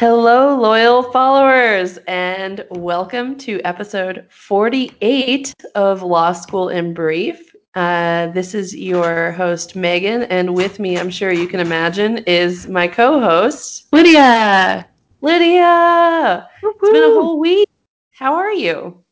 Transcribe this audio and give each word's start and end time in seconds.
Hello, 0.00 0.58
loyal 0.58 1.02
followers, 1.02 1.98
and 2.08 2.64
welcome 2.70 3.36
to 3.36 3.60
episode 3.66 4.26
48 4.30 5.52
of 5.74 6.02
Law 6.02 6.32
School 6.32 6.70
in 6.70 6.94
Brief. 6.94 7.54
Uh, 7.74 8.28
this 8.28 8.54
is 8.54 8.74
your 8.74 9.32
host, 9.32 9.76
Megan, 9.76 10.22
and 10.22 10.54
with 10.54 10.78
me, 10.78 10.98
I'm 10.98 11.10
sure 11.10 11.32
you 11.32 11.46
can 11.46 11.60
imagine, 11.60 12.16
is 12.26 12.66
my 12.66 12.88
co 12.88 13.20
host, 13.20 13.88
Lydia. 13.92 14.86
Lydia. 15.20 16.48
Woo-hoo. 16.62 16.78
It's 16.80 16.92
been 16.92 17.04
a 17.04 17.12
whole 17.20 17.38
week. 17.38 17.68
How 18.12 18.32
are 18.36 18.52
you? 18.52 19.04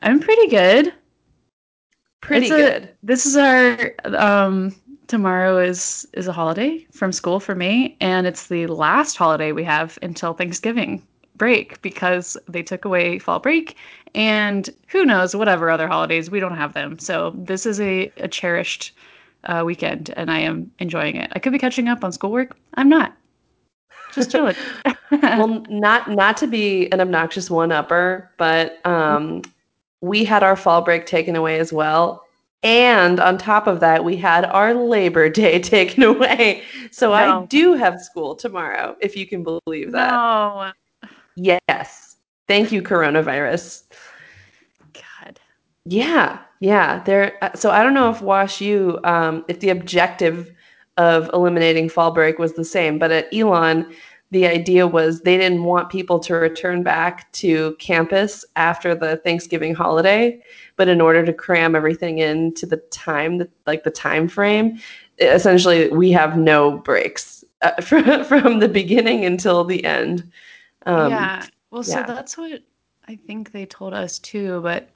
I'm 0.00 0.20
pretty 0.20 0.46
good. 0.46 0.94
Pretty 2.22 2.46
It's 2.46 2.54
a- 2.54 2.56
good. 2.56 2.94
This 3.02 3.26
is 3.26 3.36
our 3.36 3.92
um 4.16 4.74
tomorrow 5.08 5.58
is 5.58 6.06
is 6.12 6.28
a 6.28 6.32
holiday 6.32 6.86
from 6.92 7.10
school 7.12 7.40
for 7.40 7.54
me 7.54 7.96
and 8.00 8.26
it's 8.26 8.46
the 8.46 8.66
last 8.68 9.16
holiday 9.16 9.52
we 9.52 9.64
have 9.64 9.98
until 10.02 10.34
Thanksgiving 10.34 11.02
break 11.36 11.80
because 11.82 12.36
they 12.48 12.62
took 12.62 12.84
away 12.84 13.18
fall 13.18 13.38
break 13.40 13.76
and 14.14 14.70
who 14.88 15.04
knows 15.04 15.34
whatever 15.34 15.70
other 15.70 15.88
holidays 15.88 16.30
we 16.30 16.40
don't 16.40 16.56
have 16.56 16.74
them. 16.74 16.98
So 16.98 17.32
this 17.36 17.64
is 17.66 17.80
a, 17.80 18.12
a 18.18 18.28
cherished 18.28 18.92
uh, 19.44 19.62
weekend 19.64 20.12
and 20.16 20.30
I 20.30 20.40
am 20.40 20.70
enjoying 20.78 21.16
it. 21.16 21.32
I 21.34 21.38
could 21.38 21.52
be 21.52 21.58
catching 21.58 21.88
up 21.88 22.04
on 22.04 22.12
schoolwork. 22.12 22.56
I'm 22.74 22.88
not. 22.88 23.16
Just 24.12 24.30
chilling. 24.30 24.56
well, 25.10 25.64
not 25.68 26.10
not 26.10 26.36
to 26.38 26.46
be 26.46 26.90
an 26.92 27.00
obnoxious 27.00 27.50
one 27.50 27.70
upper, 27.70 28.30
but 28.38 28.84
um, 28.86 29.42
we 30.00 30.24
had 30.24 30.42
our 30.42 30.56
fall 30.56 30.80
break 30.80 31.06
taken 31.06 31.36
away 31.36 31.58
as 31.58 31.72
well. 31.72 32.24
And 32.62 33.20
on 33.20 33.38
top 33.38 33.66
of 33.66 33.80
that, 33.80 34.04
we 34.04 34.16
had 34.16 34.44
our 34.44 34.74
Labor 34.74 35.28
Day 35.28 35.58
taken 35.60 36.02
away. 36.02 36.62
So 36.90 37.12
I 37.12 37.44
do 37.46 37.74
have 37.74 38.00
school 38.00 38.34
tomorrow, 38.34 38.96
if 39.00 39.16
you 39.16 39.26
can 39.26 39.44
believe 39.44 39.92
that. 39.92 40.10
no. 40.10 40.72
Yes. 41.36 42.16
Thank 42.48 42.72
you, 42.72 42.82
coronavirus. 42.82 43.84
God. 44.92 45.38
Yeah, 45.84 46.40
yeah. 46.60 47.02
There. 47.04 47.42
uh, 47.44 47.54
So 47.54 47.70
I 47.70 47.82
don't 47.82 47.94
know 47.94 48.10
if 48.10 48.22
Wash 48.22 48.60
U, 48.60 48.98
um, 49.04 49.44
if 49.48 49.60
the 49.60 49.68
objective 49.68 50.52
of 50.96 51.30
eliminating 51.32 51.88
fall 51.88 52.10
break 52.10 52.38
was 52.38 52.54
the 52.54 52.64
same, 52.64 52.98
but 52.98 53.12
at 53.12 53.32
Elon, 53.32 53.94
the 54.30 54.46
idea 54.46 54.86
was 54.86 55.20
they 55.20 55.38
didn't 55.38 55.64
want 55.64 55.88
people 55.90 56.18
to 56.20 56.34
return 56.34 56.82
back 56.82 57.30
to 57.32 57.74
campus 57.78 58.44
after 58.56 58.94
the 58.94 59.16
Thanksgiving 59.18 59.74
holiday, 59.74 60.42
but 60.76 60.88
in 60.88 61.00
order 61.00 61.24
to 61.24 61.32
cram 61.32 61.74
everything 61.74 62.18
into 62.18 62.66
the 62.66 62.76
time, 62.76 63.38
that, 63.38 63.50
like 63.66 63.84
the 63.84 63.90
time 63.90 64.28
frame, 64.28 64.78
essentially 65.18 65.88
we 65.88 66.10
have 66.12 66.36
no 66.36 66.78
breaks 66.78 67.44
uh, 67.62 67.80
from, 67.80 68.24
from 68.24 68.58
the 68.60 68.68
beginning 68.68 69.24
until 69.24 69.64
the 69.64 69.84
end. 69.84 70.30
Um, 70.86 71.10
yeah. 71.10 71.46
Well, 71.70 71.82
so 71.82 72.02
that's 72.06 72.36
what 72.36 72.62
I 73.06 73.16
think 73.16 73.52
they 73.52 73.66
told 73.66 73.94
us 73.94 74.18
too, 74.18 74.60
but 74.62 74.88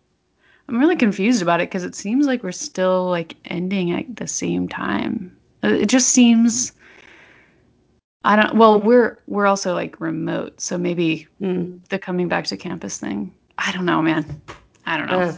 I'm 0.69 0.78
really 0.78 0.96
confused 0.96 1.42
about 1.42 1.61
it 1.61 1.69
because 1.69 1.84
it 1.84 1.94
seems 1.94 2.27
like 2.27 2.42
we're 2.42 2.52
still 2.52 3.08
like 3.08 3.36
ending 3.46 3.92
at 3.92 4.17
the 4.17 4.27
same 4.27 4.69
time. 4.69 5.36
Uh, 5.64 5.69
It 5.69 5.89
just 5.89 6.11
seems 6.11 6.72
I 8.25 8.37
don't 8.37 8.56
well, 8.56 8.81
we're 8.81 9.19
we're 9.27 9.47
also 9.47 9.75
like 9.75 10.01
remote, 10.01 10.61
so 10.61 10.78
maybe 10.78 11.27
mm. 11.41 11.81
the 11.89 11.98
coming 11.98 12.29
back 12.29 12.45
to 12.47 12.56
campus 12.56 12.98
thing. 12.98 13.33
I 13.59 13.73
don't 13.73 13.84
know, 13.84 14.01
man. 14.01 14.41
I 14.87 14.97
don't 14.97 15.09
know. 15.09 15.37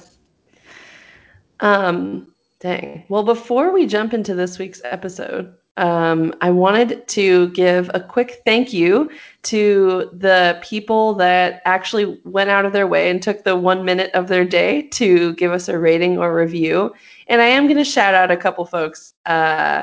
Uh, 1.60 1.66
um, 1.66 2.34
dang. 2.60 3.04
Well, 3.08 3.22
before 3.22 3.72
we 3.72 3.86
jump 3.86 4.12
into 4.14 4.34
this 4.34 4.58
week's 4.58 4.82
episode, 4.84 5.54
um, 5.76 6.34
I 6.40 6.50
wanted 6.50 7.06
to 7.08 7.48
give 7.48 7.90
a 7.94 8.00
quick 8.00 8.42
thank 8.44 8.72
you 8.72 9.10
to 9.44 10.08
the 10.12 10.58
people 10.62 11.14
that 11.14 11.62
actually 11.64 12.20
went 12.24 12.50
out 12.50 12.64
of 12.64 12.72
their 12.72 12.86
way 12.86 13.10
and 13.10 13.22
took 13.22 13.42
the 13.42 13.56
one 13.56 13.84
minute 13.84 14.10
of 14.14 14.28
their 14.28 14.44
day 14.44 14.82
to 14.82 15.34
give 15.34 15.50
us 15.52 15.68
a 15.68 15.78
rating 15.78 16.18
or 16.18 16.34
review. 16.34 16.94
And 17.26 17.40
I 17.40 17.46
am 17.46 17.64
going 17.64 17.78
to 17.78 17.84
shout 17.84 18.14
out 18.14 18.30
a 18.30 18.36
couple 18.36 18.64
folks. 18.66 19.14
Uh, 19.26 19.82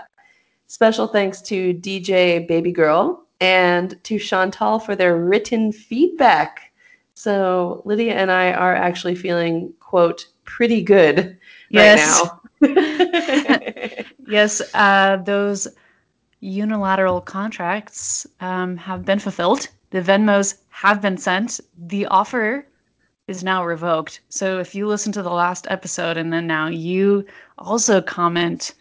special 0.71 1.05
thanks 1.05 1.41
to 1.41 1.73
DJ 1.73 2.47
Baby 2.47 2.71
Girl 2.71 3.25
and 3.41 4.01
to 4.05 4.17
Chantal 4.17 4.79
for 4.79 4.95
their 4.95 5.17
written 5.17 5.73
feedback. 5.73 6.71
So 7.13 7.81
Lydia 7.83 8.13
and 8.13 8.31
I 8.31 8.53
are 8.53 8.73
actually 8.73 9.15
feeling, 9.15 9.73
quote, 9.81 10.27
pretty 10.45 10.81
good 10.81 11.37
Yes. 11.69 12.21
right 12.61 12.71
now. 12.71 14.05
Yes, 14.27 14.61
uh, 14.73 15.17
those 15.17 15.67
unilateral 16.39 17.19
contracts 17.19 18.25
um, 18.39 18.77
have 18.77 19.03
been 19.03 19.19
fulfilled. 19.19 19.67
The 19.89 20.01
Venmos 20.01 20.55
have 20.69 21.01
been 21.01 21.17
sent. 21.17 21.59
The 21.77 22.05
offer 22.05 22.65
is 23.27 23.43
now 23.43 23.65
revoked. 23.65 24.21
So 24.29 24.59
if 24.59 24.73
you 24.73 24.87
listen 24.87 25.11
to 25.11 25.21
the 25.21 25.33
last 25.33 25.67
episode 25.69 26.15
and 26.15 26.31
then 26.31 26.47
now 26.47 26.67
you 26.67 27.25
also 27.57 28.01
comment 28.01 28.73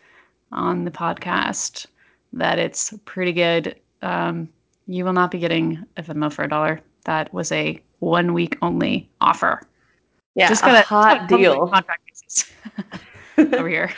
on 0.52 0.84
the 0.84 0.90
podcast 0.90 1.86
that 2.32 2.58
it's 2.58 2.94
pretty 3.04 3.32
good, 3.32 3.76
um, 4.02 4.48
you 4.86 5.04
will 5.04 5.12
not 5.12 5.30
be 5.30 5.38
getting 5.38 5.84
a 5.96 6.02
Venmo 6.02 6.32
for 6.32 6.44
a 6.44 6.48
dollar. 6.48 6.80
That 7.04 7.32
was 7.32 7.50
a 7.52 7.80
one 8.00 8.32
week 8.32 8.56
only 8.62 9.08
offer. 9.20 9.62
yeah, 10.34 10.48
just 10.48 10.62
got 10.62 10.70
a 10.70 10.74
got 10.74 10.84
hot 10.84 11.28
deal. 11.28 11.68
Contract 11.68 12.52
over 13.38 13.68
here. 13.68 13.92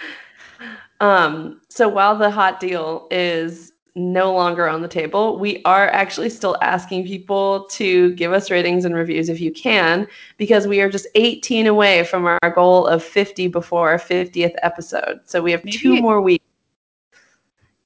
Um, 1.00 1.60
so 1.68 1.88
while 1.88 2.16
the 2.16 2.30
hot 2.30 2.60
deal 2.60 3.08
is 3.10 3.71
no 3.94 4.32
longer 4.32 4.68
on 4.68 4.80
the 4.80 4.88
table, 4.88 5.38
we 5.38 5.62
are 5.64 5.88
actually 5.88 6.30
still 6.30 6.56
asking 6.62 7.06
people 7.06 7.66
to 7.70 8.12
give 8.14 8.32
us 8.32 8.50
ratings 8.50 8.84
and 8.84 8.94
reviews 8.94 9.28
if 9.28 9.40
you 9.40 9.52
can, 9.52 10.06
because 10.38 10.66
we 10.66 10.80
are 10.80 10.88
just 10.88 11.06
18 11.14 11.66
away 11.66 12.04
from 12.04 12.24
our 12.24 12.50
goal 12.54 12.86
of 12.86 13.02
50 13.02 13.48
before 13.48 13.90
our 13.90 13.98
50th 13.98 14.54
episode. 14.62 15.20
So 15.24 15.42
we 15.42 15.52
have 15.52 15.62
two 15.64 16.00
more 16.00 16.20
weeks. 16.20 16.44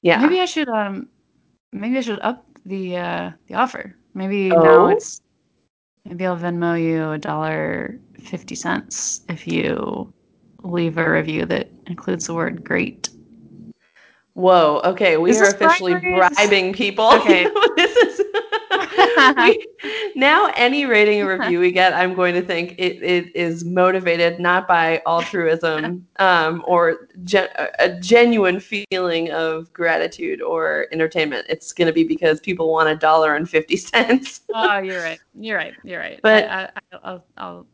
Yeah. 0.01 0.21
Maybe 0.21 0.39
I 0.39 0.45
should 0.45 0.69
um 0.69 1.09
maybe 1.73 1.97
I 1.97 2.01
should 2.01 2.19
up 2.21 2.45
the 2.65 2.97
uh 2.97 3.31
the 3.47 3.55
offer. 3.55 3.95
Maybe 4.13 4.51
Oh? 4.51 4.63
now 4.63 4.87
it's 4.87 5.21
maybe 6.05 6.25
I'll 6.25 6.37
Venmo 6.37 6.81
you 6.81 7.11
a 7.11 7.17
dollar 7.17 7.99
fifty 8.19 8.55
cents 8.55 9.21
if 9.27 9.47
you 9.47 10.13
leave 10.63 10.97
a 10.97 11.09
review 11.09 11.45
that 11.47 11.69
includes 11.87 12.27
the 12.27 12.33
word 12.33 12.63
great. 12.63 13.09
Whoa. 14.37 14.81
Okay, 14.83 15.17
we 15.17 15.31
Is 15.31 15.41
are 15.41 15.49
officially 15.49 15.93
bribery? 15.93 16.19
Bribing 16.35 16.71
people. 16.71 17.07
Okay. 17.07 17.45
this 17.75 17.97
is 17.97 18.21
we, 19.37 19.67
now 20.15 20.51
any 20.55 20.85
rating 20.85 21.23
or 21.23 21.35
review 21.39 21.59
we 21.59 21.71
get, 21.71 21.93
I'm 21.93 22.13
going 22.13 22.35
to 22.35 22.43
think 22.43 22.75
it, 22.77 23.01
it 23.01 23.35
is 23.35 23.65
motivated 23.65 24.39
not 24.39 24.67
by 24.67 25.01
altruism 25.07 26.05
um, 26.19 26.63
or 26.67 27.07
gen- 27.23 27.49
a 27.79 27.99
genuine 27.99 28.59
feeling 28.59 29.31
of 29.31 29.73
gratitude 29.73 30.43
or 30.43 30.85
entertainment. 30.91 31.47
It's 31.49 31.71
going 31.73 31.87
to 31.87 31.93
be 31.93 32.03
because 32.03 32.39
people 32.39 32.71
want 32.71 32.89
a 32.89 32.95
dollar 32.95 33.35
and 33.35 33.49
fifty 33.49 33.75
cents. 33.75 34.41
oh, 34.53 34.77
you're 34.77 35.01
right. 35.01 35.19
You're 35.33 35.57
right. 35.57 35.73
You're 35.83 35.99
right. 35.99 36.19
But- 36.21 36.43
I, 36.43 36.65
I, 36.65 36.97
I'll 37.03 37.25
I'll 37.37 37.67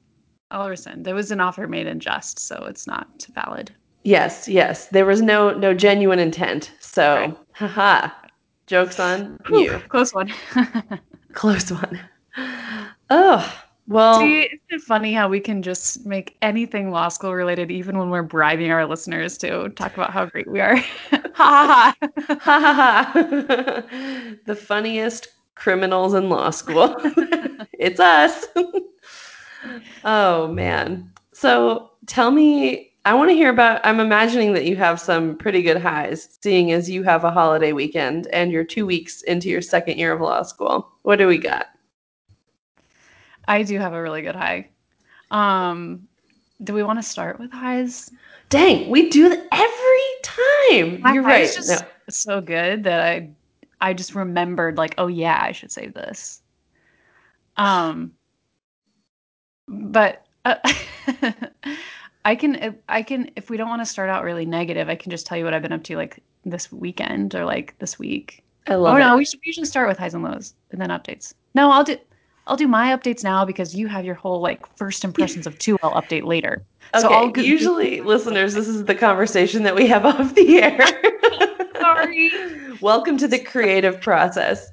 I'll 0.49 0.69
rescind. 0.69 1.03
There 1.03 1.15
was 1.15 1.31
an 1.31 1.41
offer 1.41 1.67
made 1.67 1.87
unjust, 1.87 2.39
so 2.39 2.63
it's 2.69 2.87
not 2.87 3.27
valid. 3.35 3.73
Yes, 4.03 4.47
yes. 4.47 4.87
There 4.87 5.05
was 5.05 5.21
no 5.21 5.51
no 5.53 5.73
genuine 5.73 6.19
intent. 6.19 6.71
So, 6.79 7.15
Right. 7.15 7.37
haha. 7.53 8.09
Jokes 8.67 8.99
on 8.99 9.37
Whew, 9.47 9.63
you. 9.63 9.79
close 9.89 10.13
one. 10.13 10.31
Close 11.33 11.71
one. 11.71 11.99
Oh, 13.09 13.63
well. 13.87 14.19
See, 14.21 14.41
isn't 14.43 14.61
it 14.69 14.81
funny 14.81 15.13
how 15.13 15.27
we 15.27 15.39
can 15.39 15.61
just 15.61 16.05
make 16.05 16.37
anything 16.41 16.91
law 16.91 17.09
school 17.09 17.33
related, 17.33 17.71
even 17.71 17.97
when 17.97 18.09
we're 18.09 18.23
bribing 18.23 18.71
our 18.71 18.85
listeners 18.85 19.37
to 19.39 19.69
talk 19.69 19.93
about 19.93 20.11
how 20.11 20.25
great 20.25 20.47
we 20.49 20.61
are? 20.61 20.77
ha 21.33 21.33
ha 21.35 21.93
ha. 21.95 21.95
Ha 22.39 22.59
ha 22.59 23.13
ha. 23.13 23.83
the 24.45 24.55
funniest 24.55 25.27
criminals 25.55 26.13
in 26.13 26.29
law 26.29 26.49
school. 26.49 26.95
it's 27.73 27.99
us. 27.99 28.45
oh 30.03 30.47
man. 30.47 31.11
So 31.33 31.91
tell 32.05 32.31
me, 32.31 32.92
I 33.05 33.13
want 33.13 33.29
to 33.29 33.35
hear 33.35 33.49
about 33.49 33.81
I'm 33.83 33.99
imagining 33.99 34.53
that 34.53 34.65
you 34.65 34.77
have 34.77 34.99
some 34.99 35.35
pretty 35.37 35.61
good 35.61 35.77
highs, 35.77 36.37
seeing 36.41 36.71
as 36.71 36.89
you 36.89 37.03
have 37.03 37.25
a 37.25 37.31
holiday 37.31 37.73
weekend 37.73 38.27
and 38.27 38.51
you're 38.51 38.63
two 38.63 38.85
weeks 38.85 39.21
into 39.23 39.49
your 39.49 39.61
second 39.61 39.97
year 39.97 40.13
of 40.13 40.21
law 40.21 40.41
school. 40.43 40.89
What 41.01 41.17
do 41.17 41.27
we 41.27 41.37
got? 41.37 41.67
I 43.47 43.63
do 43.63 43.77
have 43.77 43.93
a 43.93 44.01
really 44.01 44.21
good 44.21 44.35
high. 44.35 44.69
Um, 45.31 46.07
do 46.63 46.73
we 46.73 46.83
want 46.83 46.97
to 46.99 47.03
start 47.03 47.39
with 47.39 47.51
highs? 47.51 48.09
Dang, 48.49 48.89
we 48.89 49.09
do 49.09 49.27
that 49.29 49.47
every 49.51 50.93
time. 50.93 51.01
My 51.01 51.13
You're 51.13 51.23
right. 51.23 51.51
just 51.53 51.83
No. 51.83 51.87
so 52.09 52.39
good 52.39 52.83
that 52.85 53.01
I, 53.01 53.29
I 53.81 53.93
just 53.93 54.15
remembered 54.15 54.77
like, 54.77 54.95
oh 54.97 55.07
yeah, 55.07 55.39
I 55.41 55.51
should 55.51 55.71
save 55.71 55.93
this. 55.93 56.41
Um, 57.57 58.13
but 59.67 60.25
uh, 60.45 60.55
I 62.25 62.35
can, 62.35 62.77
I 62.87 63.01
can, 63.03 63.31
if 63.35 63.49
we 63.49 63.57
don't 63.57 63.69
want 63.69 63.81
to 63.81 63.85
start 63.85 64.09
out 64.09 64.23
really 64.23 64.45
negative, 64.45 64.89
I 64.89 64.95
can 64.95 65.11
just 65.11 65.25
tell 65.25 65.37
you 65.37 65.43
what 65.43 65.53
I've 65.53 65.61
been 65.61 65.73
up 65.73 65.83
to 65.83 65.95
like 65.95 66.23
this 66.45 66.71
weekend 66.71 67.35
or 67.35 67.45
like 67.45 67.77
this 67.79 67.99
week. 67.99 68.43
I 68.67 68.75
love 68.75 68.93
oh 68.93 68.97
it. 68.97 68.99
no, 68.99 69.17
we 69.17 69.25
should 69.25 69.41
we 69.45 69.51
should 69.51 69.67
start 69.67 69.89
with 69.89 69.97
highs 69.97 70.13
and 70.13 70.23
lows. 70.23 70.53
and 70.71 70.79
then 70.79 70.89
updates. 70.89 71.33
No, 71.53 71.69
I'll 71.69 71.83
do 71.83 71.97
I'll 72.47 72.57
do 72.57 72.67
my 72.67 72.95
updates 72.95 73.23
now 73.23 73.45
because 73.45 73.75
you 73.75 73.87
have 73.87 74.05
your 74.05 74.15
whole 74.15 74.41
like 74.41 74.65
first 74.77 75.03
impressions 75.03 75.47
of 75.47 75.57
two. 75.59 75.77
I'll 75.83 76.01
update 76.01 76.23
later. 76.23 76.63
Okay, 76.93 77.01
so 77.01 77.09
I'll 77.09 77.37
usually 77.37 78.01
listeners, 78.01 78.53
this 78.53 78.67
is 78.67 78.85
the 78.85 78.95
conversation 78.95 79.63
that 79.63 79.75
we 79.75 79.87
have 79.87 80.05
off 80.05 80.35
the 80.35 80.61
air. 80.61 80.85
Sorry. 81.79 82.31
Welcome 82.81 83.17
to 83.17 83.27
the 83.27 83.39
creative 83.39 83.99
process. 84.01 84.71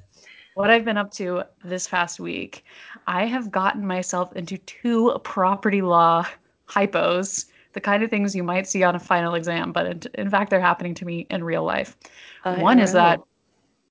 What 0.55 0.69
I've 0.69 0.83
been 0.83 0.97
up 0.97 1.11
to 1.13 1.43
this 1.63 1.87
past 1.87 2.19
week, 2.19 2.65
I 3.07 3.25
have 3.25 3.51
gotten 3.51 3.87
myself 3.87 4.33
into 4.35 4.57
two 4.59 5.17
property 5.23 5.81
law 5.81 6.25
hypos, 6.71 7.45
the 7.73 7.81
kind 7.81 8.03
of 8.03 8.09
things 8.09 8.35
you 8.35 8.43
might 8.43 8.67
see 8.67 8.83
on 8.83 8.95
a 8.95 8.99
final 8.99 9.33
exam, 9.35 9.71
but 9.71 9.85
in, 9.85 10.01
in 10.15 10.29
fact, 10.29 10.49
they're 10.49 10.61
happening 10.61 10.93
to 10.95 11.05
me 11.05 11.27
in 11.29 11.43
real 11.43 11.63
life. 11.63 11.97
I 12.43 12.61
One 12.61 12.79
is 12.79 12.93
that 12.93 13.21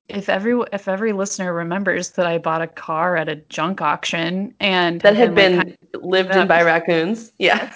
if 0.09 0.29
every 0.29 0.61
if 0.73 0.88
every 0.88 1.12
listener 1.12 1.55
remembers 1.55 2.11
that 2.11 2.27
I 2.27 2.38
bought 2.38 2.62
a 2.62 2.67
car 2.67 3.17
at 3.17 3.29
a 3.29 3.37
junk 3.37 3.81
auction 3.81 4.55
and 4.61 5.00
that 5.03 5.17
had 5.17 5.29
like, 5.29 5.37
been 5.37 5.56
kind 5.56 5.77
lived 6.03 6.35
in 6.35 6.47
by 6.49 6.62
raccoons. 6.62 7.32
Yeah. 7.38 7.73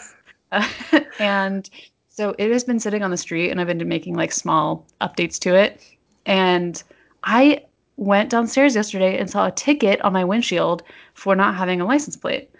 of- 0.52 1.06
and 1.20 1.68
so 2.08 2.34
it 2.38 2.50
has 2.52 2.64
been 2.64 2.78
sitting 2.78 3.02
on 3.02 3.10
the 3.10 3.16
street 3.16 3.50
and 3.50 3.60
I've 3.60 3.66
been 3.66 3.86
making 3.88 4.14
like 4.14 4.32
small 4.32 4.86
updates 5.00 5.38
to 5.40 5.54
it. 5.54 5.80
And 6.26 6.82
I 7.24 7.64
went 7.96 8.30
downstairs 8.30 8.74
yesterday 8.74 9.18
and 9.18 9.28
saw 9.30 9.46
a 9.46 9.52
ticket 9.52 10.00
on 10.02 10.12
my 10.12 10.24
windshield 10.24 10.82
for 11.14 11.34
not 11.34 11.54
having 11.54 11.80
a 11.80 11.84
license 11.84 12.16
plate. 12.16 12.50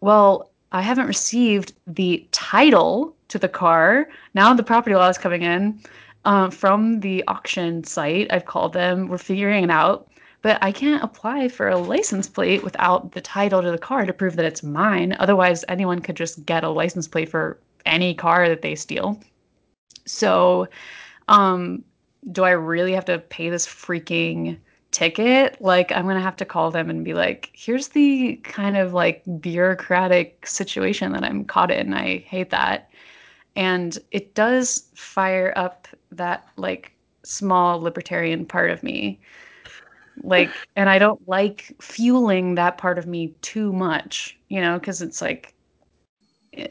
Well, 0.00 0.49
I 0.72 0.82
haven't 0.82 1.06
received 1.06 1.72
the 1.86 2.26
title 2.32 3.14
to 3.28 3.38
the 3.38 3.48
car. 3.48 4.08
Now 4.34 4.54
the 4.54 4.62
property 4.62 4.94
law 4.94 5.08
is 5.08 5.18
coming 5.18 5.42
in 5.42 5.80
um, 6.24 6.50
from 6.50 7.00
the 7.00 7.24
auction 7.26 7.84
site. 7.84 8.32
I've 8.32 8.44
called 8.44 8.72
them. 8.72 9.08
We're 9.08 9.18
figuring 9.18 9.64
it 9.64 9.70
out. 9.70 10.08
But 10.42 10.58
I 10.62 10.72
can't 10.72 11.02
apply 11.02 11.48
for 11.48 11.68
a 11.68 11.76
license 11.76 12.26
plate 12.26 12.62
without 12.64 13.12
the 13.12 13.20
title 13.20 13.60
to 13.60 13.70
the 13.70 13.78
car 13.78 14.06
to 14.06 14.12
prove 14.12 14.36
that 14.36 14.46
it's 14.46 14.62
mine. 14.62 15.14
Otherwise, 15.18 15.64
anyone 15.68 16.00
could 16.00 16.16
just 16.16 16.46
get 16.46 16.64
a 16.64 16.70
license 16.70 17.06
plate 17.06 17.28
for 17.28 17.58
any 17.84 18.14
car 18.14 18.48
that 18.48 18.62
they 18.62 18.74
steal. 18.74 19.20
So, 20.06 20.66
um, 21.28 21.84
do 22.32 22.44
I 22.44 22.52
really 22.52 22.92
have 22.92 23.04
to 23.06 23.18
pay 23.18 23.50
this 23.50 23.66
freaking 23.66 24.58
ticket? 24.90 25.60
Like, 25.60 25.92
I'm 25.92 26.06
gonna 26.06 26.20
have 26.20 26.36
to 26.36 26.44
call 26.44 26.70
them 26.70 26.90
and 26.90 27.04
be 27.04 27.14
like, 27.14 27.50
here's 27.52 27.88
the 27.88 28.36
kind 28.44 28.76
of 28.76 28.92
like 28.92 29.22
bureaucratic 29.40 30.46
situation 30.46 31.12
that 31.12 31.24
I'm 31.24 31.44
caught 31.44 31.70
in. 31.70 31.94
I 31.94 32.18
hate 32.18 32.50
that. 32.50 32.90
And 33.56 33.98
it 34.10 34.34
does 34.34 34.88
fire 34.94 35.52
up 35.56 35.88
that 36.12 36.48
like 36.56 36.92
small 37.24 37.80
libertarian 37.80 38.46
part 38.46 38.70
of 38.70 38.82
me. 38.82 39.20
Like, 40.22 40.50
and 40.76 40.88
I 40.90 40.98
don't 40.98 41.26
like 41.28 41.74
fueling 41.80 42.54
that 42.56 42.78
part 42.78 42.98
of 42.98 43.06
me 43.06 43.28
too 43.42 43.72
much, 43.72 44.38
you 44.48 44.60
know, 44.60 44.78
because 44.78 45.02
it's 45.02 45.22
like 45.22 45.54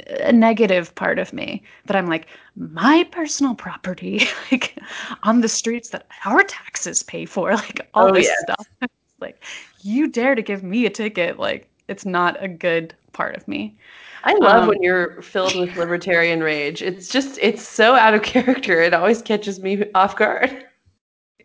a 0.07 0.31
negative 0.31 0.93
part 0.95 1.19
of 1.19 1.33
me. 1.33 1.63
But 1.85 1.95
I'm 1.95 2.07
like, 2.07 2.27
my 2.55 3.07
personal 3.11 3.55
property, 3.55 4.21
like 4.51 4.77
on 5.23 5.41
the 5.41 5.47
streets 5.49 5.89
that 5.89 6.07
our 6.25 6.43
taxes 6.43 7.03
pay 7.03 7.25
for, 7.25 7.53
like 7.55 7.89
all 7.93 8.09
Oh, 8.09 8.15
this 8.15 8.29
yes. 8.29 8.37
stuff. 8.37 8.65
Like, 9.21 9.43
you 9.81 10.07
dare 10.07 10.33
to 10.33 10.41
give 10.41 10.63
me 10.63 10.85
a 10.85 10.89
ticket? 10.89 11.37
Like, 11.37 11.69
it's 11.89 12.05
not 12.05 12.41
a 12.41 12.47
good 12.47 12.95
part 13.11 13.35
of 13.35 13.45
me. 13.49 13.77
I 14.23 14.33
love 14.35 14.65
Um, 14.65 14.67
when 14.67 14.81
you're 14.81 15.21
filled 15.21 15.55
with 15.57 15.75
libertarian 15.75 16.41
rage. 16.41 16.81
It's 16.81 17.09
just 17.09 17.37
it's 17.41 17.61
so 17.67 17.95
out 17.95 18.13
of 18.13 18.21
character. 18.23 18.81
It 18.81 18.93
always 18.93 19.21
catches 19.21 19.59
me 19.59 19.83
off 19.93 20.15
guard. 20.15 20.65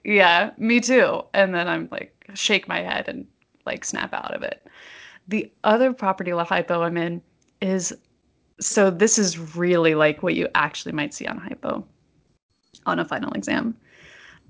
Yeah, 0.05 0.51
me 0.59 0.81
too. 0.81 1.23
And 1.33 1.55
then 1.55 1.69
I'm 1.69 1.89
like, 1.91 2.13
shake 2.35 2.69
my 2.69 2.81
head 2.83 3.09
and 3.09 3.27
like 3.67 3.85
snap 3.85 4.13
out 4.13 4.35
of 4.35 4.43
it. 4.43 4.67
The 5.29 5.53
other 5.65 5.93
property 5.95 6.33
law 6.35 6.45
hypo 6.45 6.83
I'm 6.83 6.97
in 6.97 7.23
is 7.61 7.95
so 8.61 8.91
this 8.91 9.19
is 9.19 9.57
really 9.57 9.95
like 9.95 10.23
what 10.23 10.35
you 10.35 10.49
actually 10.55 10.93
might 10.93 11.15
see 11.15 11.27
on 11.27 11.39
hypo 11.39 11.85
on 12.87 12.99
a 12.99 13.05
final 13.05 13.33
exam. 13.33 13.77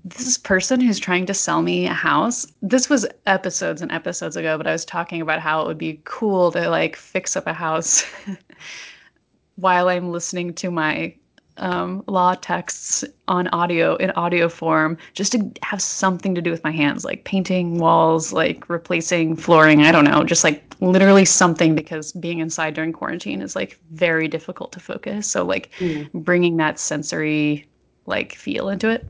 This 0.03 0.37
person 0.37 0.79
who's 0.79 0.99
trying 0.99 1.25
to 1.25 1.33
sell 1.33 1.63
me 1.63 1.87
a 1.87 1.93
house. 1.93 2.45
This 2.61 2.89
was 2.89 3.07
episodes 3.25 3.81
and 3.81 3.91
episodes 3.91 4.35
ago, 4.35 4.57
but 4.57 4.67
I 4.67 4.71
was 4.71 4.85
talking 4.85 5.21
about 5.21 5.39
how 5.39 5.61
it 5.61 5.67
would 5.67 5.79
be 5.79 5.99
cool 6.03 6.51
to 6.51 6.69
like 6.69 6.95
fix 6.95 7.35
up 7.35 7.47
a 7.47 7.53
house 7.53 8.05
while 9.55 9.89
I'm 9.89 10.11
listening 10.11 10.53
to 10.55 10.69
my 10.69 11.15
um, 11.57 12.03
law 12.07 12.35
texts 12.35 13.03
on 13.27 13.47
audio 13.49 13.95
in 13.95 14.11
audio 14.11 14.49
form, 14.49 14.97
just 15.13 15.31
to 15.31 15.51
have 15.61 15.81
something 15.81 16.35
to 16.35 16.41
do 16.41 16.51
with 16.51 16.63
my 16.63 16.71
hands, 16.71 17.05
like 17.05 17.23
painting 17.23 17.77
walls, 17.77 18.33
like 18.33 18.69
replacing 18.69 19.35
flooring. 19.35 19.81
I 19.81 19.91
don't 19.91 20.05
know, 20.05 20.23
just 20.23 20.43
like 20.43 20.63
literally 20.81 21.25
something 21.25 21.75
because 21.75 22.11
being 22.13 22.39
inside 22.39 22.73
during 22.73 22.91
quarantine 22.93 23.41
is 23.41 23.55
like 23.55 23.79
very 23.91 24.27
difficult 24.27 24.71
to 24.73 24.79
focus. 24.79 25.27
So 25.29 25.43
like 25.45 25.71
Mm. 25.79 26.09
bringing 26.13 26.57
that 26.57 26.79
sensory 26.79 27.67
like 28.05 28.35
feel 28.35 28.69
into 28.69 28.89
it. 28.89 29.05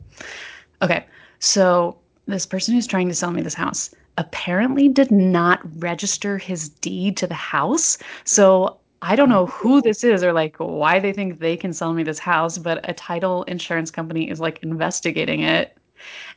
Okay, 0.81 1.05
so 1.39 1.97
this 2.27 2.45
person 2.45 2.73
who's 2.73 2.87
trying 2.87 3.09
to 3.09 3.15
sell 3.15 3.31
me 3.31 3.41
this 3.41 3.53
house 3.53 3.93
apparently 4.17 4.87
did 4.87 5.11
not 5.11 5.59
register 5.81 6.37
his 6.37 6.69
deed 6.69 7.17
to 7.17 7.27
the 7.27 7.33
house. 7.33 7.97
So 8.23 8.79
I 9.05 9.15
don't 9.15 9.29
know 9.29 9.45
who 9.45 9.81
this 9.81 10.03
is 10.03 10.23
or 10.23 10.33
like 10.33 10.55
why 10.57 10.99
they 10.99 11.13
think 11.13 11.39
they 11.39 11.55
can 11.55 11.73
sell 11.73 11.93
me 11.93 12.01
this 12.01 12.17
house, 12.17 12.57
but 12.57 12.87
a 12.89 12.93
title 12.93 13.43
insurance 13.43 13.91
company 13.91 14.29
is 14.29 14.39
like 14.39 14.63
investigating 14.63 15.41
it. 15.41 15.77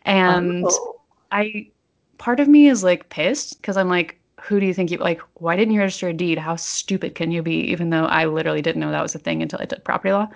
And 0.05 0.65
Oh. 0.67 1.00
I 1.32 1.70
part 2.19 2.41
of 2.41 2.49
me 2.49 2.69
is 2.69 2.85
like 2.85 3.09
pissed 3.09 3.61
because 3.61 3.79
I'm 3.79 3.88
like, 3.88 4.20
who 4.43 4.61
do 4.61 4.67
you 4.67 4.75
think 4.75 4.91
you 4.91 4.99
like? 4.99 5.20
Why 5.35 5.56
didn't 5.56 5.73
you 5.73 5.81
register 5.81 6.09
a 6.09 6.12
deed? 6.12 6.38
How 6.38 6.56
stupid 6.56 7.15
can 7.15 7.31
you 7.31 7.43
be? 7.43 7.55
Even 7.73 7.88
though 7.91 8.05
I 8.05 8.26
literally 8.26 8.62
didn't 8.62 8.81
know 8.81 8.91
that 8.91 9.03
was 9.03 9.14
a 9.14 9.19
thing 9.19 9.43
until 9.43 9.61
I 9.62 9.64
took 9.64 9.82
property 9.85 10.12
law. 10.12 10.29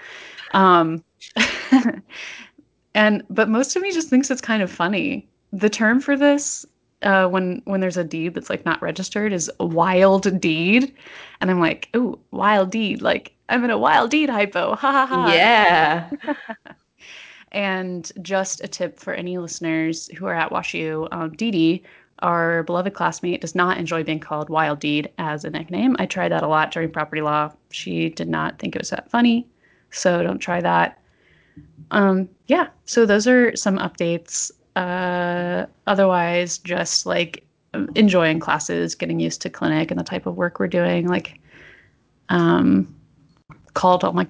Um, 0.55 1.05
and 2.95 3.23
but 3.29 3.49
most 3.51 3.77
of 3.77 3.83
me 3.83 3.93
just 3.93 4.09
thinks 4.09 4.31
it's 4.31 4.41
kind 4.41 4.63
of 4.63 4.71
funny. 4.71 5.29
The 5.53 5.69
term 5.69 6.01
for 6.01 6.17
this, 6.17 6.65
uh, 7.03 7.29
when 7.29 7.63
when 7.65 7.81
there's 7.81 7.97
a 7.97 8.05
deed 8.05 8.35
that's 8.35 8.51
like 8.51 8.65
not 8.65 8.83
registered, 8.83 9.33
is 9.33 9.51
a 9.61 9.67
wild 9.67 10.41
deed, 10.41 10.95
and 11.41 11.51
I'm 11.51 11.61
like, 11.61 11.89
oh, 11.95 12.19
wild 12.31 12.71
deed. 12.71 13.03
Like 13.03 13.33
I'm 13.49 13.65
in 13.65 13.71
a 13.71 13.79
wild 13.79 14.11
deed 14.11 14.31
hypo. 14.31 14.75
Ha 14.77 14.93
ha 14.93 15.07
ha. 15.07 15.33
Yeah. 15.33 16.11
And 17.53 18.11
just 18.23 18.65
a 18.65 18.69
tip 18.69 18.99
for 18.99 19.13
any 19.13 19.37
listeners 19.37 20.09
who 20.17 20.27
are 20.27 20.35
at 20.35 20.51
WashU, 20.51 21.07
um, 21.13 21.33
Dee 21.33 21.51
Dee, 21.51 21.83
our 22.21 22.63
beloved 22.63 22.95
classmate, 22.95 23.43
does 23.43 23.55
not 23.55 23.77
enjoy 23.77 24.03
being 24.03 24.21
called 24.21 24.49
Wild 24.49 24.81
Deed 24.81 25.11
as 25.19 25.45
a 25.45 25.51
nickname. 25.51 25.95
I 25.99 26.07
tried 26.07 26.31
that 26.31 26.43
a 26.43 26.49
lot 26.49 26.71
during 26.71 26.91
property 26.91 27.21
law. 27.21 27.53
She 27.71 28.09
did 28.09 28.29
not 28.29 28.59
think 28.59 28.75
it 28.75 28.81
was 28.81 28.91
that 28.91 29.11
funny, 29.11 29.47
so 29.91 30.23
don't 30.23 30.39
try 30.39 30.63
that. 30.63 30.99
Um, 31.91 32.27
yeah, 32.47 32.69
so 32.87 33.05
those 33.05 33.27
are 33.27 33.55
some 33.55 33.77
updates. 33.79 34.51
Uh, 34.77 35.67
otherwise, 35.87 36.59
just 36.59 37.07
like 37.07 37.45
enjoying 37.95 38.41
classes, 38.41 38.95
getting 38.95 39.21
used 39.21 39.43
to 39.43 39.51
clinic 39.51 39.91
and 39.91 39.99
the 39.99 40.05
type 40.05 40.27
of 40.27 40.37
work 40.37 40.59
we're 40.59 40.67
doing. 40.67 41.09
Like, 41.09 41.41
um, 42.29 42.95
called 43.75 44.05
all 44.05 44.13
my 44.13 44.27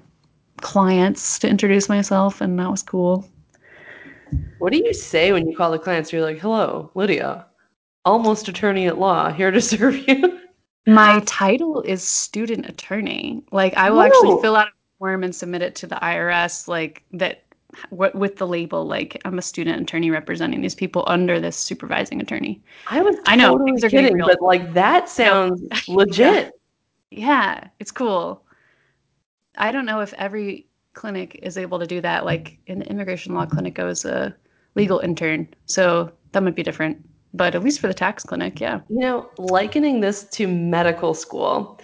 clients 0.60 1.38
to 1.40 1.48
introduce 1.48 1.88
myself, 1.88 2.40
and 2.40 2.58
that 2.58 2.70
was 2.70 2.82
cool. 2.82 3.28
What 4.58 4.72
do 4.72 4.78
you 4.78 4.94
say 4.94 5.32
when 5.32 5.48
you 5.48 5.56
call 5.56 5.70
the 5.70 5.78
clients? 5.78 6.12
You're 6.12 6.22
like, 6.22 6.38
"Hello, 6.38 6.90
Lydia, 6.94 7.46
almost 8.04 8.48
attorney 8.48 8.86
at 8.86 8.98
law, 8.98 9.30
here 9.30 9.50
to 9.50 9.60
serve 9.72 9.96
you." 10.08 10.40
My 10.86 11.20
title 11.26 11.80
is 11.82 12.02
student 12.02 12.66
attorney. 12.68 13.44
Like 13.52 13.74
I 13.76 13.90
will 13.90 13.98
Whoa. 13.98 14.06
actually 14.06 14.42
fill 14.42 14.56
out 14.56 14.68
a 14.68 14.70
form 14.98 15.22
and 15.22 15.34
submit 15.34 15.62
it 15.62 15.74
to 15.76 15.86
the 15.86 15.96
IRS 15.96 16.66
like 16.66 17.04
that 17.12 17.44
w- 17.90 18.12
with 18.14 18.36
the 18.36 18.46
label 18.46 18.86
like 18.86 19.20
I'm 19.24 19.38
a 19.38 19.42
student 19.42 19.80
attorney 19.80 20.10
representing 20.10 20.60
these 20.60 20.74
people 20.74 21.04
under 21.06 21.40
this 21.40 21.56
supervising 21.56 22.20
attorney. 22.20 22.62
I 22.88 23.02
was 23.02 23.16
I 23.26 23.36
know, 23.36 23.52
totally 23.52 23.72
things 23.72 23.84
are 23.84 23.90
kidding, 23.90 24.14
real. 24.14 24.26
but 24.26 24.40
like 24.40 24.74
that 24.74 25.08
sounds 25.08 25.62
legit. 25.88 26.52
Yeah, 27.10 27.68
it's 27.78 27.90
cool. 27.90 28.44
I 29.56 29.70
don't 29.70 29.86
know 29.86 30.00
if 30.00 30.14
every 30.14 30.66
clinic 30.94 31.38
is 31.42 31.58
able 31.58 31.78
to 31.78 31.86
do 31.86 32.00
that. 32.00 32.24
Like 32.24 32.58
in 32.66 32.78
the 32.78 32.86
immigration 32.86 33.34
law 33.34 33.46
clinic, 33.46 33.78
I 33.78 33.84
was 33.84 34.04
a 34.04 34.34
legal 34.74 34.98
intern, 35.00 35.48
so 35.66 36.10
that 36.32 36.42
might 36.42 36.54
be 36.54 36.62
different. 36.62 37.04
But 37.34 37.54
at 37.54 37.62
least 37.62 37.80
for 37.80 37.86
the 37.86 37.94
tax 37.94 38.24
clinic, 38.24 38.60
yeah. 38.60 38.80
You 38.88 39.00
know, 39.00 39.30
likening 39.38 40.00
this 40.00 40.24
to 40.24 40.46
medical 40.46 41.14
school, 41.14 41.80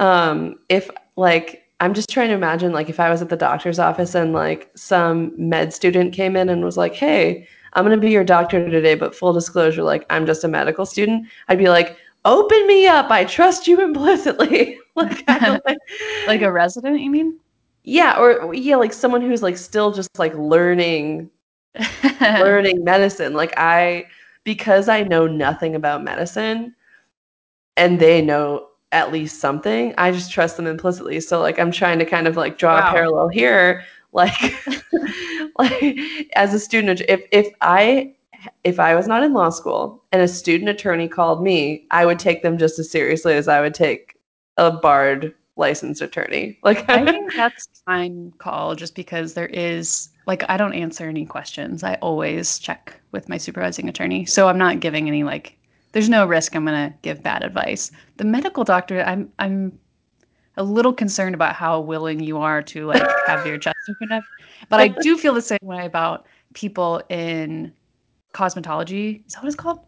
um, 0.00 0.56
if 0.68 0.90
like 1.16 1.67
I'm 1.80 1.94
just 1.94 2.10
trying 2.10 2.28
to 2.28 2.34
imagine 2.34 2.72
like 2.72 2.88
if 2.88 2.98
I 3.00 3.10
was 3.10 3.22
at 3.22 3.28
the 3.28 3.36
doctor's 3.36 3.78
office 3.78 4.14
and 4.14 4.32
like 4.32 4.70
some 4.76 5.32
med 5.36 5.72
student 5.72 6.12
came 6.12 6.36
in 6.36 6.48
and 6.48 6.64
was 6.64 6.76
like, 6.76 6.94
"Hey, 6.94 7.46
I'm 7.74 7.84
going 7.84 7.96
to 7.98 8.04
be 8.04 8.10
your 8.10 8.24
doctor 8.24 8.68
today, 8.68 8.94
but 8.96 9.14
full 9.14 9.32
disclosure, 9.32 9.82
like 9.82 10.04
I'm 10.10 10.26
just 10.26 10.44
a 10.44 10.48
medical 10.48 10.86
student." 10.86 11.26
I'd 11.48 11.58
be 11.58 11.68
like, 11.68 11.96
"Open 12.24 12.66
me 12.66 12.86
up. 12.88 13.10
I 13.10 13.24
trust 13.24 13.66
you 13.68 13.80
implicitly." 13.80 14.78
like, 14.96 15.24
like, 15.28 15.78
Like 16.26 16.42
a 16.42 16.52
resident, 16.52 17.00
you 17.00 17.10
mean? 17.10 17.38
yeah, 17.84 18.18
or 18.18 18.40
or, 18.42 18.54
yeah, 18.54 18.76
like 18.76 18.92
someone 18.92 19.22
who's 19.22 19.42
like 19.42 19.56
still 19.56 19.92
just 19.92 20.10
like 20.18 20.34
learning 20.34 21.30
learning 22.20 22.84
medicine. 22.84 23.34
Like 23.34 23.54
I 23.56 24.06
because 24.44 24.88
I 24.88 25.02
know 25.04 25.26
nothing 25.26 25.74
about 25.74 26.04
medicine 26.04 26.74
and 27.76 28.00
they 28.00 28.22
know 28.22 28.67
at 28.92 29.12
least 29.12 29.40
something, 29.40 29.94
I 29.98 30.10
just 30.10 30.32
trust 30.32 30.56
them 30.56 30.66
implicitly. 30.66 31.20
So 31.20 31.40
like 31.40 31.58
I'm 31.58 31.70
trying 31.70 31.98
to 31.98 32.04
kind 32.04 32.26
of 32.26 32.36
like 32.36 32.58
draw 32.58 32.80
wow. 32.80 32.88
a 32.88 32.92
parallel 32.92 33.28
here. 33.28 33.84
Like 34.10 34.54
like 35.58 35.98
as 36.34 36.54
a 36.54 36.58
student 36.58 37.02
if 37.10 37.20
if 37.30 37.52
I 37.60 38.14
if 38.64 38.80
I 38.80 38.94
was 38.94 39.06
not 39.06 39.22
in 39.22 39.34
law 39.34 39.50
school 39.50 40.02
and 40.12 40.22
a 40.22 40.26
student 40.26 40.70
attorney 40.70 41.08
called 41.08 41.42
me, 41.42 41.86
I 41.90 42.06
would 42.06 42.18
take 42.18 42.42
them 42.42 42.56
just 42.56 42.78
as 42.78 42.90
seriously 42.90 43.34
as 43.34 43.48
I 43.48 43.60
would 43.60 43.74
take 43.74 44.16
a 44.56 44.70
barred 44.70 45.34
licensed 45.56 46.00
attorney. 46.00 46.58
Like 46.64 46.88
I 46.88 47.04
think 47.04 47.34
that's 47.34 47.68
fine 47.84 48.32
call 48.38 48.74
just 48.74 48.94
because 48.94 49.34
there 49.34 49.48
is 49.48 50.08
like 50.26 50.42
I 50.48 50.56
don't 50.56 50.72
answer 50.72 51.06
any 51.06 51.26
questions. 51.26 51.82
I 51.82 51.96
always 51.96 52.58
check 52.58 52.98
with 53.12 53.28
my 53.28 53.36
supervising 53.36 53.90
attorney. 53.90 54.24
So 54.24 54.48
I'm 54.48 54.58
not 54.58 54.80
giving 54.80 55.06
any 55.06 55.22
like 55.22 55.58
there's 55.92 56.08
no 56.08 56.26
risk 56.26 56.54
I'm 56.54 56.64
going 56.64 56.90
to 56.90 56.96
give 57.02 57.22
bad 57.22 57.42
advice. 57.42 57.90
The 58.16 58.24
medical 58.24 58.64
doctor 58.64 59.02
I'm 59.02 59.32
I'm 59.38 59.78
a 60.56 60.62
little 60.62 60.92
concerned 60.92 61.34
about 61.34 61.54
how 61.54 61.80
willing 61.80 62.20
you 62.20 62.38
are 62.38 62.62
to 62.62 62.86
like 62.86 63.02
have 63.26 63.46
your 63.46 63.58
chest 63.58 63.76
open 63.88 64.12
up. 64.12 64.24
But 64.68 64.80
I 64.80 64.88
do 64.88 65.16
feel 65.16 65.34
the 65.34 65.42
same 65.42 65.58
way 65.62 65.86
about 65.86 66.26
people 66.54 67.00
in 67.08 67.72
cosmetology. 68.34 69.24
Is 69.26 69.34
that 69.34 69.42
what 69.42 69.46
it's 69.46 69.56
called? 69.56 69.80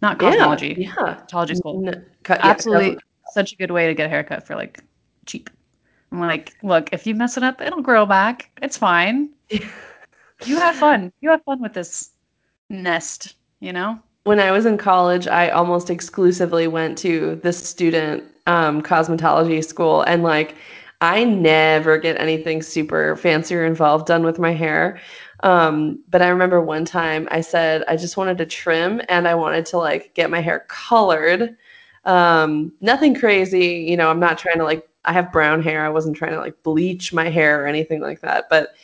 Not 0.00 0.18
cosmetology. 0.18 0.76
Yeah. 0.78 0.94
yeah. 0.96 1.20
Cosmetology 1.30 1.56
school. 1.56 1.80
No, 1.80 1.92
yeah, 1.92 2.38
Absolutely 2.40 2.98
such 3.34 3.52
a 3.52 3.56
good 3.56 3.70
way 3.70 3.86
to 3.86 3.94
get 3.94 4.06
a 4.06 4.08
haircut 4.08 4.46
for 4.46 4.54
like 4.54 4.82
cheap. 5.26 5.50
I'm 6.12 6.20
like, 6.20 6.54
look, 6.62 6.90
if 6.92 7.06
you 7.06 7.14
mess 7.14 7.36
it 7.36 7.42
up, 7.42 7.60
it'll 7.60 7.82
grow 7.82 8.06
back. 8.06 8.50
It's 8.62 8.78
fine. 8.78 9.30
you 9.50 10.56
have 10.56 10.76
fun. 10.76 11.12
You 11.20 11.30
have 11.30 11.42
fun 11.42 11.60
with 11.60 11.72
this 11.72 12.10
nest, 12.70 13.34
you 13.60 13.72
know? 13.72 13.98
When 14.24 14.40
I 14.40 14.50
was 14.50 14.64
in 14.66 14.78
college, 14.78 15.26
I 15.26 15.50
almost 15.50 15.90
exclusively 15.90 16.66
went 16.66 16.96
to 16.98 17.36
the 17.42 17.52
student 17.52 18.24
um, 18.46 18.82
cosmetology 18.82 19.64
school. 19.64 20.02
And 20.02 20.22
like, 20.22 20.56
I 21.00 21.24
never 21.24 21.98
get 21.98 22.18
anything 22.18 22.62
super 22.62 23.16
fancy 23.16 23.54
or 23.54 23.64
involved 23.66 24.06
done 24.06 24.24
with 24.24 24.38
my 24.38 24.52
hair. 24.52 24.98
Um, 25.40 26.02
but 26.08 26.22
I 26.22 26.28
remember 26.28 26.62
one 26.62 26.86
time 26.86 27.28
I 27.30 27.42
said 27.42 27.84
I 27.86 27.96
just 27.96 28.16
wanted 28.16 28.38
to 28.38 28.46
trim 28.46 29.02
and 29.10 29.28
I 29.28 29.34
wanted 29.34 29.66
to 29.66 29.78
like 29.78 30.14
get 30.14 30.30
my 30.30 30.40
hair 30.40 30.64
colored. 30.68 31.56
Um, 32.06 32.72
nothing 32.80 33.14
crazy, 33.14 33.84
you 33.88 33.96
know, 33.96 34.08
I'm 34.08 34.20
not 34.20 34.38
trying 34.38 34.58
to 34.58 34.64
like 34.64 34.88
I 35.04 35.12
have 35.12 35.32
brown 35.32 35.62
hair. 35.62 35.84
I 35.84 35.90
wasn't 35.90 36.16
trying 36.16 36.32
to 36.32 36.40
like 36.40 36.62
bleach 36.62 37.12
my 37.12 37.28
hair 37.28 37.62
or 37.62 37.66
anything 37.66 38.00
like 38.00 38.20
that. 38.20 38.46
But 38.48 38.74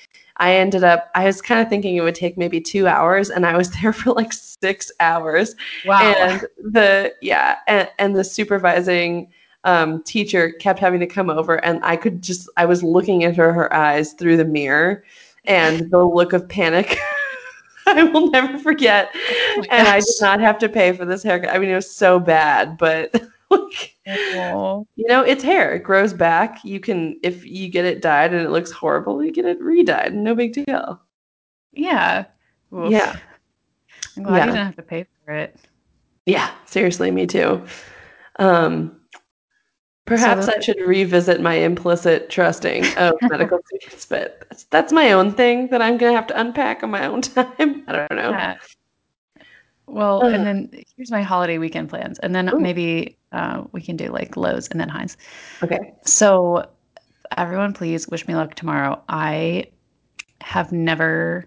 I 0.41 0.55
ended 0.55 0.83
up, 0.83 1.11
I 1.15 1.27
was 1.27 1.43
kind 1.43 1.61
of 1.61 1.69
thinking 1.69 1.97
it 1.97 2.01
would 2.01 2.15
take 2.15 2.39
maybe 2.39 2.61
two 2.63 2.89
hours, 2.89 3.29
and 3.29 3.47
I 3.47 3.57
was 3.57 3.71
there 3.81 3.93
for 3.93 4.13
like 4.13 4.33
six 4.33 4.91
hours. 4.99 5.55
Wow. 5.87 6.01
And 6.01 6.47
the, 6.59 7.15
yeah, 7.21 7.59
and, 7.69 7.89
and 7.99 8.17
the 8.17 8.25
supervising 8.25 9.29
um, 9.65 10.03
teacher 10.03 10.53
kept 10.53 10.79
having 10.79 10.99
to 11.01 11.07
come 11.07 11.29
over, 11.31 11.63
and 11.65 11.79
I 11.85 11.97
could 11.97 12.23
just, 12.23 12.49
I 12.57 12.65
was 12.65 12.83
looking 12.83 13.23
at 13.25 13.37
her, 13.37 13.53
her 13.53 13.73
eyes 13.73 14.15
through 14.15 14.39
the 14.39 14.45
mirror, 14.45 15.05
and 15.45 15.91
the 15.91 16.03
look 16.03 16.33
of 16.33 16.49
panic. 16.49 16.99
I 17.87 18.05
will 18.05 18.31
never 18.31 18.59
forget. 18.59 19.11
Oh 19.15 19.65
and 19.71 19.89
I 19.89 20.01
did 20.01 20.15
not 20.21 20.41
have 20.41 20.59
to 20.59 20.69
pay 20.69 20.93
for 20.93 21.05
this 21.05 21.23
haircut. 21.23 21.51
I 21.51 21.59
mean, 21.59 21.71
it 21.71 21.75
was 21.75 21.91
so 21.91 22.19
bad, 22.19 22.79
but 22.79 23.23
you 23.51 25.09
know, 25.09 25.23
it's 25.23 25.43
hair. 25.43 25.75
It 25.75 25.83
grows 25.83 26.13
back. 26.13 26.65
You 26.65 26.81
can, 26.81 27.19
if 27.23 27.45
you 27.45 27.69
get 27.69 27.85
it 27.85 28.03
dyed 28.03 28.33
and 28.33 28.45
it 28.45 28.51
looks 28.51 28.71
horrible, 28.71 29.25
you 29.25 29.33
get 29.33 29.45
it 29.45 29.61
re-dyed. 29.61 30.15
No 30.15 30.35
big 30.35 30.53
deal. 30.53 31.01
Yeah. 31.73 32.25
Oof. 32.73 32.91
Yeah. 32.91 33.19
I'm 34.17 34.23
glad 34.23 34.37
yeah. 34.37 34.45
you 34.45 34.53
didn't 34.53 34.67
have 34.67 34.77
to 34.77 34.83
pay 34.83 35.07
for 35.25 35.33
it. 35.33 35.57
Yeah, 36.27 36.51
seriously, 36.67 37.11
me 37.11 37.27
too. 37.27 37.65
Um, 38.39 39.01
perhaps 40.05 40.47
so 40.47 40.53
I 40.57 40.61
should 40.61 40.81
revisit 40.81 41.41
my 41.41 41.55
implicit 41.55 42.31
trusting 42.31 42.87
of 42.97 43.15
medical 43.23 43.61
students, 43.67 44.07
but 44.07 44.45
that's, 44.49 44.65
that's, 44.65 44.93
my 44.93 45.13
own 45.13 45.33
thing 45.33 45.69
that 45.69 45.83
I'm 45.83 45.97
gonna 45.99 46.13
have 46.13 46.27
to 46.29 46.41
unpack 46.41 46.83
on 46.83 46.91
my 46.91 47.07
own 47.07 47.23
time. 47.23 47.85
I 47.87 47.93
don't 47.93 48.17
know. 48.17 48.31
Yeah. 48.31 48.59
Well, 49.91 50.23
and 50.23 50.47
then 50.47 50.71
here's 50.97 51.11
my 51.11 51.23
holiday 51.23 51.59
weekend 51.59 51.89
plans, 51.89 52.21
and 52.21 52.35
then 52.35 52.49
Ooh. 52.55 52.61
maybe 52.61 53.17
uh, 53.33 53.65
we 53.73 53.83
can 53.83 53.97
do 53.97 54.09
like 54.09 54.37
lows 54.37 54.69
and 54.69 54.81
then 54.81 54.89
highs. 54.89 55.17
Okay. 55.63 55.95
So, 56.05 56.69
everyone, 57.37 57.73
please 57.73 58.09
wish 58.09 58.27
me 58.29 58.37
luck 58.37 58.55
tomorrow. 58.55 59.03
I 59.09 59.67
have 60.43 60.71
never 60.71 61.45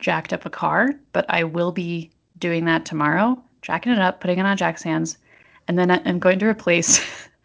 jacked 0.00 0.32
up 0.32 0.44
a 0.44 0.50
car, 0.50 0.90
but 1.12 1.24
I 1.28 1.44
will 1.44 1.70
be 1.70 2.10
doing 2.38 2.64
that 2.64 2.84
tomorrow. 2.84 3.40
Jacking 3.62 3.92
it 3.92 4.00
up, 4.00 4.20
putting 4.20 4.38
it 4.38 4.46
on 4.46 4.56
jack 4.56 4.78
stands, 4.78 5.16
and 5.68 5.78
then 5.78 5.90
I'm 5.90 6.18
going 6.18 6.40
to 6.40 6.46
replace 6.46 7.00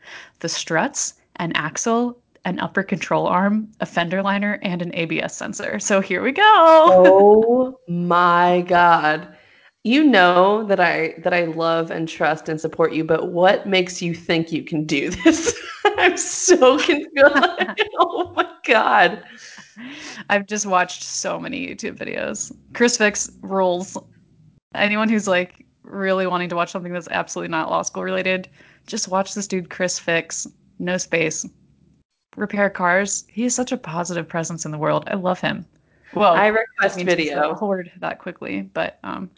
the 0.40 0.50
struts, 0.50 1.14
an 1.36 1.52
axle, 1.54 2.18
an 2.46 2.60
upper 2.60 2.82
control 2.82 3.28
arm, 3.28 3.70
a 3.82 3.86
fender 3.86 4.24
liner, 4.24 4.60
and 4.64 4.82
an 4.82 4.92
ABS 4.96 5.36
sensor. 5.36 5.80
So 5.80 6.02
here 6.02 6.24
we 6.24 6.32
go. 6.32 6.44
oh 6.44 7.80
my 7.88 8.66
god 8.68 9.36
you 9.84 10.04
know 10.04 10.64
that 10.64 10.80
I 10.80 11.16
that 11.20 11.34
I 11.34 11.46
love 11.46 11.92
and 11.92 12.08
trust 12.08 12.48
and 12.48 12.60
support 12.60 12.94
you, 12.94 13.04
but 13.04 13.32
what 13.32 13.68
makes 13.68 14.02
you 14.02 14.16
think 14.16 14.52
you 14.52 14.64
can 14.64 14.86
do 14.86 15.10
this? 15.24 15.60
I'm 15.86 16.18
so 16.18 16.78
confused. 16.80 17.12
oh 18.00 18.32
my 18.36 18.50
god. 18.66 19.24
I've 20.30 20.46
just 20.48 20.66
watched 20.66 21.04
so 21.04 21.40
many 21.40 21.68
YouTube 21.68 21.98
videos. 21.98 22.56
ChrisFix 22.72 23.32
rules. 23.42 23.98
Anyone 24.76 25.10
who's 25.10 25.28
like 25.28 25.66
really 25.84 26.28
wanting 26.28 26.50
to 26.50 26.56
watch 26.56 26.72
something 26.72 26.94
that's 26.94 27.10
absolutely 27.10 27.50
not 27.50 27.70
law 27.70 27.82
school 27.82 28.04
related, 28.04 28.50
just 28.88 29.10
watch 29.10 29.34
this 29.34 29.48
dude 29.48 29.70
ChrisFix. 29.70 30.48
No 30.80 30.98
space. 30.98 31.46
Repair 32.38 32.70
cars. 32.70 33.26
He 33.28 33.44
is 33.44 33.54
such 33.54 33.72
a 33.72 33.78
positive 33.78 34.28
presence 34.28 34.66
in 34.66 34.72
the 34.72 34.78
world. 34.78 35.04
I 35.08 35.16
love 35.16 35.40
him. 35.40 35.66
Well, 36.16 36.34
I 36.34 36.48
request 36.48 37.00
video. 37.02 37.56
Forward 37.56 37.92
that 38.00 38.20
quickly, 38.20 38.62
but 38.62 39.00
um, 39.04 39.30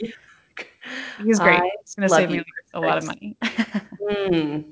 He's 1.23 1.39
great. 1.39 1.59
I 1.59 1.71
it's 1.81 1.95
gonna 1.95 2.09
save 2.09 2.29
me 2.29 2.43
a 2.73 2.79
lot 2.79 2.97
of 2.97 3.05
money. 3.05 3.37
mm. 3.41 4.65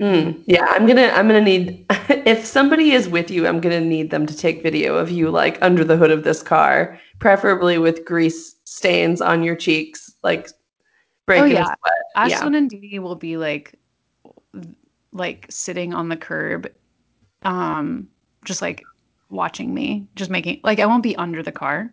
Mm. 0.00 0.42
Yeah, 0.46 0.66
I'm 0.70 0.86
gonna 0.86 1.08
I'm 1.14 1.28
gonna 1.28 1.40
need 1.40 1.86
if 2.08 2.44
somebody 2.44 2.92
is 2.92 3.08
with 3.08 3.30
you, 3.30 3.46
I'm 3.46 3.60
gonna 3.60 3.80
need 3.80 4.10
them 4.10 4.26
to 4.26 4.36
take 4.36 4.62
video 4.62 4.96
of 4.96 5.10
you 5.10 5.30
like 5.30 5.58
under 5.62 5.84
the 5.84 5.96
hood 5.96 6.10
of 6.10 6.24
this 6.24 6.42
car, 6.42 6.98
preferably 7.20 7.78
with 7.78 8.04
grease 8.04 8.56
stains 8.64 9.20
on 9.20 9.44
your 9.44 9.54
cheeks, 9.54 10.12
like 10.24 10.50
breaking 11.26 11.56
oh, 11.56 11.60
yeah. 11.60 11.64
sweat. 11.64 12.04
Ashlyn 12.16 12.52
yeah. 12.52 12.58
and 12.58 12.70
Dee 12.70 12.98
will 12.98 13.14
be 13.14 13.36
like 13.36 13.78
like 15.12 15.46
sitting 15.48 15.94
on 15.94 16.08
the 16.08 16.16
curb, 16.16 16.70
um, 17.42 18.08
just 18.44 18.62
like 18.62 18.82
watching 19.30 19.72
me, 19.72 20.08
just 20.16 20.30
making 20.30 20.60
like 20.64 20.80
I 20.80 20.86
won't 20.86 21.04
be 21.04 21.14
under 21.14 21.40
the 21.40 21.52
car. 21.52 21.92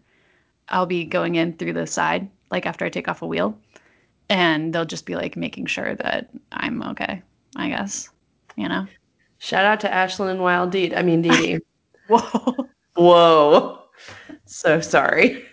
I'll 0.69 0.87
be 0.87 1.05
going 1.05 1.35
in 1.35 1.53
through 1.53 1.73
the 1.73 1.85
side 1.85 2.29
like 2.51 2.65
after 2.65 2.85
I 2.85 2.89
take 2.89 3.07
off 3.07 3.21
a 3.21 3.27
wheel. 3.27 3.57
And 4.29 4.73
they'll 4.73 4.85
just 4.85 5.05
be 5.05 5.15
like 5.15 5.35
making 5.35 5.65
sure 5.65 5.95
that 5.95 6.29
I'm 6.51 6.81
okay, 6.83 7.21
I 7.55 7.69
guess. 7.69 8.09
You 8.55 8.69
know? 8.69 8.85
Shout 9.39 9.65
out 9.65 9.79
to 9.81 9.89
Ashlyn 9.89 10.29
and 10.29 10.41
Wild 10.41 10.71
Deed. 10.71 10.93
I 10.93 11.01
mean 11.01 11.21
Dee 11.21 11.29
Dee. 11.29 11.59
Whoa. 12.07 12.67
Whoa. 12.95 13.79
So 14.45 14.79
sorry. 14.81 15.45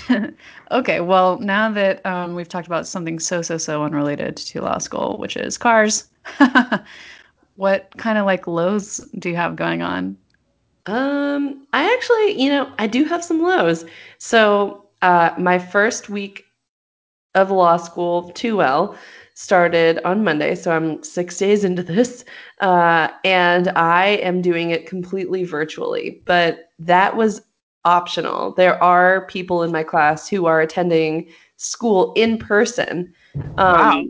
okay, 0.70 1.00
well, 1.00 1.38
now 1.38 1.70
that 1.70 2.04
um, 2.04 2.34
we've 2.34 2.48
talked 2.48 2.66
about 2.66 2.86
something 2.86 3.18
so, 3.18 3.42
so, 3.42 3.58
so 3.58 3.82
unrelated 3.82 4.36
to 4.36 4.60
law 4.60 4.78
school, 4.78 5.16
which 5.18 5.36
is 5.36 5.56
cars, 5.56 6.08
what 7.56 7.92
kind 7.96 8.18
of 8.18 8.26
like 8.26 8.46
lows 8.46 8.98
do 9.18 9.30
you 9.30 9.36
have 9.36 9.56
going 9.56 9.82
on? 9.82 10.16
Um, 10.86 11.66
I 11.72 11.92
actually, 11.92 12.42
you 12.42 12.50
know, 12.50 12.72
I 12.78 12.86
do 12.86 13.04
have 13.04 13.24
some 13.24 13.42
lows. 13.42 13.84
So 14.18 14.81
uh, 15.02 15.34
my 15.38 15.58
first 15.58 16.08
week 16.08 16.44
of 17.34 17.50
law 17.50 17.76
school, 17.76 18.32
2L, 18.34 18.96
started 19.34 19.98
on 20.04 20.22
Monday. 20.22 20.54
So 20.54 20.72
I'm 20.72 21.02
six 21.02 21.38
days 21.38 21.64
into 21.64 21.82
this. 21.82 22.24
Uh, 22.60 23.08
and 23.24 23.68
I 23.70 24.18
am 24.22 24.42
doing 24.42 24.70
it 24.70 24.86
completely 24.86 25.44
virtually. 25.44 26.22
But 26.26 26.70
that 26.78 27.16
was 27.16 27.42
optional. 27.84 28.54
There 28.54 28.82
are 28.82 29.26
people 29.26 29.62
in 29.62 29.72
my 29.72 29.82
class 29.82 30.28
who 30.28 30.46
are 30.46 30.60
attending 30.60 31.28
school 31.56 32.12
in 32.14 32.38
person. 32.38 33.12
Um, 33.34 33.46
wow. 33.56 34.04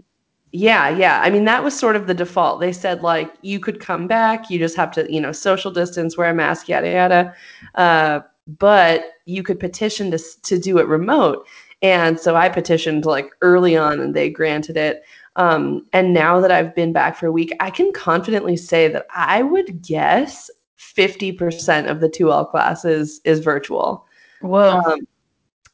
Yeah, 0.54 0.90
yeah. 0.90 1.22
I 1.22 1.30
mean, 1.30 1.46
that 1.46 1.64
was 1.64 1.78
sort 1.78 1.96
of 1.96 2.06
the 2.06 2.12
default. 2.12 2.60
They 2.60 2.72
said, 2.72 3.02
like, 3.02 3.32
you 3.40 3.58
could 3.58 3.80
come 3.80 4.06
back, 4.06 4.50
you 4.50 4.58
just 4.58 4.76
have 4.76 4.90
to, 4.92 5.10
you 5.10 5.18
know, 5.18 5.32
social 5.32 5.70
distance, 5.70 6.18
wear 6.18 6.28
a 6.28 6.34
mask, 6.34 6.68
yada, 6.68 6.90
yada. 6.90 7.34
Uh, 7.74 8.20
but 8.46 9.12
you 9.24 9.42
could 9.42 9.60
petition 9.60 10.10
to, 10.10 10.18
to 10.42 10.58
do 10.58 10.78
it 10.78 10.86
remote. 10.86 11.46
And 11.82 12.18
so 12.18 12.36
I 12.36 12.48
petitioned 12.48 13.04
like 13.04 13.30
early 13.40 13.76
on 13.76 14.00
and 14.00 14.14
they 14.14 14.30
granted 14.30 14.76
it. 14.76 15.02
Um, 15.36 15.86
and 15.92 16.12
now 16.12 16.40
that 16.40 16.52
I've 16.52 16.74
been 16.74 16.92
back 16.92 17.16
for 17.16 17.26
a 17.26 17.32
week, 17.32 17.52
I 17.60 17.70
can 17.70 17.92
confidently 17.92 18.56
say 18.56 18.88
that 18.88 19.06
I 19.14 19.42
would 19.42 19.82
guess 19.82 20.50
50% 20.78 21.90
of 21.90 22.00
the 22.00 22.08
2L 22.08 22.50
classes 22.50 23.20
is 23.24 23.40
virtual. 23.40 24.06
Whoa. 24.40 24.80
Um, 24.84 25.00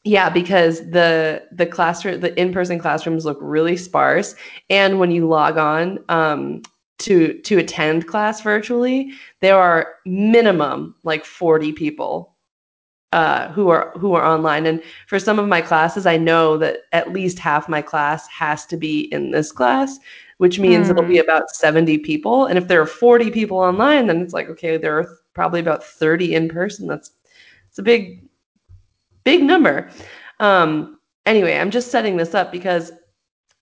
yeah, 0.05 0.31
because 0.31 0.79
the 0.91 1.43
the 1.53 1.67
classroom 1.67 2.21
the 2.21 2.39
in-person 2.41 2.79
classrooms 2.79 3.25
look 3.25 3.37
really 3.41 3.77
sparse 3.77 4.35
and 4.71 4.99
when 4.99 5.11
you 5.11 5.29
log 5.29 5.59
on 5.59 5.99
um 6.09 6.63
to 6.99 7.35
to 7.43 7.59
attend 7.59 8.07
class 8.07 8.41
virtually, 8.41 9.13
there 9.41 9.59
are 9.59 9.95
minimum 10.07 10.95
like 11.03 11.25
40 11.25 11.73
people 11.73 12.35
uh, 13.13 13.49
who 13.53 13.69
are 13.69 13.93
who 13.99 14.15
are 14.15 14.25
online. 14.25 14.67
And 14.67 14.83
for 15.07 15.19
some 15.19 15.39
of 15.39 15.49
my 15.49 15.61
classes, 15.61 16.07
I 16.07 16.17
know 16.17 16.57
that 16.59 16.81
at 16.93 17.13
least 17.13 17.39
half 17.39 17.69
my 17.69 17.83
class 17.83 18.29
has 18.29 18.67
to 18.67 18.77
be 18.77 19.13
in 19.13 19.31
this 19.31 19.53
class, 19.53 19.99
which 20.39 20.59
means 20.59 20.89
mm. 20.89 20.91
it'll 20.91 21.05
be 21.05 21.19
about 21.19 21.51
70 21.51 21.99
people. 21.99 22.47
And 22.47 22.59
if 22.59 22.69
there 22.69 22.81
are 22.81 22.87
40 22.87 23.31
people 23.31 23.59
online, 23.59 24.07
then 24.07 24.21
it's 24.21 24.35
like, 24.35 24.49
okay, 24.49 24.77
there 24.77 24.99
are 24.99 25.09
probably 25.35 25.61
about 25.61 25.85
30 25.85 26.35
in 26.35 26.49
person. 26.49 26.87
That's 26.87 27.13
it's 27.69 27.79
a 27.79 27.83
big, 27.83 28.29
big 29.25 29.43
number. 29.43 29.91
Um, 30.41 30.99
anyway, 31.27 31.59
I'm 31.59 31.71
just 31.71 31.91
setting 31.91 32.17
this 32.17 32.35
up 32.35 32.53
because 32.53 32.93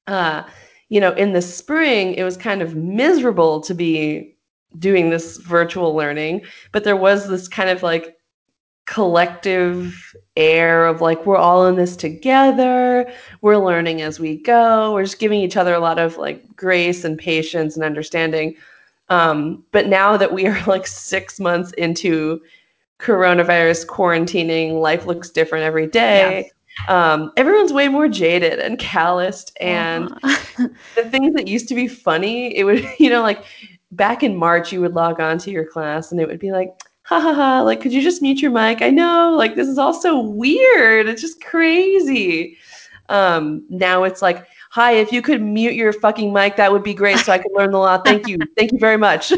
uh, 0.06 0.44
you 0.88 1.00
know, 1.00 1.12
in 1.12 1.32
the 1.32 1.42
spring, 1.42 2.14
it 2.14 2.22
was 2.22 2.36
kind 2.36 2.62
of 2.62 2.76
miserable 2.76 3.60
to 3.60 3.74
be 3.74 4.36
doing 4.78 5.10
this 5.10 5.38
virtual 5.38 5.94
learning, 5.94 6.42
but 6.72 6.84
there 6.84 6.96
was 6.96 7.28
this 7.28 7.48
kind 7.48 7.70
of 7.70 7.82
like 7.82 8.15
collective 8.86 10.14
air 10.36 10.86
of 10.86 11.00
like 11.00 11.26
we're 11.26 11.36
all 11.36 11.66
in 11.66 11.74
this 11.74 11.96
together 11.96 13.10
we're 13.40 13.56
learning 13.56 14.00
as 14.00 14.20
we 14.20 14.36
go 14.36 14.92
we're 14.92 15.02
just 15.02 15.18
giving 15.18 15.40
each 15.40 15.56
other 15.56 15.74
a 15.74 15.80
lot 15.80 15.98
of 15.98 16.16
like 16.18 16.44
grace 16.54 17.04
and 17.04 17.18
patience 17.18 17.74
and 17.74 17.84
understanding 17.84 18.54
um, 19.08 19.64
but 19.72 19.86
now 19.86 20.16
that 20.16 20.32
we 20.32 20.46
are 20.46 20.62
like 20.66 20.86
six 20.86 21.40
months 21.40 21.72
into 21.72 22.40
coronavirus 23.00 23.86
quarantining 23.86 24.80
life 24.80 25.04
looks 25.04 25.30
different 25.30 25.64
every 25.64 25.86
day 25.86 26.48
yeah. 26.88 27.12
um, 27.12 27.32
everyone's 27.36 27.72
way 27.72 27.88
more 27.88 28.08
jaded 28.08 28.60
and 28.60 28.78
calloused 28.78 29.56
and 29.60 30.12
uh-huh. 30.22 30.68
the 30.94 31.10
things 31.10 31.34
that 31.34 31.48
used 31.48 31.66
to 31.66 31.74
be 31.74 31.88
funny 31.88 32.56
it 32.56 32.62
would 32.62 32.86
you 33.00 33.10
know 33.10 33.20
like 33.20 33.44
back 33.90 34.22
in 34.22 34.36
march 34.36 34.72
you 34.72 34.80
would 34.80 34.94
log 34.94 35.20
on 35.20 35.38
to 35.38 35.50
your 35.50 35.66
class 35.66 36.12
and 36.12 36.20
it 36.20 36.28
would 36.28 36.38
be 36.40 36.52
like 36.52 36.70
ha 37.06 37.20
ha 37.20 37.32
ha, 37.32 37.62
like, 37.62 37.80
could 37.80 37.92
you 37.92 38.02
just 38.02 38.20
mute 38.20 38.42
your 38.42 38.50
mic? 38.50 38.82
I 38.82 38.90
know, 38.90 39.32
like, 39.38 39.54
this 39.54 39.68
is 39.68 39.78
all 39.78 39.94
so 39.94 40.20
weird. 40.20 41.08
It's 41.08 41.22
just 41.22 41.40
crazy. 41.40 42.58
Um, 43.08 43.64
now 43.70 44.02
it's 44.02 44.22
like, 44.22 44.44
hi, 44.70 44.94
if 44.94 45.12
you 45.12 45.22
could 45.22 45.40
mute 45.40 45.74
your 45.74 45.92
fucking 45.92 46.32
mic, 46.32 46.56
that 46.56 46.72
would 46.72 46.82
be 46.82 46.94
great 46.94 47.18
so 47.18 47.32
I 47.32 47.38
could 47.38 47.52
learn 47.54 47.70
the 47.70 47.78
law. 47.78 47.98
Thank 47.98 48.26
you. 48.26 48.38
Thank 48.56 48.72
you 48.72 48.78
very 48.80 48.96
much. 48.96 49.32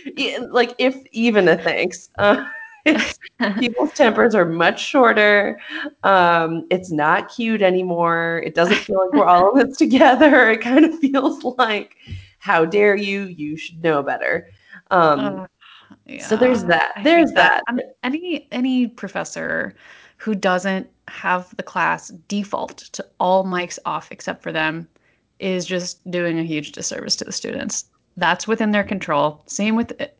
like, 0.50 0.74
if 0.78 0.96
even 1.12 1.48
a 1.48 1.58
thanks. 1.58 2.08
Uh, 2.16 2.46
people's 3.58 3.92
tempers 3.92 4.34
are 4.34 4.46
much 4.46 4.82
shorter. 4.82 5.60
Um, 6.04 6.66
it's 6.70 6.90
not 6.90 7.28
cute 7.28 7.60
anymore. 7.60 8.40
It 8.42 8.54
doesn't 8.54 8.76
feel 8.76 9.04
like 9.04 9.12
we're 9.12 9.26
all 9.26 9.58
in 9.58 9.68
this 9.68 9.76
together. 9.76 10.50
It 10.50 10.62
kind 10.62 10.86
of 10.86 10.98
feels 10.98 11.44
like, 11.58 11.94
how 12.38 12.64
dare 12.64 12.96
you? 12.96 13.24
You 13.24 13.58
should 13.58 13.82
know 13.84 14.02
better. 14.02 14.48
Um, 14.90 15.20
uh, 15.20 15.46
yeah, 16.12 16.26
so 16.26 16.36
there's 16.36 16.64
that. 16.64 16.92
There's 17.02 17.32
that. 17.32 17.62
that. 17.66 17.72
Um, 17.72 17.80
any 18.02 18.48
any 18.52 18.86
professor 18.86 19.74
who 20.16 20.34
doesn't 20.34 20.88
have 21.08 21.54
the 21.56 21.62
class 21.62 22.08
default 22.28 22.78
to 22.78 23.04
all 23.18 23.44
mics 23.44 23.78
off 23.84 24.12
except 24.12 24.42
for 24.42 24.52
them 24.52 24.88
is 25.40 25.66
just 25.66 26.08
doing 26.10 26.38
a 26.38 26.44
huge 26.44 26.72
disservice 26.72 27.16
to 27.16 27.24
the 27.24 27.32
students. 27.32 27.86
That's 28.16 28.46
within 28.46 28.70
their 28.70 28.84
control. 28.84 29.42
Same 29.46 29.74
with 29.74 30.00
it. 30.00 30.16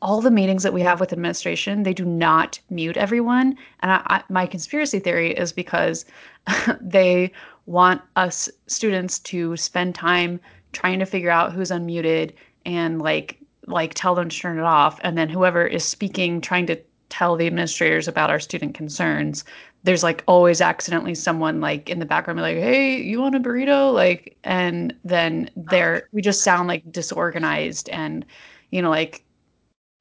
all 0.00 0.20
the 0.20 0.30
meetings 0.30 0.62
that 0.62 0.72
we 0.72 0.82
have 0.82 1.00
with 1.00 1.12
administration. 1.12 1.82
They 1.82 1.94
do 1.94 2.04
not 2.04 2.60
mute 2.70 2.96
everyone, 2.96 3.56
and 3.80 3.90
I, 3.90 4.02
I, 4.06 4.22
my 4.28 4.46
conspiracy 4.46 5.00
theory 5.00 5.32
is 5.32 5.52
because 5.52 6.04
they 6.80 7.32
want 7.66 8.00
us 8.16 8.48
students 8.66 9.18
to 9.20 9.56
spend 9.56 9.94
time 9.94 10.40
trying 10.72 10.98
to 11.00 11.06
figure 11.06 11.30
out 11.30 11.52
who's 11.52 11.70
unmuted 11.70 12.32
and 12.64 13.00
like 13.02 13.37
like 13.68 13.94
tell 13.94 14.14
them 14.14 14.28
to 14.28 14.38
turn 14.38 14.58
it 14.58 14.64
off 14.64 14.98
and 15.02 15.16
then 15.16 15.28
whoever 15.28 15.66
is 15.66 15.84
speaking 15.84 16.40
trying 16.40 16.66
to 16.66 16.80
tell 17.08 17.36
the 17.36 17.46
administrators 17.46 18.06
about 18.06 18.30
our 18.30 18.38
student 18.38 18.74
concerns 18.74 19.44
there's 19.84 20.02
like 20.02 20.24
always 20.26 20.60
accidentally 20.60 21.14
someone 21.14 21.60
like 21.60 21.88
in 21.88 21.98
the 21.98 22.06
background 22.06 22.40
like 22.40 22.56
hey 22.56 23.00
you 23.00 23.20
want 23.20 23.34
a 23.34 23.40
burrito? 23.40 23.92
Like 23.92 24.36
and 24.44 24.94
then 25.04 25.50
there 25.56 26.08
we 26.12 26.20
just 26.20 26.42
sound 26.42 26.68
like 26.68 26.90
disorganized 26.92 27.88
and 27.90 28.24
you 28.70 28.82
know 28.82 28.90
like 28.90 29.24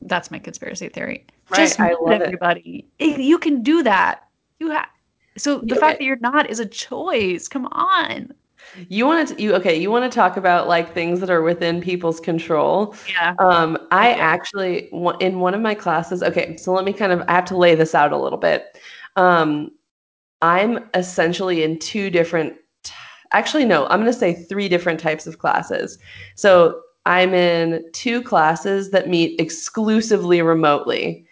that's 0.01 0.29
my 0.29 0.39
conspiracy 0.39 0.89
theory. 0.89 1.25
Right, 1.49 1.57
just 1.57 1.79
I 1.79 1.95
love 1.99 2.21
everybody. 2.21 2.85
It. 2.99 3.19
you 3.19 3.39
can 3.39 3.63
do 3.63 3.81
that. 3.83 4.27
You 4.59 4.69
have 4.71 4.87
so 5.37 5.59
the 5.59 5.75
fact 5.75 5.99
that 5.99 6.05
you're 6.05 6.17
not 6.17 6.49
is 6.49 6.59
a 6.59 6.65
choice. 6.65 7.47
Come 7.47 7.67
on 7.67 8.33
you 8.89 9.05
want 9.05 9.27
to 9.29 9.41
you 9.41 9.53
okay, 9.55 9.79
you 9.79 9.91
want 9.91 10.09
to 10.09 10.15
talk 10.15 10.37
about 10.37 10.67
like 10.67 10.93
things 10.93 11.19
that 11.19 11.29
are 11.29 11.41
within 11.41 11.81
people's 11.81 12.19
control. 12.19 12.95
Yeah. 13.09 13.33
Um 13.39 13.77
I 13.91 14.11
okay. 14.11 14.19
actually 14.19 14.89
in 15.19 15.39
one 15.39 15.53
of 15.53 15.61
my 15.61 15.75
classes, 15.75 16.23
okay, 16.23 16.57
so 16.57 16.73
let 16.73 16.85
me 16.85 16.93
kind 16.93 17.11
of 17.11 17.23
I 17.27 17.33
have 17.33 17.45
to 17.45 17.57
lay 17.57 17.75
this 17.75 17.95
out 17.95 18.11
a 18.11 18.17
little 18.17 18.39
bit. 18.39 18.77
Um 19.15 19.71
I'm 20.41 20.89
essentially 20.93 21.63
in 21.63 21.79
two 21.79 22.09
different 22.09 22.55
actually 23.33 23.65
no, 23.65 23.85
I'm 23.87 23.99
going 23.99 24.11
to 24.11 24.17
say 24.17 24.33
three 24.33 24.69
different 24.69 24.99
types 24.99 25.27
of 25.27 25.39
classes. 25.39 25.97
So 26.35 26.81
I'm 27.05 27.33
in 27.33 27.83
two 27.93 28.21
classes 28.21 28.91
that 28.91 29.07
meet 29.07 29.39
exclusively 29.39 30.41
remotely 30.41 31.25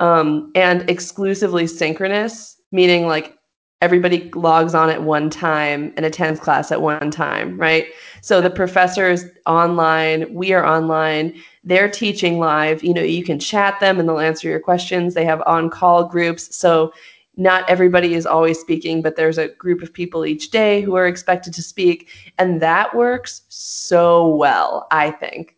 um, 0.00 0.50
and 0.54 0.88
exclusively 0.90 1.66
synchronous, 1.66 2.60
meaning 2.72 3.06
like 3.06 3.36
everybody 3.80 4.30
logs 4.34 4.74
on 4.74 4.90
at 4.90 5.02
one 5.02 5.30
time 5.30 5.92
and 5.96 6.04
attends 6.04 6.38
class 6.38 6.70
at 6.70 6.82
one 6.82 7.10
time, 7.10 7.58
right? 7.58 7.86
So 8.20 8.40
the 8.40 8.50
professor 8.50 9.10
is 9.10 9.30
online, 9.46 10.32
we 10.34 10.52
are 10.52 10.64
online, 10.64 11.34
they're 11.64 11.90
teaching 11.90 12.38
live. 12.38 12.82
You 12.84 12.92
know, 12.92 13.02
you 13.02 13.24
can 13.24 13.38
chat 13.38 13.80
them 13.80 13.98
and 13.98 14.08
they'll 14.08 14.18
answer 14.18 14.48
your 14.48 14.60
questions. 14.60 15.14
They 15.14 15.24
have 15.24 15.42
on 15.46 15.70
call 15.70 16.04
groups. 16.04 16.54
So 16.54 16.92
not 17.36 17.68
everybody 17.70 18.14
is 18.14 18.26
always 18.26 18.58
speaking, 18.58 19.00
but 19.00 19.16
there's 19.16 19.38
a 19.38 19.48
group 19.48 19.82
of 19.82 19.92
people 19.92 20.26
each 20.26 20.50
day 20.50 20.82
who 20.82 20.94
are 20.96 21.06
expected 21.06 21.54
to 21.54 21.62
speak. 21.62 22.08
And 22.38 22.60
that 22.60 22.94
works 22.94 23.42
so 23.48 24.34
well, 24.36 24.86
I 24.90 25.10
think. 25.10 25.56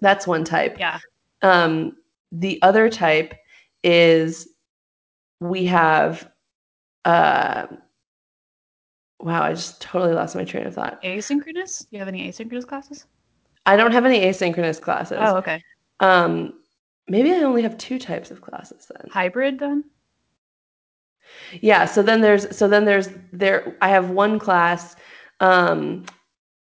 That's 0.00 0.26
one 0.26 0.44
type. 0.44 0.76
Yeah. 0.78 0.98
Um, 1.42 1.96
the 2.32 2.60
other 2.62 2.88
type 2.88 3.34
is 3.84 4.48
we 5.40 5.64
have 5.66 6.28
uh, 7.04 7.66
wow, 9.20 9.42
I 9.42 9.50
just 9.50 9.80
totally 9.80 10.12
lost 10.12 10.36
my 10.36 10.44
train 10.44 10.66
of 10.66 10.74
thought. 10.74 11.02
Asynchronous? 11.02 11.80
Do 11.80 11.88
you 11.90 11.98
have 11.98 12.08
any 12.08 12.28
asynchronous 12.28 12.66
classes? 12.66 13.06
I 13.66 13.76
don't 13.76 13.92
have 13.92 14.04
any 14.04 14.20
asynchronous 14.20 14.80
classes. 14.80 15.18
Oh, 15.20 15.36
okay. 15.36 15.62
Um, 16.00 16.60
maybe 17.08 17.32
I 17.32 17.42
only 17.42 17.62
have 17.62 17.78
two 17.78 17.98
types 17.98 18.30
of 18.30 18.40
classes 18.40 18.90
then. 18.94 19.08
Hybrid 19.10 19.58
then? 19.58 19.84
Yeah. 21.60 21.86
So 21.86 22.02
then 22.02 22.20
there's 22.20 22.54
so 22.54 22.68
then 22.68 22.84
there's 22.84 23.08
there. 23.32 23.76
I 23.80 23.88
have 23.88 24.10
one 24.10 24.38
class. 24.38 24.96
Um, 25.40 26.04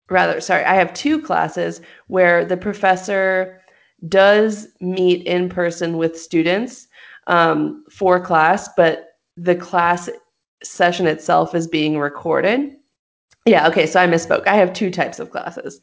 rather, 0.08 0.40
sorry, 0.40 0.64
I 0.64 0.74
have 0.74 0.94
two 0.94 1.20
classes 1.20 1.80
where 2.06 2.44
the 2.44 2.56
professor 2.56 3.60
does 4.08 4.68
meet 4.80 5.26
in 5.26 5.48
person 5.48 5.96
with 5.96 6.20
students 6.20 6.86
um, 7.26 7.84
for 7.90 8.20
class, 8.20 8.68
but 8.76 9.05
the 9.36 9.54
class 9.54 10.08
session 10.62 11.06
itself 11.06 11.54
is 11.54 11.66
being 11.66 11.98
recorded. 11.98 12.76
Yeah, 13.44 13.68
okay, 13.68 13.86
so 13.86 14.00
I 14.00 14.06
misspoke. 14.06 14.46
I 14.46 14.56
have 14.56 14.72
two 14.72 14.90
types 14.90 15.18
of 15.18 15.30
classes. 15.30 15.80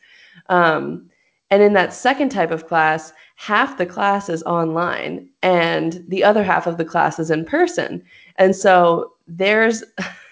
Um, 0.50 1.10
and 1.50 1.62
in 1.62 1.74
that 1.74 1.94
second 1.94 2.30
type 2.30 2.52
of 2.52 2.68
class, 2.68 3.14
half 3.36 3.78
the 3.78 3.86
class 3.86 4.28
is 4.28 4.42
online 4.44 5.30
and 5.44 6.04
the 6.08 6.24
other 6.24 6.44
half 6.44 6.66
of 6.66 6.78
the 6.78 6.86
class 6.86 7.20
is 7.20 7.30
in 7.30 7.46
person. 7.46 8.04
And 8.38 8.56
so 8.56 9.14
there's 9.28 9.84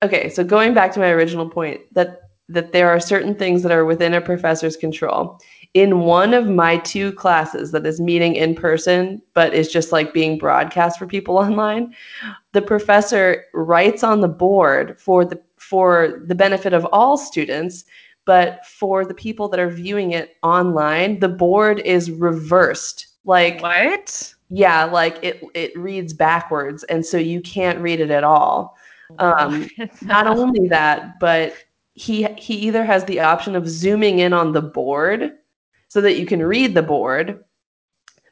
okay, 0.03 0.29
so 0.31 0.45
going 0.45 0.73
back 0.73 0.93
to 0.93 1.01
my 1.01 1.11
original 1.11 1.49
point 1.49 1.81
that 1.93 2.21
that 2.49 2.73
there 2.73 2.91
are 2.91 3.01
certain 3.01 3.35
things 3.35 3.63
that 3.63 3.73
are 3.73 3.85
within 3.85 4.15
a 4.15 4.21
professor's 4.21 4.77
control 4.77 5.41
in 5.75 6.01
one 6.01 6.35
of 6.35 6.49
my 6.49 6.77
two 6.79 7.13
classes 7.13 7.73
that 7.73 7.87
is 7.87 8.01
meeting 8.01 8.35
in 8.35 8.55
person 8.55 9.21
but 9.35 9.55
is 9.55 9.73
just 9.73 9.93
like 9.93 10.13
being 10.13 10.39
broadcast 10.39 10.99
for 10.99 11.07
people 11.07 11.37
online 11.39 11.95
the 12.53 12.63
professor 12.63 13.45
writes 13.55 14.03
on 14.05 14.21
the 14.21 14.29
board 14.29 15.01
for 15.01 15.25
the 15.25 15.41
for 15.57 16.23
the 16.27 16.35
benefit 16.35 16.73
of 16.73 16.85
all 16.87 17.17
students 17.17 17.85
but 18.25 18.65
for 18.67 19.05
the 19.05 19.15
people 19.15 19.49
that 19.49 19.61
are 19.61 19.71
viewing 19.71 20.13
it 20.13 20.37
online 20.43 21.19
the 21.21 21.29
board 21.29 21.81
is 21.81 22.11
reversed. 22.11 23.09
Like 23.25 23.63
what? 23.63 24.35
yeah 24.49 24.85
like 24.85 25.19
it 25.23 25.43
it 25.55 25.77
reads 25.79 26.13
backwards 26.13 26.85
and 26.85 27.05
so 27.05 27.17
you 27.17 27.41
can't 27.41 27.81
read 27.81 28.01
it 28.01 28.11
at 28.11 28.25
all. 28.25 28.77
Um 29.19 29.69
not 30.03 30.27
only 30.27 30.69
that 30.69 31.19
but 31.21 31.55
he 31.95 32.25
he 32.37 32.55
either 32.55 32.85
has 32.85 33.05
the 33.05 33.21
option 33.21 33.55
of 33.55 33.69
zooming 33.69 34.19
in 34.19 34.33
on 34.33 34.53
the 34.53 34.63
board 34.63 35.33
so 35.93 36.01
that 36.01 36.19
you 36.19 36.25
can 36.25 36.43
read 36.43 36.73
the 36.75 36.83
board. 36.83 37.45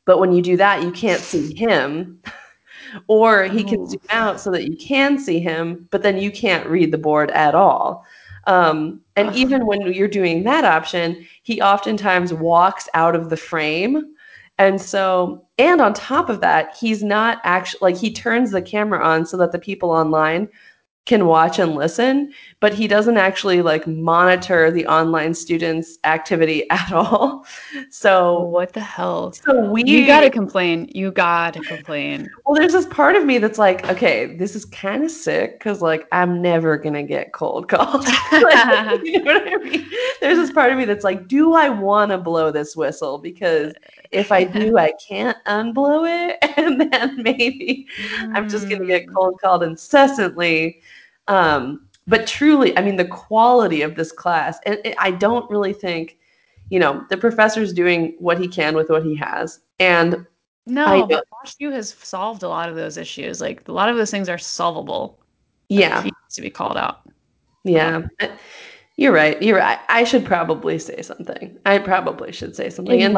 But 0.07 0.19
when 0.19 0.33
you 0.33 0.41
do 0.41 0.57
that, 0.57 0.83
you 0.83 0.91
can't 0.91 1.21
see 1.21 1.55
him. 1.55 2.23
or 3.07 3.45
he 3.45 3.63
can 3.63 3.81
Oh. 3.81 3.85
zoom 3.85 4.01
out 4.09 4.41
so 4.41 4.51
that 4.51 4.65
you 4.65 4.75
can 4.79 5.19
see 5.19 5.41
him, 5.41 5.87
but 5.91 6.03
then 6.03 6.17
you 6.17 6.31
can't 6.31 6.67
read 6.67 6.91
the 6.91 6.97
board 6.97 7.31
at 7.33 7.55
all. 7.55 8.03
Um, 8.47 9.03
and 9.15 9.37
even 9.37 9.67
when 9.67 9.93
you're 9.93 10.09
doing 10.09 10.43
that 10.45 10.65
option, 10.65 11.27
he 11.43 11.61
oftentimes 11.61 12.33
walks 12.33 12.89
out 12.95 13.15
of 13.15 13.29
the 13.29 13.37
frame. 13.37 14.07
And 14.57 14.81
so, 14.81 15.45
and 15.59 15.83
on 15.83 15.93
top 15.93 16.31
of 16.31 16.41
that, 16.41 16.75
he's 16.81 17.03
not 17.03 17.43
actually 17.45 17.93
like 17.93 18.01
he 18.01 18.11
turns 18.11 18.53
the 18.53 18.63
camera 18.63 19.05
on 19.05 19.27
so 19.27 19.37
that 19.37 19.53
the 19.53 19.59
people 19.59 19.91
online 19.91 20.49
can 21.05 21.27
watch 21.27 21.59
and 21.59 21.75
listen, 21.75 22.33
but 22.61 22.75
he 22.75 22.87
doesn't 22.87 23.17
actually 23.17 23.63
like 23.63 23.87
monitor 23.87 24.71
the 24.71 24.87
online 24.87 25.35
students' 25.35 25.99
activity 26.05 26.69
at 26.71 26.93
all. 26.93 27.47
So, 27.91 28.45
what 28.45 28.73
the 28.75 28.81
hell? 28.81 29.33
so 29.33 29.59
we 29.71 29.83
You 29.85 30.07
gotta 30.07 30.31
complain. 30.31 30.89
You 30.95 31.11
gotta 31.11 31.61
complain. 31.61 32.31
well, 32.47 32.55
there's 32.55 32.73
this 32.73 32.87
part 32.87 33.17
of 33.17 33.25
me 33.25 33.39
that's 33.39 33.59
like, 33.59 33.89
okay, 33.89 34.37
this 34.37 34.55
is 34.55 34.65
kind 34.67 35.03
of 35.05 35.11
sick 35.11 35.59
because 35.59 35.81
like 35.83 36.07
I'm 36.13 36.43
never 36.43 36.77
gonna 36.77 37.03
get 37.03 37.33
cold 37.33 37.69
called. 37.69 38.07
Like, 38.33 39.01
you 39.05 39.23
know 39.23 39.35
what 39.35 39.53
I 39.53 39.57
mean? 39.65 39.91
There's 40.21 40.39
this 40.39 40.53
part 40.53 40.73
of 40.73 40.79
me 40.79 40.85
that's 40.85 41.05
like, 41.05 41.29
do 41.29 41.55
I 41.55 41.69
want 41.69 42.11
to 42.11 42.19
blow 42.19 42.51
this 42.51 42.77
whistle? 42.77 43.19
Because 43.19 43.73
if 44.11 44.33
I 44.33 44.45
do, 44.45 44.77
I 44.79 44.93
can't 45.09 45.37
unblow 45.47 46.05
it, 46.09 46.39
and 46.59 46.93
then 46.93 47.23
maybe 47.23 47.87
I'm 48.35 48.49
just 48.49 48.69
gonna 48.69 48.85
get 48.87 49.07
Mm. 49.07 49.15
cold 49.15 49.41
called 49.41 49.63
incessantly. 49.63 50.81
Um, 51.29 51.87
but 52.11 52.27
truly, 52.27 52.77
I 52.77 52.83
mean, 52.83 52.97
the 52.97 53.07
quality 53.07 53.83
of 53.83 53.95
this 53.95 54.11
class, 54.11 54.59
and 54.67 54.81
I 54.99 55.13
don't 55.13 55.49
really 55.49 55.73
think, 55.73 56.19
you 56.69 56.81
know, 56.81 57.05
the 57.09 57.17
professor's 57.17 57.73
doing 57.73 58.17
what 58.19 58.37
he 58.39 58.49
can 58.49 58.75
with 58.75 58.91
what 58.91 59.05
he 59.05 59.15
has, 59.15 59.61
and 59.79 60.27
No, 60.67 60.87
I 60.87 61.07
but 61.07 61.25
WashU 61.33 61.73
has 61.73 61.91
solved 61.91 62.43
a 62.43 62.49
lot 62.49 62.69
of 62.69 62.75
those 62.75 62.97
issues. 62.97 63.41
Like 63.41 63.67
a 63.69 63.73
lot 63.73 63.89
of 63.89 63.97
those 63.97 64.11
things 64.11 64.29
are 64.29 64.39
solvable. 64.39 65.21
yeah. 65.69 66.03
he 66.03 66.07
needs 66.07 66.35
to 66.35 66.43
be 66.43 66.51
called 66.51 66.77
out. 66.77 67.03
Yeah, 67.63 68.03
you're 68.97 69.13
right. 69.13 69.41
You're 69.41 69.59
right. 69.59 69.79
I 69.89 70.03
should 70.03 70.25
probably 70.25 70.81
say 70.81 71.03
something. 71.03 71.57
I 71.65 71.79
probably 71.79 72.33
should 72.33 72.57
say 72.57 72.71
something. 72.71 73.03
And 73.03 73.17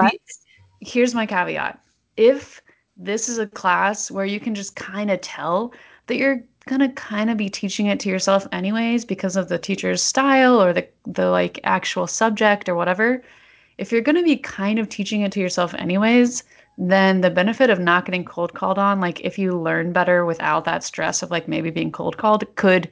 here's 0.81 1.15
my 1.15 1.25
caveat: 1.25 1.81
if 2.19 2.61
this 2.99 3.31
is 3.31 3.39
a 3.39 3.47
class 3.47 4.11
where 4.11 4.27
you 4.27 4.39
can 4.39 4.55
just 4.55 4.77
kind 4.77 5.11
of 5.11 5.21
tell 5.23 5.73
that 6.09 6.17
you're 6.17 6.45
gonna 6.65 6.91
kind 6.91 7.31
of 7.31 7.37
be 7.37 7.49
teaching 7.49 7.87
it 7.87 8.01
to 8.01 8.09
yourself 8.09 8.47
anyways 8.53 9.05
because 9.05 9.37
of 9.37 9.49
the 9.49 9.59
teacher's 9.59 10.03
style 10.03 10.63
or 10.63 10.73
the 10.73 10.87
the 11.05 11.27
like 11.31 11.61
actual 11.65 12.07
subject 12.07 12.69
or 12.69 12.75
whatever, 12.75 13.23
if 13.79 13.93
you're 13.93 14.01
gonna 14.01 14.23
be 14.23 14.37
kind 14.37 14.79
of 14.79 14.89
teaching 14.89 15.23
it 15.23 15.33
to 15.33 15.41
yourself 15.41 15.75
anyways, 15.75 16.45
then 16.79 17.21
the 17.21 17.31
benefit 17.31 17.71
of 17.71 17.79
not 17.79 18.07
getting 18.07 18.25
cold 18.25 18.55
called 18.55 18.79
on, 18.79 19.01
like 19.01 19.21
if 19.21 19.39
you 19.39 19.59
learn 19.59 19.93
better 19.93 20.25
without 20.25 20.65
that 20.65 20.83
stress 20.83 21.23
of 21.23 21.31
like 21.31 21.49
maybe 21.49 21.71
being 21.71 21.93
cold 21.93 22.17
called, 22.17 22.45
could 22.57 22.89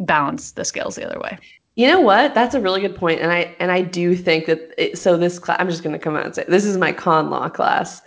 balance 0.00 0.52
the 0.52 0.64
scales 0.64 0.96
the 0.96 1.04
other 1.06 1.20
way. 1.20 1.38
you 1.76 1.86
know 1.88 2.00
what? 2.00 2.34
That's 2.34 2.54
a 2.54 2.60
really 2.60 2.80
good. 2.80 2.96
And 3.18 3.32
I 3.32 3.54
and 3.58 3.72
I 3.72 3.82
do 3.82 4.14
think 4.16 4.46
that. 4.46 4.74
It, 4.78 4.98
so 4.98 5.16
this 5.16 5.38
class, 5.38 5.56
I'm 5.60 5.68
just 5.68 5.82
going 5.82 5.92
to 5.92 5.98
come 5.98 6.16
out 6.16 6.24
and 6.24 6.34
say 6.34 6.44
this 6.48 6.64
is 6.64 6.76
my 6.76 6.92
con 6.92 7.30
law 7.30 7.48
class, 7.48 8.02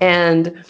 and 0.00 0.64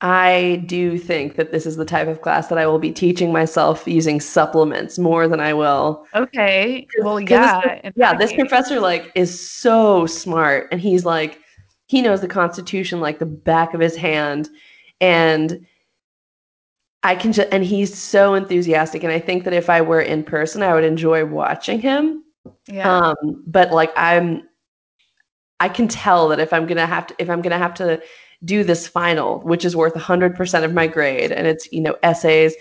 I 0.00 0.62
do 0.66 0.96
think 0.96 1.34
that 1.34 1.50
this 1.50 1.66
is 1.66 1.74
the 1.74 1.84
type 1.84 2.06
of 2.06 2.20
class 2.22 2.46
that 2.48 2.58
I 2.58 2.66
will 2.66 2.78
be 2.78 2.92
teaching 2.92 3.32
myself 3.32 3.86
using 3.86 4.20
supplements 4.20 4.96
more 4.96 5.26
than 5.26 5.40
I 5.40 5.52
will 5.54 6.06
Okay. 6.14 6.86
Well, 7.00 7.18
yeah. 7.18 7.80
in 7.82 7.92
yeah 7.96 8.14
this 8.14 8.30
case- 8.30 8.38
professor 8.38 8.78
like 8.78 9.10
is 9.16 9.50
so 9.50 10.06
smart 10.06 10.68
and 10.70 10.80
he's 10.80 11.04
like 11.04 11.40
he 11.86 12.00
knows 12.02 12.20
the 12.20 12.28
constitution 12.28 13.00
like 13.00 13.18
the 13.18 13.26
back 13.26 13.74
of 13.74 13.80
his 13.80 13.96
hand 13.96 14.48
and 15.00 15.66
i 17.02 17.14
can 17.14 17.32
just 17.32 17.48
and 17.52 17.64
he's 17.64 17.96
so 17.96 18.34
enthusiastic 18.34 19.02
and 19.04 19.12
i 19.12 19.18
think 19.18 19.44
that 19.44 19.52
if 19.52 19.70
i 19.70 19.80
were 19.80 20.00
in 20.00 20.22
person 20.22 20.62
i 20.62 20.74
would 20.74 20.84
enjoy 20.84 21.24
watching 21.24 21.80
him 21.80 22.22
yeah. 22.66 23.08
um 23.08 23.42
but 23.46 23.70
like 23.72 23.92
i'm 23.96 24.42
i 25.60 25.68
can 25.68 25.88
tell 25.88 26.28
that 26.28 26.40
if 26.40 26.52
i'm 26.52 26.66
gonna 26.66 26.86
have 26.86 27.06
to 27.06 27.14
if 27.18 27.30
i'm 27.30 27.40
gonna 27.40 27.56
have 27.58 27.74
to 27.74 28.00
do 28.44 28.62
this 28.64 28.86
final 28.86 29.40
which 29.40 29.64
is 29.64 29.74
worth 29.76 29.94
100% 29.94 30.64
of 30.64 30.72
my 30.74 30.86
grade 30.86 31.32
and 31.32 31.46
it's 31.46 31.70
you 31.72 31.80
know 31.80 31.96
essays 32.02 32.54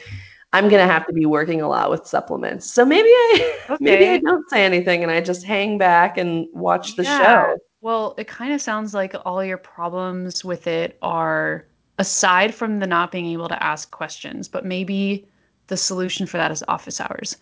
i'm 0.54 0.70
gonna 0.70 0.88
have 0.88 1.06
to 1.06 1.14
be 1.14 1.26
working 1.26 1.62
a 1.62 1.68
lot 1.68 1.90
with 1.92 2.06
supplements 2.08 2.72
so 2.74 2.86
maybe 2.86 3.08
i 3.10 3.52
maybe 3.80 4.08
i 4.08 4.18
don't 4.18 4.50
say 4.50 4.66
anything 4.66 5.04
and 5.04 5.12
i 5.12 5.22
just 5.22 5.46
hang 5.46 5.78
back 5.78 6.18
and 6.18 6.48
watch 6.54 6.96
the 6.96 7.04
Yeah. 7.04 7.18
show 7.20 7.58
Well, 7.82 8.16
it 8.18 8.28
kind 8.28 8.54
of 8.54 8.62
sounds 8.62 8.94
like 8.94 9.16
all 9.26 9.44
your 9.44 9.58
problems 9.58 10.44
with 10.44 10.68
it 10.68 10.98
are 11.02 11.66
aside 12.00 12.54
from 12.54 12.80
the 12.80 12.88
not 12.88 13.12
being 13.12 13.28
able 13.28 13.48
to 13.50 13.64
ask 13.64 13.92
questions, 13.92 14.48
but 14.48 14.66
maybe 14.66 15.28
the 15.68 15.78
solution 15.78 16.26
for 16.26 16.38
that 16.38 16.52
is 16.52 16.64
office 16.68 17.00
hours. 17.00 17.38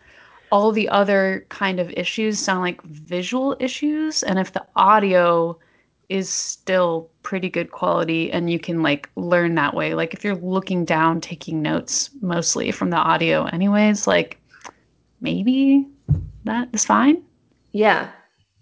All 0.51 0.71
the 0.71 0.89
other 0.89 1.45
kind 1.49 1.79
of 1.79 1.89
issues 1.91 2.39
sound 2.39 2.61
like 2.61 2.81
visual 2.83 3.55
issues, 3.59 4.23
and 4.23 4.39
if 4.39 4.51
the 4.53 4.65
audio 4.75 5.57
is 6.09 6.29
still 6.29 7.09
pretty 7.23 7.49
good 7.49 7.71
quality 7.71 8.31
and 8.31 8.49
you 8.49 8.59
can 8.59 8.81
like 8.83 9.09
learn 9.15 9.55
that 9.55 9.73
way, 9.73 9.93
like 9.95 10.13
if 10.13 10.23
you're 10.23 10.35
looking 10.35 10.85
down 10.85 11.19
taking 11.21 11.61
notes 11.61 12.09
mostly 12.21 12.71
from 12.71 12.89
the 12.91 12.97
audio 12.97 13.45
anyways, 13.45 14.07
like 14.07 14.39
maybe 15.21 15.87
that 16.43 16.67
is 16.73 16.85
fine. 16.85 17.23
yeah 17.71 18.09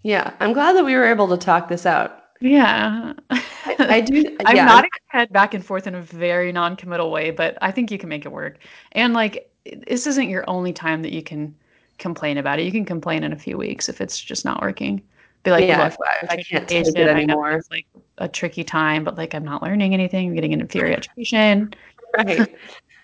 yeah 0.02 0.32
i'm 0.40 0.52
glad 0.52 0.74
that 0.74 0.84
we 0.84 0.94
were 0.94 1.04
able 1.04 1.28
to 1.28 1.36
talk 1.36 1.68
this 1.68 1.86
out 1.86 2.22
Yeah. 2.40 3.12
i, 3.30 3.76
I 3.78 4.00
do 4.00 4.36
I'm 4.46 4.56
yeah 4.56 4.64
nodding 4.64 4.90
my 5.12 5.18
head 5.20 5.32
back 5.32 5.54
and 5.54 5.64
forth 5.64 5.86
in 5.86 5.94
a 5.94 6.02
very 6.02 6.52
non-committal 6.52 7.10
way, 7.10 7.30
but 7.30 7.56
I 7.62 7.70
think 7.70 7.90
you 7.90 7.98
can 7.98 8.08
make 8.08 8.24
it 8.26 8.32
work. 8.32 8.58
And 8.92 9.14
like, 9.14 9.50
this 9.86 10.06
isn't 10.06 10.28
your 10.28 10.44
only 10.48 10.72
time 10.72 11.02
that 11.02 11.12
you 11.12 11.22
can 11.22 11.54
complain 11.98 12.38
about 12.38 12.58
it. 12.58 12.64
You 12.64 12.72
can 12.72 12.84
complain 12.84 13.24
in 13.24 13.32
a 13.32 13.38
few 13.38 13.56
weeks 13.56 13.88
if 13.88 14.00
it's 14.00 14.20
just 14.20 14.44
not 14.44 14.60
working. 14.62 15.02
Be 15.44 15.50
like, 15.50 15.66
yeah 15.66 15.84
look, 15.84 15.94
I, 16.04 16.34
I 16.34 16.36
can't 16.42 16.66
take 16.68 16.86
it 16.88 16.96
anymore 16.96 17.52
it's 17.52 17.70
like 17.70 17.86
a 18.18 18.28
tricky 18.28 18.64
time, 18.64 19.04
but 19.04 19.16
like 19.16 19.34
I'm 19.34 19.44
not 19.44 19.62
learning 19.62 19.94
anything. 19.94 20.28
I'm 20.28 20.34
getting 20.34 20.52
an 20.54 20.60
inferior 20.60 20.96
education. 20.96 21.74
right 22.16 22.56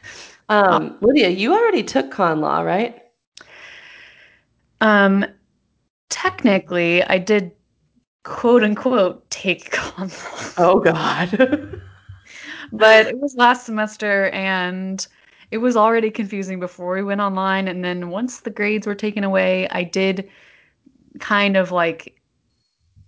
um 0.49 0.97
lydia 1.01 1.29
you 1.29 1.53
already 1.55 1.83
took 1.83 2.11
con 2.11 2.41
law 2.41 2.61
right 2.63 2.97
Um, 4.81 5.27
technically, 6.09 7.03
I 7.05 7.19
did 7.19 7.53
quote 8.23 8.63
unquote 8.63 9.29
take 9.31 9.71
con 9.73 10.09
law. 10.09 10.53
oh 10.59 10.81
god 10.81 11.81
but 12.73 13.07
it 13.07 13.19
was 13.19 13.35
last 13.37 13.67
semester 13.67 14.29
and 14.31 15.07
it 15.51 15.59
was 15.59 15.77
already 15.77 16.11
confusing 16.11 16.61
before 16.61 16.95
we 16.95 17.03
went 17.03 17.21
online 17.21 17.67
and 17.69 17.85
then 17.85 18.09
once 18.11 18.41
the 18.41 18.51
grades 18.51 18.87
were 18.87 18.95
taken 18.95 19.25
away 19.25 19.67
i 19.71 19.83
did 19.83 20.29
kind 21.19 21.57
of 21.57 21.73
like 21.73 22.20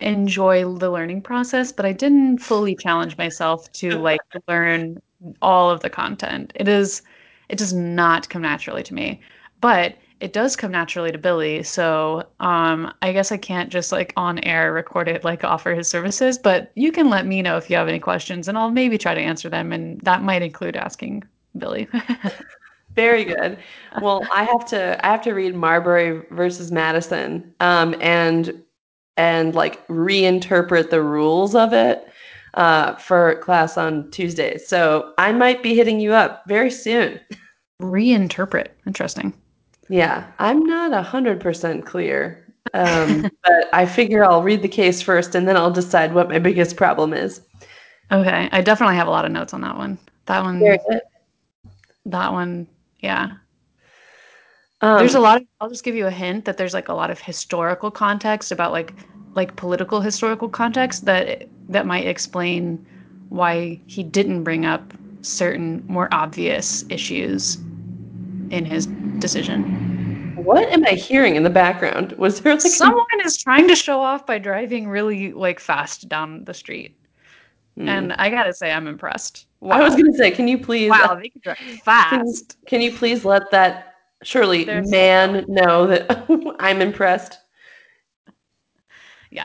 enjoy 0.02 0.64
the 0.74 0.90
learning 0.90 1.22
process 1.22 1.72
but 1.72 1.86
i 1.86 1.92
didn't 1.92 2.38
fully 2.38 2.74
challenge 2.74 3.16
myself 3.16 3.70
to 3.72 3.98
like 3.98 4.20
learn 4.48 5.00
all 5.40 5.70
of 5.70 5.80
the 5.80 5.90
content. 5.90 6.52
It 6.56 6.68
is 6.68 7.02
it 7.48 7.58
does 7.58 7.72
not 7.72 8.28
come 8.28 8.42
naturally 8.42 8.82
to 8.82 8.94
me 8.94 9.20
but 9.60 9.96
it 10.20 10.32
does 10.32 10.54
come 10.54 10.70
naturally 10.70 11.10
to 11.12 11.18
billy. 11.18 11.62
So 11.62 12.24
um 12.40 12.92
i 13.02 13.12
guess 13.12 13.32
i 13.32 13.36
can't 13.36 13.70
just 13.70 13.92
like 13.92 14.12
on 14.16 14.38
air 14.40 14.72
record 14.72 15.08
it 15.08 15.24
like 15.24 15.44
offer 15.44 15.74
his 15.74 15.88
services 15.88 16.38
but 16.38 16.72
you 16.74 16.92
can 16.92 17.08
let 17.08 17.26
me 17.26 17.42
know 17.42 17.56
if 17.56 17.70
you 17.70 17.76
have 17.76 17.88
any 17.88 17.98
questions 18.00 18.48
and 18.48 18.58
i'll 18.58 18.70
maybe 18.70 18.98
try 18.98 19.14
to 19.14 19.20
answer 19.20 19.48
them 19.48 19.72
and 19.72 20.00
that 20.00 20.22
might 20.22 20.42
include 20.42 20.76
asking 20.76 21.22
billy. 21.58 21.88
Very 22.94 23.24
good. 23.24 23.58
Well, 24.02 24.26
I 24.30 24.44
have 24.44 24.66
to 24.66 25.04
I 25.06 25.10
have 25.10 25.22
to 25.22 25.32
read 25.32 25.54
Marbury 25.54 26.22
versus 26.30 26.70
Madison. 26.70 27.54
Um, 27.60 27.96
and 28.00 28.62
and 29.16 29.55
like 29.55 29.87
reinterpret 29.88 30.90
the 30.90 31.03
rules 31.03 31.55
of 31.55 31.72
it 31.72 32.07
uh, 32.55 32.94
for 32.96 33.37
class 33.37 33.77
on 33.77 34.11
Tuesday. 34.11 34.59
So 34.59 35.12
I 35.18 35.33
might 35.33 35.62
be 35.62 35.75
hitting 35.75 36.01
you 36.01 36.12
up 36.12 36.42
very 36.46 36.70
soon. 36.70 37.20
reinterpret 37.81 38.68
interesting 38.87 39.33
Yeah, 39.88 40.27
I'm 40.38 40.64
not 40.64 40.92
a 40.92 41.03
hundred 41.03 41.40
percent 41.40 41.85
clear, 41.85 42.46
um, 42.75 43.22
but 43.44 43.68
I 43.72 43.87
figure 43.87 44.25
I'll 44.25 44.42
read 44.42 44.62
the 44.62 44.68
case 44.68 45.03
first 45.03 45.35
and 45.35 45.46
then 45.48 45.57
I'll 45.57 45.70
decide 45.72 46.14
what 46.14 46.29
my 46.29 46.38
biggest 46.38 46.77
problem 46.77 47.12
is. 47.12 47.40
okay 48.11 48.48
i 48.53 48.61
definitely 48.61 48.96
have 48.96 49.07
a 49.09 49.11
lot 49.11 49.25
of 49.25 49.33
notes 49.33 49.55
on 49.55 49.61
that 49.62 49.77
one 49.77 49.98
that 50.27 50.42
one 50.42 50.61
that 52.07 52.33
one 52.33 52.66
yeah 53.01 53.33
Um, 54.83 54.99
there's 54.99 55.14
a 55.14 55.21
lot 55.21 55.40
of 55.40 55.47
i'll 55.61 55.68
just 55.68 55.85
give 55.85 55.95
you 55.95 56.07
a 56.07 56.11
hint 56.11 56.45
that 56.45 56.57
there's 56.57 56.75
like 56.75 56.88
a 56.88 56.95
lot 56.95 57.11
of 57.11 57.21
historical 57.21 57.90
context 57.90 58.51
about 58.51 58.73
like 58.73 58.92
like 59.35 59.55
political 59.57 60.01
historical 60.01 60.49
context 60.49 61.05
that 61.05 61.47
that 61.68 61.87
might 61.87 62.07
explain 62.07 62.85
why 63.29 63.81
he 63.87 64.03
didn't 64.03 64.42
bring 64.42 64.66
up 64.66 64.92
certain 65.23 65.85
more 65.87 66.09
obvious 66.12 66.85
issues 66.90 67.59
in 68.51 68.64
his 68.64 68.87
decision 69.21 69.79
what 70.35 70.68
am 70.73 70.85
I 70.85 70.92
hearing 70.95 71.37
in 71.37 71.45
the 71.45 71.51
background? 71.51 72.12
Was 72.12 72.40
there 72.40 72.55
like 72.55 72.64
a- 72.64 72.68
someone 72.68 73.05
is 73.25 73.37
trying 73.37 73.68
to 73.68 73.77
show 73.77 74.01
off 74.01 74.27
by 74.27 74.38
driving 74.38 74.88
really 74.88 75.33
like 75.33 75.61
fast 75.61 76.09
down 76.09 76.45
the 76.45 76.55
street 76.55 76.97
Hmm. 77.77 77.88
and 77.88 78.12
i 78.14 78.29
gotta 78.29 78.53
say 78.53 78.71
i'm 78.71 78.87
impressed 78.87 79.47
Wow. 79.61 79.77
I 79.77 79.83
was 79.85 79.95
to 79.95 80.12
say, 80.14 80.33
can 80.33 80.49
you 80.49 80.59
please? 80.59 80.90
Wow, 80.90 81.14
they 81.23 81.29
can 81.29 81.40
drive 81.40 81.57
fast. 81.85 82.57
Can, 82.66 82.66
can 82.66 82.81
you 82.83 82.90
please 82.90 83.25
let 83.25 83.49
that 83.53 83.91
surely 84.22 84.64
There's 84.64 84.90
man 84.90 85.44
no. 85.48 85.62
know 85.62 85.87
that 85.87 86.56
I'm 86.61 86.80
impressed? 86.80 87.38
Yeah. 89.30 89.44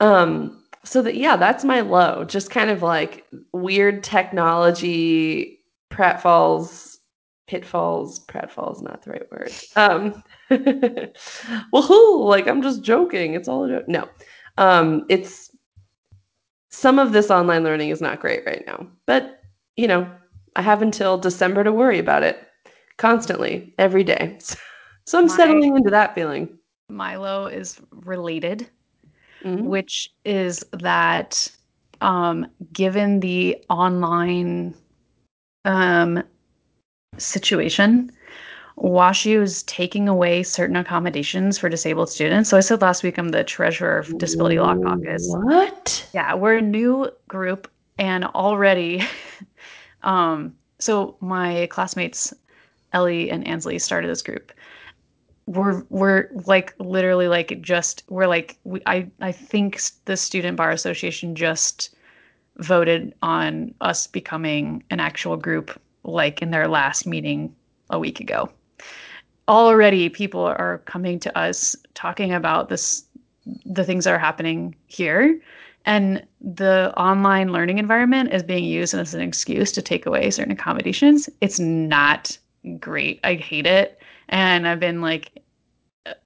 Um. 0.00 0.62
So 0.84 1.02
that 1.02 1.16
yeah, 1.16 1.36
that's 1.36 1.64
my 1.64 1.80
low. 1.80 2.24
Just 2.24 2.50
kind 2.50 2.70
of 2.70 2.82
like 2.82 3.26
weird 3.52 4.02
technology 4.04 5.60
pratfalls, 5.90 6.98
pitfalls. 7.46 8.24
Pratfalls 8.26 8.82
not 8.82 9.02
the 9.02 9.10
right 9.10 9.30
word. 9.30 9.52
Um. 9.76 10.22
well, 11.72 12.24
like 12.24 12.46
I'm 12.46 12.62
just 12.62 12.82
joking. 12.82 13.34
It's 13.34 13.48
all 13.48 13.64
a 13.64 13.68
joke. 13.68 13.88
No. 13.88 14.08
Um. 14.58 15.04
It's 15.08 15.50
some 16.70 16.98
of 16.98 17.12
this 17.12 17.30
online 17.30 17.64
learning 17.64 17.88
is 17.88 18.00
not 18.00 18.20
great 18.20 18.44
right 18.44 18.64
now, 18.66 18.86
but 19.06 19.40
you 19.76 19.88
know, 19.88 20.10
I 20.56 20.62
have 20.62 20.82
until 20.82 21.18
December 21.18 21.64
to 21.64 21.72
worry 21.72 21.98
about 21.98 22.22
it 22.22 22.45
constantly, 22.96 23.74
every 23.78 24.04
day. 24.04 24.38
So 25.08 25.20
I'm 25.20 25.26
my, 25.28 25.36
settling 25.36 25.76
into 25.76 25.90
that 25.90 26.16
feeling. 26.16 26.58
Milo 26.88 27.46
is 27.46 27.80
related, 27.92 28.68
mm-hmm. 29.44 29.64
which 29.66 30.10
is 30.24 30.64
that 30.72 31.48
um, 32.00 32.48
given 32.72 33.20
the 33.20 33.56
online 33.70 34.74
um, 35.64 36.24
situation, 37.18 38.10
WashU 38.78 39.42
is 39.42 39.62
taking 39.62 40.08
away 40.08 40.42
certain 40.42 40.76
accommodations 40.76 41.56
for 41.56 41.68
disabled 41.68 42.10
students. 42.10 42.50
So 42.50 42.56
I 42.56 42.60
said 42.60 42.82
last 42.82 43.02
week 43.02 43.18
I'm 43.18 43.28
the 43.28 43.44
treasurer 43.44 43.98
of 43.98 44.18
Disability 44.18 44.58
Law 44.58 44.76
Caucus. 44.76 45.26
What? 45.28 46.06
Yeah, 46.12 46.34
we're 46.34 46.58
a 46.58 46.62
new 46.62 47.10
group 47.28 47.70
and 47.98 48.24
already 48.24 49.02
um, 50.02 50.54
so 50.78 51.16
my 51.20 51.66
classmates 51.70 52.34
Ellie 52.96 53.30
and 53.30 53.46
Ansley 53.46 53.78
started 53.78 54.08
this 54.08 54.22
group. 54.22 54.52
We're 55.46 55.84
we're 55.90 56.30
like 56.46 56.74
literally 56.78 57.28
like 57.28 57.60
just 57.60 58.02
we're 58.08 58.26
like 58.26 58.58
we, 58.64 58.80
I 58.86 59.06
I 59.20 59.32
think 59.32 59.80
the 60.06 60.16
Student 60.16 60.56
Bar 60.56 60.70
Association 60.70 61.34
just 61.34 61.94
voted 62.56 63.14
on 63.20 63.74
us 63.82 64.06
becoming 64.06 64.82
an 64.88 64.98
actual 64.98 65.36
group 65.36 65.78
like 66.04 66.40
in 66.40 66.50
their 66.52 66.68
last 66.68 67.06
meeting 67.06 67.54
a 67.90 67.98
week 67.98 68.18
ago. 68.18 68.48
Already 69.46 70.08
people 70.08 70.40
are 70.40 70.78
coming 70.86 71.20
to 71.20 71.38
us 71.38 71.76
talking 71.92 72.32
about 72.32 72.70
this 72.70 73.04
the 73.66 73.84
things 73.84 74.04
that 74.04 74.14
are 74.14 74.18
happening 74.18 74.74
here 74.86 75.38
and 75.84 76.26
the 76.40 76.92
online 76.96 77.52
learning 77.52 77.78
environment 77.78 78.32
is 78.32 78.42
being 78.42 78.64
used 78.64 78.94
as 78.94 79.14
an 79.14 79.20
excuse 79.20 79.70
to 79.72 79.82
take 79.82 80.06
away 80.06 80.30
certain 80.30 80.52
accommodations. 80.52 81.28
It's 81.40 81.60
not 81.60 82.36
great. 82.78 83.20
I 83.24 83.34
hate 83.34 83.66
it. 83.66 84.00
And 84.28 84.66
I've 84.66 84.80
been 84.80 85.00
like, 85.00 85.42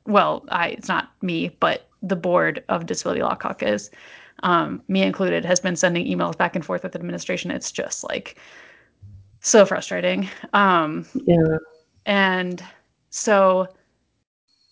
well, 0.07 0.45
I 0.49 0.69
it's 0.69 0.89
not 0.89 1.11
me, 1.23 1.57
but 1.61 1.89
the 2.03 2.17
board 2.17 2.65
of 2.69 2.87
Disability 2.87 3.23
Law 3.23 3.35
Caucus, 3.35 3.91
um, 4.43 4.83
me 4.89 5.03
included, 5.03 5.45
has 5.45 5.61
been 5.61 5.77
sending 5.77 6.07
emails 6.07 6.37
back 6.37 6.57
and 6.57 6.65
forth 6.65 6.83
with 6.83 6.95
administration. 6.95 7.51
It's 7.51 7.73
just 7.73 8.05
like 8.05 8.39
so 9.41 9.65
frustrating. 9.67 10.29
Um, 10.53 11.07
yeah. 11.27 11.57
And 12.07 12.63
so 13.11 13.69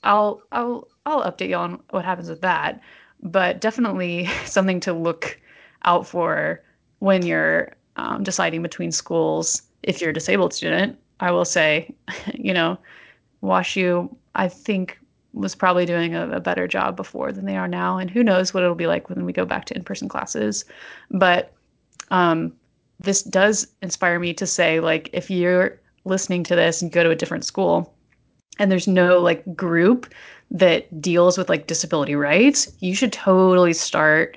I'll 0.02 0.42
I'll 0.52 0.88
I'll 1.06 1.30
update 1.30 1.48
you 1.48 1.56
on 1.56 1.80
what 1.90 2.04
happens 2.04 2.28
with 2.28 2.40
that 2.42 2.80
but 3.22 3.60
definitely 3.60 4.26
something 4.44 4.80
to 4.80 4.92
look 4.92 5.40
out 5.84 6.06
for 6.06 6.62
when 6.98 7.24
you're 7.24 7.72
um, 7.96 8.22
deciding 8.22 8.62
between 8.62 8.92
schools 8.92 9.62
if 9.82 10.00
you're 10.00 10.10
a 10.10 10.14
disabled 10.14 10.52
student. 10.52 10.98
I 11.20 11.30
will 11.30 11.44
say, 11.44 11.94
you 12.34 12.52
know, 12.52 12.78
WashU, 13.42 14.14
I 14.34 14.48
think, 14.48 14.98
was 15.34 15.54
probably 15.54 15.86
doing 15.86 16.14
a, 16.14 16.28
a, 16.30 16.40
better 16.40 16.66
job 16.66 16.96
before 16.96 17.32
than 17.32 17.44
they 17.44 17.56
are 17.56 17.68
now. 17.68 17.98
And 17.98 18.10
who 18.10 18.24
knows 18.24 18.52
what 18.52 18.62
it'll 18.62 18.74
be 18.74 18.86
like 18.86 19.08
when 19.08 19.24
we 19.24 19.32
go 19.32 19.44
back 19.44 19.66
to 19.66 19.76
in 19.76 19.84
person 19.84 20.08
classes. 20.08 20.64
But 21.10 21.52
um, 22.10 22.52
this 22.98 23.22
does 23.22 23.68
inspire 23.82 24.18
me 24.18 24.32
to 24.34 24.46
say, 24.46 24.80
like, 24.80 25.10
if 25.12 25.30
you're 25.30 25.78
listening 26.04 26.42
to 26.44 26.56
this 26.56 26.82
and 26.82 26.90
go 26.90 27.02
to 27.02 27.10
a 27.10 27.14
different 27.14 27.44
school 27.44 27.94
and 28.58 28.72
there's 28.72 28.88
no 28.88 29.20
like 29.20 29.54
group 29.54 30.12
that 30.50 31.00
deals 31.00 31.36
with 31.36 31.48
like 31.48 31.66
disability 31.66 32.14
rights, 32.14 32.72
you 32.80 32.94
should 32.94 33.12
totally 33.12 33.74
start 33.74 34.36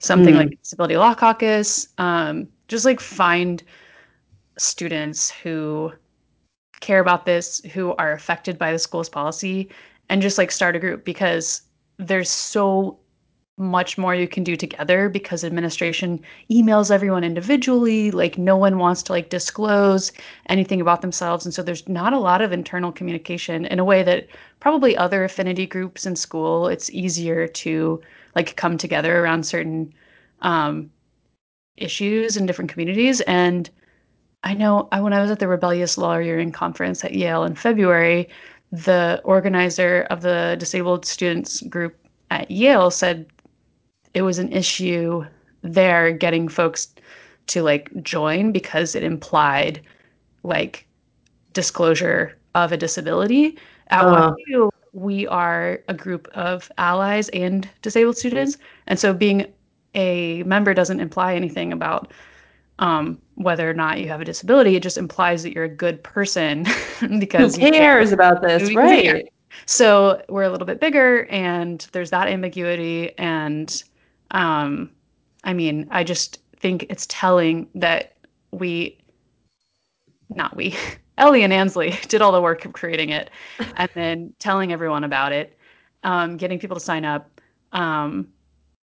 something 0.00 0.34
mm. 0.34 0.38
like 0.38 0.58
Disability 0.62 0.96
Law 0.96 1.14
Caucus. 1.14 1.88
Um, 1.98 2.48
just 2.68 2.84
like 2.84 3.00
find 3.00 3.62
students 4.58 5.30
who 5.30 5.92
care 6.86 7.00
about 7.00 7.26
this, 7.26 7.60
who 7.74 7.94
are 7.96 8.12
affected 8.12 8.58
by 8.58 8.72
the 8.72 8.78
school's 8.78 9.08
policy, 9.08 9.68
and 10.08 10.22
just 10.22 10.38
like 10.38 10.52
start 10.52 10.76
a 10.76 10.78
group 10.78 11.04
because 11.04 11.62
there's 11.98 12.30
so 12.30 12.98
much 13.58 13.96
more 13.96 14.14
you 14.14 14.28
can 14.28 14.44
do 14.44 14.54
together 14.54 15.08
because 15.08 15.42
administration 15.42 16.20
emails 16.50 16.90
everyone 16.90 17.24
individually 17.24 18.10
like 18.10 18.36
no 18.36 18.54
one 18.54 18.78
wants 18.78 19.02
to 19.02 19.12
like 19.12 19.30
disclose 19.30 20.12
anything 20.50 20.78
about 20.78 21.00
themselves 21.00 21.46
and 21.46 21.54
so 21.54 21.62
there's 21.62 21.88
not 21.88 22.12
a 22.12 22.18
lot 22.18 22.42
of 22.42 22.52
internal 22.52 22.92
communication 22.92 23.64
in 23.64 23.78
a 23.78 23.84
way 23.84 24.02
that 24.02 24.26
probably 24.60 24.94
other 24.94 25.24
affinity 25.24 25.66
groups 25.66 26.04
in 26.04 26.14
school 26.14 26.68
it's 26.68 26.90
easier 26.90 27.48
to 27.48 27.98
like 28.34 28.56
come 28.56 28.76
together 28.76 29.24
around 29.24 29.46
certain 29.46 29.90
um, 30.42 30.90
issues 31.78 32.36
in 32.36 32.44
different 32.44 32.70
communities 32.70 33.22
and 33.22 33.70
i 34.46 34.54
know 34.54 34.88
I, 34.92 35.00
when 35.00 35.12
i 35.12 35.20
was 35.20 35.30
at 35.30 35.38
the 35.38 35.48
rebellious 35.48 35.98
lawyering 35.98 36.52
conference 36.52 37.04
at 37.04 37.14
yale 37.14 37.44
in 37.44 37.54
february 37.54 38.28
the 38.72 39.20
organizer 39.24 40.06
of 40.10 40.22
the 40.22 40.56
disabled 40.58 41.04
students 41.04 41.60
group 41.62 41.94
at 42.30 42.50
yale 42.50 42.90
said 42.90 43.26
it 44.14 44.22
was 44.22 44.38
an 44.38 44.52
issue 44.52 45.24
there 45.62 46.12
getting 46.12 46.48
folks 46.48 46.94
to 47.48 47.62
like 47.62 47.90
join 48.02 48.52
because 48.52 48.94
it 48.94 49.02
implied 49.02 49.80
like 50.42 50.86
disclosure 51.52 52.36
of 52.54 52.72
a 52.72 52.76
disability. 52.76 53.58
At 53.88 54.04
uh. 54.04 54.34
WashU, 54.50 54.70
we 54.92 55.26
are 55.26 55.80
a 55.88 55.94
group 55.94 56.28
of 56.34 56.70
allies 56.78 57.28
and 57.30 57.68
disabled 57.82 58.16
students, 58.16 58.56
and 58.86 58.98
so 58.98 59.12
being 59.12 59.46
a 59.94 60.42
member 60.44 60.74
doesn't 60.74 61.00
imply 61.00 61.34
anything 61.34 61.72
about 61.72 62.12
um, 62.78 63.20
whether 63.34 63.68
or 63.68 63.74
not 63.74 64.00
you 64.00 64.08
have 64.08 64.20
a 64.20 64.24
disability. 64.24 64.76
It 64.76 64.82
just 64.82 64.98
implies 64.98 65.42
that 65.42 65.52
you're 65.52 65.64
a 65.64 65.68
good 65.68 66.02
person 66.02 66.66
because 67.18 67.56
who 67.56 67.70
cares 67.70 68.12
about 68.12 68.42
this, 68.42 68.74
right? 68.74 69.28
So 69.64 70.22
we're 70.28 70.42
a 70.42 70.50
little 70.50 70.66
bit 70.66 70.80
bigger, 70.80 71.24
and 71.26 71.86
there's 71.92 72.10
that 72.10 72.28
ambiguity, 72.28 73.16
and 73.18 73.82
um, 74.32 74.90
I 75.44 75.54
mean, 75.54 75.86
I 75.90 76.04
just 76.04 76.40
think 76.58 76.86
it's 76.90 77.06
telling 77.08 77.68
that 77.74 78.16
we, 78.50 78.98
not 80.28 80.54
we, 80.56 80.76
Ellie 81.18 81.42
and 81.42 81.52
Ansley 81.52 81.98
did 82.08 82.20
all 82.20 82.32
the 82.32 82.42
work 82.42 82.64
of 82.64 82.74
creating 82.74 83.10
it 83.10 83.30
and 83.76 83.88
then 83.94 84.34
telling 84.38 84.72
everyone 84.72 85.04
about 85.04 85.32
it, 85.32 85.56
um, 86.02 86.36
getting 86.36 86.58
people 86.58 86.76
to 86.76 86.80
sign 86.80 87.04
up. 87.04 87.40
Um, 87.72 88.28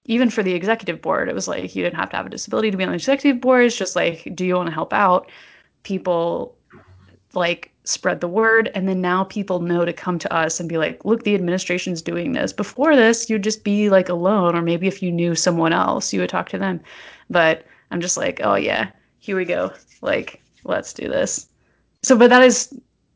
even 0.06 0.30
for 0.30 0.44
the 0.44 0.54
executive 0.54 1.02
board, 1.02 1.30
it 1.30 1.36
was 1.36 1.48
like 1.48 1.76
you 1.76 1.84
didn't 1.84 1.96
have 1.96 2.10
to 2.10 2.18
have 2.18 2.26
a 2.26 2.30
disability 2.30 2.72
to 2.72 2.78
be 2.78 2.84
on 2.84 2.90
the 2.90 2.96
executive 2.96 3.40
board. 3.40 3.66
It's 3.66 3.76
just 3.76 3.96
like, 3.96 4.28
do 4.36 4.46
you 4.46 4.56
want 4.56 4.68
to 4.68 4.74
help 4.74 4.92
out? 4.92 5.32
People 5.84 6.58
like 7.34 7.72
spread 7.86 8.22
the 8.22 8.28
word. 8.28 8.70
And 8.76 8.88
then 8.88 9.02
now 9.02 9.24
people 9.24 9.60
know 9.60 9.86
to 9.86 9.94
come 9.94 10.20
to 10.20 10.34
us 10.34 10.60
and 10.60 10.70
be 10.70 10.78
like 10.78 11.04
look 11.06 11.24
the 11.24 11.36
administration's 11.36 12.02
doing 12.02 12.34
this. 12.34 12.54
Before 12.54 12.96
this 12.96 13.30
you'd 13.30 13.44
just 13.44 13.64
be 13.64 13.90
like 13.90 14.10
alone. 14.10 14.56
Or 14.56 14.62
maybe 14.62 14.88
if 14.88 15.02
you 15.02 15.12
knew 15.12 15.36
someone 15.36 15.74
else 15.74 16.14
you 16.14 16.20
would 16.22 16.30
talk 16.30 16.50
to 16.50 16.58
them. 16.58 16.82
But 17.30 17.66
i'm 17.92 18.02
just 18.02 18.18
like 18.18 18.40
oh 18.44 18.56
yeah 18.56 18.92
here 19.20 19.38
we 19.38 19.46
go. 19.46 19.72
Like 20.02 20.42
let's 20.64 20.94
do 20.94 21.08
this. 21.08 21.48
So 22.04 22.18
but 22.18 22.30
that 22.30 22.44
is 22.44 22.74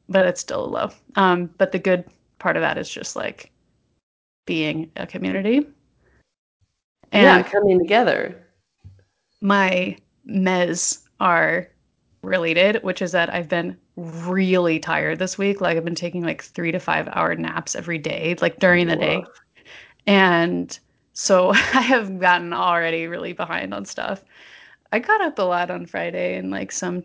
but 0.09 0.25
it's 0.25 0.41
still 0.41 0.69
low. 0.69 0.89
Um 1.15 1.49
but 1.57 1.71
the 1.71 1.79
good 1.79 2.05
part 2.39 2.55
of 2.55 2.61
that 2.61 2.77
is 2.77 2.89
just 2.89 3.15
like 3.15 3.51
being 4.45 4.89
a 4.95 5.05
community 5.05 5.67
and 7.11 7.23
yeah 7.23 7.43
coming 7.43 7.79
together 7.79 8.47
my 9.41 9.97
mes 10.25 10.99
are 11.19 11.69
related, 12.21 12.83
which 12.83 13.01
is 13.01 13.11
that 13.11 13.33
I've 13.33 13.49
been 13.49 13.77
really 13.95 14.79
tired 14.79 15.19
this 15.19 15.37
week. 15.37 15.61
Like 15.61 15.77
I've 15.77 15.85
been 15.85 15.95
taking 15.95 16.23
like 16.23 16.43
three 16.43 16.71
to 16.71 16.79
five 16.79 17.07
hour 17.11 17.35
naps 17.35 17.75
every 17.75 17.97
day, 17.97 18.35
like 18.41 18.59
during 18.59 18.87
the 18.87 18.95
day. 18.95 19.23
And 20.05 20.77
so 21.13 21.49
I 21.53 21.81
have 21.81 22.19
gotten 22.19 22.53
already 22.53 23.07
really 23.07 23.33
behind 23.33 23.73
on 23.73 23.85
stuff. 23.85 24.23
I 24.91 24.99
got 24.99 25.21
up 25.21 25.39
a 25.39 25.43
lot 25.43 25.71
on 25.71 25.85
Friday 25.85 26.37
and 26.37 26.51
like 26.51 26.71
some 26.71 27.03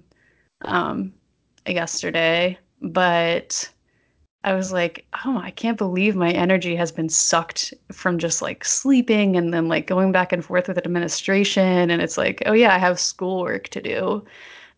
um 0.63 1.13
yesterday, 1.67 2.59
but 2.81 3.69
I 4.45 4.55
was 4.55 4.73
like, 4.73 5.07
oh, 5.25 5.39
I 5.39 5.51
can't 5.53 5.79
believe 5.79 6.17
my 6.17 6.33
energy 6.33 6.75
has 6.75 6.91
been 6.91 7.09
sucked 7.09 7.73
from 7.93 8.19
just 8.19 8.43
like 8.43 8.65
sleeping 8.65 9.37
and 9.37 9.55
then 9.55 9.69
like 9.69 9.87
going 9.87 10.11
back 10.11 10.33
and 10.33 10.45
forth 10.45 10.67
with 10.67 10.79
administration. 10.79 11.91
And 11.91 12.03
it's 12.03 12.19
like, 12.19 12.43
oh, 12.47 12.53
yeah, 12.53 12.75
I 12.75 12.79
have 12.79 12.99
schoolwork 12.99 13.69
to 13.69 13.81
do. 13.81 14.25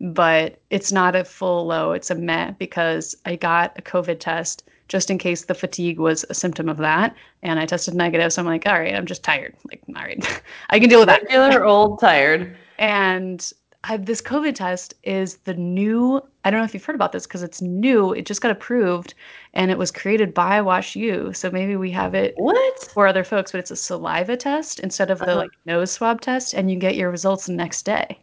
But 0.01 0.61
it's 0.71 0.93
not 0.93 1.17
a 1.17 1.25
full 1.25 1.67
low, 1.67 1.93
it's 1.93 2.11
a 2.11 2.15
meh 2.15 2.51
because 2.59 3.17
I 3.25 3.37
got 3.37 3.79
a 3.79 3.83
COVID 3.83 4.19
test 4.19 4.65
just 4.89 5.11
in 5.11 5.17
case 5.17 5.45
the 5.45 5.55
fatigue 5.55 5.99
was 5.99 6.27
a 6.29 6.35
symptom 6.35 6.69
of 6.69 6.77
that. 6.79 7.15
And 7.43 7.59
I 7.59 7.65
tested 7.65 7.95
negative. 7.95 8.33
So 8.33 8.43
I'm 8.43 8.47
like, 8.47 8.67
all 8.67 8.79
right, 8.79 8.95
I'm 8.95 9.07
just 9.07 9.23
tired. 9.23 9.55
Like, 9.71 9.81
all 9.97 10.03
right, 10.03 10.43
I 10.71 10.79
can 10.79 10.89
deal 10.91 10.99
with 10.99 11.09
that. 11.09 11.23
Regular 11.23 11.65
old 11.65 12.01
tired. 12.01 12.57
And 12.79 13.51
I, 13.87 13.99
this 13.99 14.23
COVID 14.23 14.55
test 14.55 14.95
is 15.03 15.37
the 15.45 15.53
new. 15.55 16.21
I 16.45 16.51
don't 16.51 16.59
know 16.61 16.65
if 16.65 16.73
you've 16.75 16.85
heard 16.85 16.95
about 16.97 17.13
this 17.13 17.27
because 17.27 17.43
it's 17.43 17.61
new. 17.61 18.13
It 18.15 18.25
just 18.27 18.41
got 18.41 18.51
approved, 18.51 19.15
and 19.53 19.71
it 19.71 19.77
was 19.79 19.91
created 19.91 20.33
by 20.33 20.61
Wash 20.63 20.97
U. 20.97 21.33
So 21.35 21.51
maybe 21.51 21.77
we 21.77 21.91
have 21.91 22.15
it 22.15 22.35
What? 22.37 22.91
for 22.95 23.07
other 23.07 23.25
folks, 23.25 23.53
but 23.53 23.59
it's 23.59 23.71
a 23.71 23.77
saliva 23.77 24.37
test 24.37 24.81
instead 24.81 25.11
of 25.11 25.19
the 25.19 25.27
Uh-huh. 25.27 25.37
like 25.37 25.51
nose 25.67 25.93
swab 25.93 26.21
test, 26.23 26.55
and 26.55 26.71
you 26.71 26.79
get 26.79 26.97
your 26.97 27.11
results 27.11 27.47
the 27.47 27.53
next 27.53 27.83
day. 27.83 28.19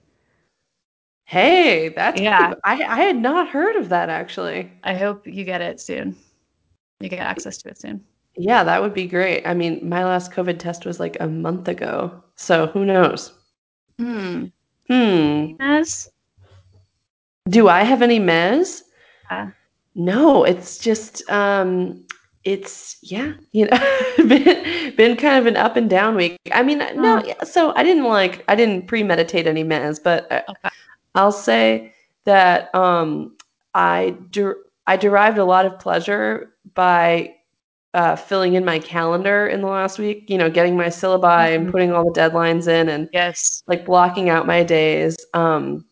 Hey, 1.26 1.90
that's 1.90 2.20
Yeah. 2.20 2.54
I 2.64 2.74
I 2.84 3.02
had 3.02 3.16
not 3.18 3.48
heard 3.50 3.76
of 3.76 3.90
that 3.90 4.10
actually. 4.10 4.72
I 4.84 4.96
hope 4.96 5.26
you 5.28 5.44
get 5.46 5.62
it 5.62 5.80
soon. 5.80 6.16
You 7.00 7.10
get 7.10 7.20
access 7.20 7.58
to 7.60 7.70
it 7.70 7.78
soon. 7.80 8.04
Yeah, 8.36 8.64
that 8.64 8.82
would 8.82 8.94
be 8.94 9.08
great. 9.08 9.46
I 9.46 9.54
mean, 9.54 9.88
my 9.88 10.04
last 10.06 10.32
COVID 10.32 10.58
test 10.60 10.86
was 10.86 11.00
like 11.00 11.18
a 11.20 11.28
month 11.28 11.68
ago. 11.68 12.24
So 12.36 12.68
who 12.68 12.86
knows? 12.86 13.34
Hmm. 14.00 14.46
Hmm. 14.92 15.54
Yes. 15.58 16.10
Do 17.50 17.70
I 17.70 17.84
have 17.84 18.02
any 18.02 18.20
mehs? 18.20 18.82
No, 19.96 20.44
it's 20.44 20.78
just 20.78 21.30
um 21.30 22.06
it's 22.44 22.98
yeah, 23.02 23.34
you 23.52 23.68
know, 23.68 23.78
been 24.18 24.96
been 24.96 25.16
kind 25.18 25.38
of 25.38 25.46
an 25.48 25.58
up 25.58 25.76
and 25.78 25.90
down 25.90 26.16
week. 26.16 26.38
I 26.54 26.64
mean, 26.64 26.80
no, 26.80 27.20
Oh. 27.20 27.24
yeah, 27.26 27.44
so 27.44 27.74
I 27.76 27.84
didn't 27.84 28.04
like 28.06 28.44
I 28.48 28.56
didn't 28.56 28.88
premeditate 28.88 29.48
any 29.48 29.64
mehs, 29.64 30.02
but 30.04 30.32
I, 30.32 30.44
Okay. 30.50 30.70
I'll 31.16 31.32
say 31.32 31.94
that 32.26 32.74
um 32.76 33.36
I 33.74 34.16
der- 34.32 34.58
I 34.88 34.98
derived 34.98 35.38
a 35.38 35.46
lot 35.46 35.66
of 35.66 35.80
pleasure 35.80 36.54
by 36.74 37.36
uh, 37.94 38.16
filling 38.16 38.54
in 38.56 38.66
my 38.66 38.80
calendar 38.80 39.48
in 39.48 39.62
the 39.62 39.68
last 39.68 40.00
week, 40.00 40.30
you 40.30 40.38
know, 40.38 40.50
getting 40.50 40.78
my 40.78 40.88
syllabi 40.88 41.56
and 41.56 41.68
Mhm. 41.68 41.72
putting 41.72 41.92
all 41.92 42.12
the 42.12 42.20
deadlines 42.20 42.68
in 42.68 42.90
and 42.90 43.10
Yes. 43.12 43.64
like 43.68 43.86
blocking 43.86 44.30
out 44.30 44.48
my 44.48 44.64
days. 44.64 45.18
Um, 45.34 45.86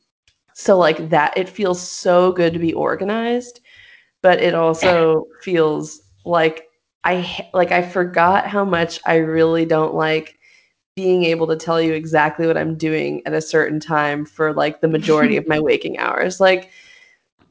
so 0.54 0.78
like 0.78 1.10
that, 1.10 1.38
it 1.38 1.50
feels 1.50 1.82
so 1.82 2.32
good 2.32 2.54
to 2.54 2.60
be 2.60 2.74
organized, 2.74 3.62
but 4.22 4.42
it 4.42 4.56
also 4.56 5.26
feels 5.42 6.02
like 6.26 6.68
I 7.04 7.50
like 7.54 7.72
I 7.72 7.82
forgot 7.82 8.48
how 8.48 8.66
much 8.66 9.00
I 9.06 9.18
really 9.18 9.66
don't 9.66 9.96
like 9.96 10.38
being 10.96 11.24
able 11.26 11.48
to 11.48 11.56
tell 11.56 11.82
you 11.82 11.94
exactly 11.94 12.48
what 12.48 12.58
I'm 12.58 12.78
doing 12.78 13.22
at 13.26 13.34
a 13.34 13.42
certain 13.42 13.80
time 13.80 14.26
for 14.26 14.54
like 14.54 14.82
the 14.82 14.88
majority 14.90 15.38
of 15.38 15.48
my 15.48 15.60
waking 15.62 15.98
hours. 16.00 16.40
Like 16.40 16.70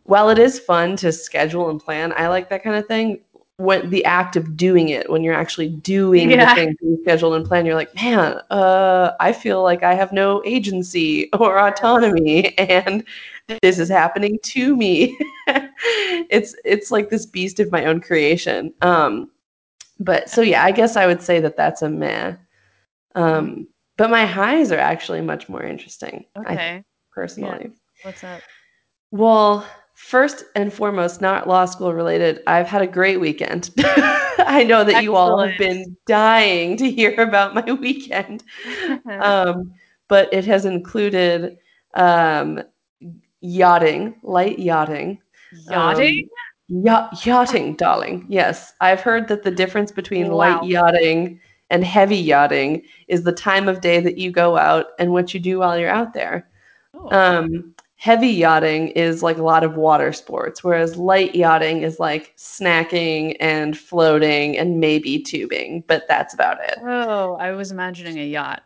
while 0.04 0.30
it 0.30 0.38
is 0.38 0.58
fun 0.58 0.96
to 0.96 1.12
schedule 1.12 1.70
and 1.70 1.80
plan, 1.80 2.12
I 2.16 2.28
like 2.28 2.48
that 2.50 2.62
kind 2.64 2.76
of 2.76 2.86
thing. 2.86 3.20
When 3.58 3.90
the 3.90 4.04
act 4.04 4.36
of 4.36 4.56
doing 4.56 4.88
it, 4.88 5.10
when 5.10 5.24
you're 5.24 5.34
actually 5.34 5.68
doing 5.68 6.30
Yeah. 6.30 6.46
the 6.46 6.54
thing 6.54 6.76
you 6.80 6.98
schedule 7.02 7.34
and 7.34 7.44
plan, 7.44 7.66
you're 7.66 7.74
like, 7.74 7.92
man, 7.96 8.40
uh, 8.50 9.12
I 9.18 9.32
feel 9.32 9.62
like 9.64 9.82
I 9.82 9.94
have 9.94 10.12
no 10.12 10.40
agency 10.44 11.28
or 11.38 11.58
autonomy, 11.58 12.56
and 12.58 13.04
this 13.60 13.80
is 13.80 13.88
happening 13.88 14.38
to 14.44 14.76
me. 14.76 15.18
it's 16.30 16.54
it's 16.64 16.90
like 16.92 17.10
this 17.10 17.26
beast 17.26 17.58
of 17.58 17.72
my 17.72 17.84
own 17.86 18.00
creation. 18.00 18.72
Um, 18.80 19.30
but 19.98 20.30
so 20.30 20.40
yeah, 20.40 20.64
I 20.64 20.70
guess 20.70 20.96
I 20.96 21.06
would 21.06 21.20
say 21.22 21.40
that 21.40 21.56
that's 21.56 21.82
a 21.82 21.88
meh. 21.88 22.36
Um, 23.16 23.66
but 23.96 24.10
my 24.10 24.24
highs 24.24 24.70
are 24.70 24.78
actually 24.78 25.20
much 25.20 25.48
more 25.48 25.64
interesting. 25.64 26.24
I 26.36 26.52
Okay. 26.52 26.84
personally. 27.10 27.72
What's 28.04 28.22
up? 28.22 28.40
Well, 29.10 29.66
first 30.08 30.44
and 30.54 30.72
foremost, 30.72 31.20
not 31.20 31.46
law 31.46 31.66
school 31.66 31.92
related, 31.92 32.42
I've 32.46 32.66
had 32.66 32.80
a 32.80 32.86
great 32.86 33.20
weekend. 33.20 33.70
I 33.78 34.64
know 34.66 34.82
that 34.82 35.02
you 35.02 35.14
all 35.14 35.38
have 35.38 35.58
been 35.58 35.94
dying 36.06 36.78
to 36.78 36.90
hear 36.90 37.20
about 37.20 37.54
my 37.54 37.72
weekend. 37.72 38.42
Um, 39.20 39.72
but 40.08 40.32
it 40.32 40.46
has 40.46 40.64
included 40.64 41.58
um, 41.92 42.62
yachting, 43.42 44.14
light 44.22 44.58
yachting. 44.58 45.18
Yachting? 45.68 46.28
Um, 46.70 46.84
yacht, 46.84 47.26
yachting, 47.26 47.76
darling. 47.76 48.24
Yes. 48.30 48.72
I've 48.80 49.02
heard 49.02 49.28
that 49.28 49.42
the 49.42 49.50
difference 49.50 49.92
between 49.92 50.30
Wow. 50.30 50.36
light 50.36 50.64
yachting 50.64 51.40
and 51.68 51.84
heavy 51.84 52.16
yachting 52.16 52.82
is 53.08 53.24
the 53.24 53.32
time 53.32 53.68
of 53.68 53.82
day 53.82 54.00
that 54.00 54.16
you 54.16 54.30
go 54.30 54.56
out 54.56 54.86
and 54.98 55.12
what 55.12 55.34
you 55.34 55.40
do 55.40 55.58
while 55.58 55.78
you're 55.78 55.90
out 55.90 56.14
there. 56.14 56.48
Oh. 56.94 57.14
Um, 57.14 57.74
heavy 57.98 58.28
yachting 58.28 58.88
is 58.90 59.22
like 59.22 59.38
a 59.38 59.42
lot 59.44 59.64
of 59.64 59.76
water 59.76 60.12
sports, 60.14 60.64
whereas 60.64 60.96
light 60.96 61.34
yachting 61.34 61.82
is 61.82 62.00
like 62.00 62.34
snacking 62.38 63.36
and 63.40 63.76
floating 63.78 64.56
and 64.58 64.80
maybe 64.80 65.20
tubing, 65.22 65.84
but 65.88 66.08
that's 66.08 66.34
about 66.34 66.58
it. 66.64 66.78
oh, 66.82 67.34
I 67.36 67.52
was 67.52 67.70
imagining 67.72 68.18
a 68.18 68.26
yacht. 68.26 68.62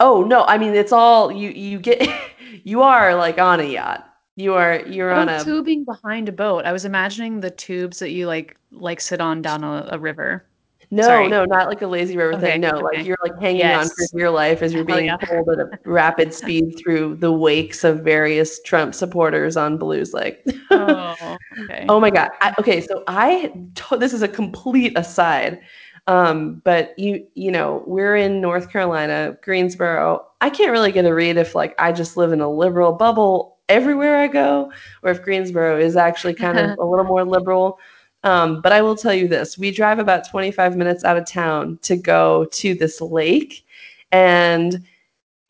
Oh 0.00 0.24
no, 0.24 0.44
I 0.44 0.58
mean 0.58 0.74
it's 0.74 0.92
all 0.92 1.30
you 1.32 1.50
you 1.50 1.78
get 1.80 2.08
you 2.64 2.82
are 2.82 3.14
like 3.14 3.38
on 3.38 3.60
a 3.60 3.64
yacht. 3.64 4.04
You 4.36 4.54
are 4.54 4.80
you're 4.86 5.12
oh, 5.12 5.20
on 5.20 5.28
Oh, 5.28 5.36
a 5.36 5.38
tubing 5.38 5.84
behind 5.84 6.28
a 6.28 6.32
boat. 6.32 6.64
I 6.64 6.72
was 6.72 6.84
imagining 6.84 7.40
the 7.40 7.50
tubes 7.50 7.98
that 8.00 8.10
you 8.10 8.26
like 8.26 8.56
like 8.72 9.00
sit 9.00 9.20
on 9.20 9.42
down 9.42 9.64
a, 9.64 9.88
a 9.92 9.98
river. 9.98 10.47
No, 10.90 11.02
sorry. 11.02 11.28
no, 11.28 11.44
not 11.44 11.68
like 11.68 11.82
a 11.82 11.86
lazy 11.86 12.16
river 12.16 12.32
Okay, 12.34 12.52
thing. 12.52 12.60
No, 12.62 12.70
okay. 12.70 12.82
like 12.98 13.06
you're 13.06 13.18
like 13.22 13.38
hanging 13.38 13.66
on 13.66 13.88
for 13.88 13.94
Yes. 14.00 14.10
dear 14.10 14.30
life 14.30 14.62
as 14.62 14.72
you're 14.72 14.84
being 14.84 15.06
yeah. 15.06 15.16
pulled 15.18 15.48
at 15.50 15.58
a 15.58 15.68
rapid 15.84 16.32
speed 16.32 16.78
through 16.78 17.16
the 17.16 17.30
wakes 17.30 17.84
of 17.84 18.00
various 18.00 18.60
Trump 18.62 18.94
supporters 18.94 19.56
on 19.56 19.76
Belews 19.76 20.14
Lake. 20.14 20.42
Oh, 20.70 21.36
okay. 21.64 21.84
Oh 21.90 22.00
my 22.00 22.08
god. 22.10 22.30
I, 22.40 22.54
okay, 22.58 22.80
so 22.80 23.04
I 23.06 23.52
to- 23.74 23.98
this 23.98 24.12
is 24.14 24.22
a 24.22 24.28
complete 24.28 24.96
aside. 24.96 25.60
Um, 26.06 26.62
but 26.64 26.98
you 26.98 27.26
you 27.34 27.50
know, 27.50 27.82
we're 27.86 28.16
in 28.16 28.40
North 28.40 28.70
Carolina, 28.72 29.36
Greensboro. 29.42 30.24
I 30.40 30.48
can't 30.48 30.70
really 30.72 30.90
get 30.92 31.04
a 31.04 31.12
read 31.14 31.36
if 31.36 31.54
like 31.54 31.74
I 31.78 31.92
just 31.92 32.16
live 32.16 32.32
in 32.32 32.40
a 32.40 32.50
liberal 32.50 32.92
bubble 32.92 33.58
everywhere 33.68 34.16
I 34.16 34.28
go 34.28 34.72
or 35.02 35.10
if 35.10 35.20
Greensboro 35.22 35.78
is 35.78 35.96
actually 35.96 36.32
kind 36.32 36.58
of 36.58 36.70
a 36.78 36.84
little 36.84 37.04
more 37.04 37.24
liberal. 37.24 37.78
Um, 38.24 38.60
but 38.60 38.72
I 38.72 38.82
will 38.82 38.96
tell 38.96 39.14
you 39.14 39.28
this, 39.28 39.56
we 39.56 39.70
drive 39.70 39.98
about 39.98 40.28
25 40.28 40.76
minutes 40.76 41.04
out 41.04 41.16
of 41.16 41.26
town 41.26 41.78
to 41.82 41.96
go 41.96 42.46
to 42.52 42.74
this 42.74 43.00
lake 43.00 43.64
and 44.12 44.84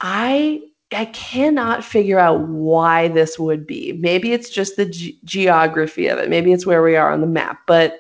I 0.01 0.63
I 0.93 1.07
cannot 1.07 1.85
figure 1.85 2.19
out 2.19 2.41
why 2.49 3.09
this 3.09 3.39
would 3.39 3.67
be. 3.67 3.93
Maybe 3.93 4.33
it's 4.33 4.49
just 4.49 4.77
the 4.77 4.87
ge- 4.87 5.15
geography 5.25 6.07
of 6.07 6.19
it. 6.19 6.31
Maybe 6.31 6.53
it's 6.53 6.65
where 6.65 6.83
we 6.83 6.97
are 6.97 7.13
on 7.13 7.21
the 7.21 7.27
map. 7.27 7.61
But 7.67 7.99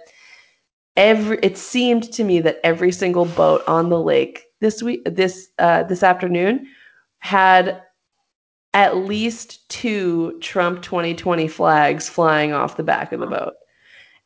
every 0.96 1.38
it 1.42 1.58
seemed 1.58 2.12
to 2.12 2.24
me 2.24 2.40
that 2.40 2.60
every 2.64 2.92
single 2.92 3.26
boat 3.26 3.62
on 3.68 3.88
the 3.90 4.00
lake 4.00 4.44
this 4.60 4.82
week 4.82 5.02
this 5.04 5.48
uh, 5.58 5.84
this 5.84 6.02
afternoon 6.02 6.66
had 7.20 7.82
at 8.74 8.96
least 8.96 9.68
two 9.68 10.38
Trump 10.40 10.82
2020 10.82 11.48
flags 11.48 12.08
flying 12.08 12.52
off 12.52 12.76
the 12.76 12.82
back 12.82 13.12
of 13.12 13.20
the 13.20 13.26
boat. 13.26 13.54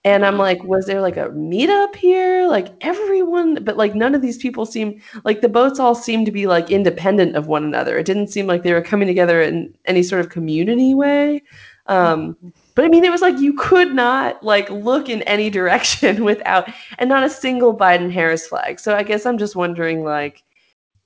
And 0.05 0.27
I'm 0.27 0.37
like, 0.37 0.63
was 0.65 0.87
there 0.87 1.01
like 1.01 1.17
a 1.17 1.29
meetup 1.29 1.95
here? 1.95 2.49
Like 2.49 2.69
everyone, 2.81 3.63
but 3.63 3.77
like 3.77 3.95
none 3.95 4.17
of 4.17 4.23
these 4.23 4.37
people 4.37 4.67
seem 4.67 5.01
like 5.25 5.41
the 5.41 5.49
boats 5.49 5.79
all 5.79 5.95
seem 5.95 6.25
to 6.25 6.33
be 6.33 6.47
like 6.49 6.71
independent 6.71 7.37
of 7.37 7.47
one 7.47 7.65
another. 7.65 7.97
It 7.99 8.07
didn't 8.07 8.29
seem 8.29 8.49
like 8.49 8.65
they 8.65 8.73
were 8.73 8.83
coming 8.83 9.07
together 9.07 9.41
in 9.41 9.73
any 9.85 10.03
sort 10.03 10.21
of 10.21 10.31
community 10.31 10.93
way. 10.95 11.43
Um, 11.87 12.37
but 12.75 12.85
I 12.85 12.89
mean, 12.89 13.05
it 13.05 13.11
was 13.11 13.23
like 13.23 13.39
you 13.39 13.55
could 13.55 13.95
not 13.95 14.43
like 14.43 14.69
look 14.71 15.09
in 15.09 15.23
any 15.23 15.51
direction 15.59 16.25
without, 16.25 16.69
and 16.99 17.09
not 17.09 17.25
a 17.25 17.31
single 17.31 17.77
Biden 17.77 18.11
Harris 18.11 18.47
flag. 18.47 18.81
So 18.81 18.97
I 18.97 19.03
guess 19.03 19.27
I'm 19.27 19.39
just 19.39 19.57
wondering, 19.57 20.03
like, 20.03 20.43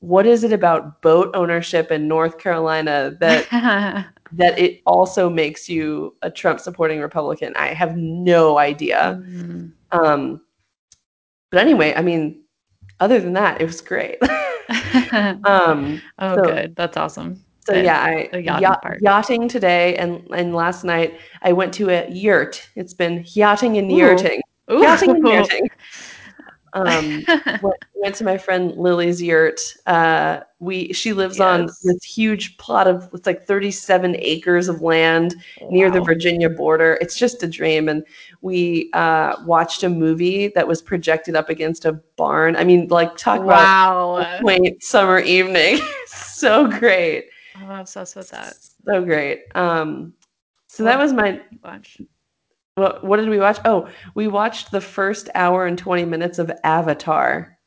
what 0.01 0.27
is 0.27 0.45
it 0.45 0.53
about 0.53 1.03
boat 1.03 1.31
ownership 1.35 1.91
in 1.91 2.07
North 2.09 2.39
Carolina 2.39 3.17
that 3.21 4.07
that 4.37 4.59
it 4.59 4.83
also 4.87 5.29
makes 5.31 5.69
you 5.69 6.15
a 6.23 6.31
Trump 6.31 6.61
supporting 6.61 7.01
Republican. 7.01 7.55
I 7.57 7.69
have 7.69 7.97
no 7.97 8.59
idea. 8.59 9.21
Mm. 9.25 9.73
Um, 9.93 10.41
but 11.51 11.61
anyway, 11.61 11.95
I 11.95 12.03
mean, 12.03 12.43
other 13.01 13.19
than 13.21 13.33
that, 13.35 13.61
it 13.61 13.65
was 13.67 13.81
great. 13.81 14.19
um, 15.45 16.01
oh, 16.19 16.35
so- 16.37 16.43
good. 16.43 16.77
That's 16.77 16.97
awesome. 16.97 17.43
so 17.67 17.73
The- 17.75 17.83
yeah, 17.85 18.03
I 18.03 18.37
yachting 18.37 18.45
yacht- 18.63 18.83
part. 18.83 19.03
yachting 19.03 19.49
today 19.49 19.97
and 19.97 20.27
and 20.35 20.55
last 20.55 20.85
night 20.85 21.19
I 21.43 21.53
went 21.53 21.73
to 21.75 21.91
a 21.91 22.09
yurt. 22.11 22.69
It's 22.77 22.95
been 22.95 23.25
yachting 23.29 23.77
and 23.79 23.91
yurting. 23.91 24.41
Ooh. 24.71 24.83
Yachting 24.83 25.11
and 25.11 25.27
yurting. 25.27 25.69
Um, 26.77 27.25
went, 27.97 28.15
to 28.17 28.25
my 28.25 28.37
friend 28.37 28.73
Lily's 28.77 29.21
yurt. 29.23 29.61
Uh, 29.87 30.41
we 30.61 30.93
she 30.93 31.13
lives 31.13 31.41
on 31.41 31.67
this 31.83 32.05
huge 32.05 32.57
plot 32.59 32.87
of 32.87 33.09
it's 33.13 33.27
like 33.27 33.45
37 33.45 34.17
acres 34.19 34.69
of 34.69 34.83
land 34.83 35.35
near 35.71 35.91
the 35.91 36.01
Virginia 36.03 36.51
border. 36.51 36.99
It's 37.01 37.17
just 37.17 37.43
a 37.43 37.47
dream. 37.49 37.89
And 37.89 38.05
we 38.43 38.91
uh, 38.93 39.37
watched 39.45 39.83
a 39.83 39.89
movie 39.89 40.49
that 40.49 40.69
was 40.69 40.83
projected 40.83 41.35
up 41.35 41.49
against 41.49 41.85
a 41.87 41.95
barn. 42.17 42.57
I 42.57 42.65
mean, 42.65 42.89
like 42.89 43.17
talk 43.17 43.41
about 43.41 43.49
Wow. 43.49 44.17
a 44.19 44.41
quaint 44.41 44.83
summer 44.83 45.19
evening. 45.19 45.81
so 46.07 46.69
great. 46.69 47.31
Oh, 47.57 47.65
I'm 47.67 47.81
obsessed 47.81 48.17
with 48.17 48.31
that. 48.31 48.55
So 48.85 49.03
great. 49.03 49.45
Um, 49.55 50.13
so 50.69 50.85
that 50.85 50.99
was 50.99 51.13
my 51.13 51.41
Watch. 51.65 52.01
What, 52.77 53.03
what 53.03 53.17
did 53.17 53.29
we 53.31 53.39
watch? 53.39 53.59
Oh, 53.65 53.89
we 54.15 54.29
watched 54.29 54.71
the 54.71 54.81
first 54.83 55.31
hour 55.35 55.67
and 55.67 55.79
20 55.79 56.05
minutes 56.05 56.39
of 56.39 56.53
Avatar. 56.63 57.59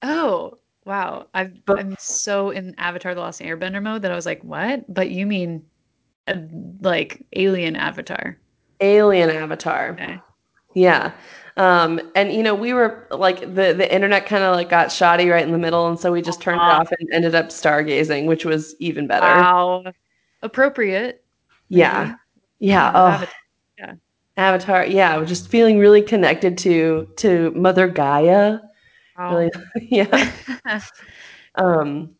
Oh, 0.00 0.58
wow. 0.84 1.26
I've, 1.34 1.64
But- 1.64 1.80
I'm 1.80 1.96
so 1.98 2.50
in 2.50 2.74
Avatar: 2.78 3.14
The 3.14 3.20
Last 3.20 3.40
Airbender 3.40 3.82
mode 3.82 4.02
that 4.02 4.12
I 4.12 4.14
was 4.14 4.26
like, 4.26 4.42
"What?" 4.42 4.92
But 4.92 5.10
you 5.10 5.26
mean 5.26 5.64
uh, 6.28 6.36
like 6.80 7.24
Alien 7.34 7.74
Avatar? 7.74 8.38
Alien 8.80 9.30
Avatar. 9.30 9.90
Okay. 9.90 10.20
Yeah. 10.74 11.12
Um, 11.56 12.00
and 12.14 12.32
you 12.32 12.44
know, 12.44 12.54
we 12.54 12.72
were 12.74 13.08
like 13.10 13.40
the 13.40 13.74
the 13.74 13.92
internet 13.92 14.26
kind 14.26 14.44
of 14.44 14.54
like 14.54 14.70
got 14.70 14.92
shoddy 14.92 15.28
right 15.28 15.44
in 15.44 15.52
the 15.52 15.58
middle, 15.58 15.88
and 15.88 15.98
so 15.98 16.12
we 16.12 16.22
just 16.22 16.40
turned 16.40 16.60
it 16.60 16.64
off 16.64 16.90
and 16.92 17.08
ended 17.12 17.34
up 17.34 17.48
stargazing, 17.48 18.26
which 18.26 18.44
was 18.44 18.76
even 18.78 19.08
better. 19.08 19.26
Wow. 19.26 19.84
Appropriate. 20.42 21.24
Yeah. 21.68 22.04
maybe. 22.04 22.16
Yeah. 22.60 22.92
Oh, 22.94 23.06
Avatar. 23.08 23.28
Avatar. 24.36 24.86
Yeah, 24.86 25.22
just 25.24 25.48
feeling 25.48 25.78
really 25.78 26.02
connected 26.02 26.56
to 26.58 27.08
to 27.16 27.50
Mother 27.52 27.88
Gaia. 27.88 28.58
Wow. 29.18 29.36
Really, 29.36 29.50
yeah. 29.90 30.32
Um, 31.54 32.14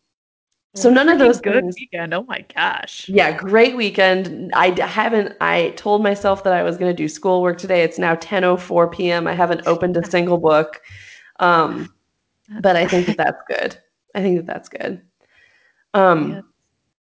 so 0.75 0.91
none 0.91 1.09
of 1.09 1.17
those 1.17 1.41
good 1.41 1.63
things- 1.63 1.75
weekend. 1.79 2.13
Oh 2.13 2.23
my 2.27 2.45
gosh. 2.55 3.09
Yeah, 3.09 3.31
great 3.35 3.75
weekend. 3.75 4.51
I 4.53 4.79
haven't. 4.79 5.35
I 5.41 5.71
told 5.71 6.03
myself 6.03 6.43
that 6.43 6.53
I 6.53 6.61
was 6.61 6.77
going 6.77 6.91
to 6.91 6.95
do 6.95 7.07
schoolwork 7.07 7.57
today. 7.57 7.81
It's 7.81 7.97
now 7.97 8.13
10:04 8.15 8.91
p.m. 8.91 9.27
I 9.27 9.33
haven't 9.33 9.65
opened 9.65 9.97
a 9.97 10.05
single 10.09 10.37
book, 10.37 10.81
um, 11.39 11.91
but 12.61 12.75
I 12.75 12.87
think 12.87 13.07
that 13.07 13.17
that's 13.17 13.41
good. 13.47 13.75
I 14.13 14.21
think 14.21 14.37
that 14.37 14.45
that's 14.45 14.69
good. 14.69 15.01
Um, 15.95 16.31
Yeah. 16.31 16.41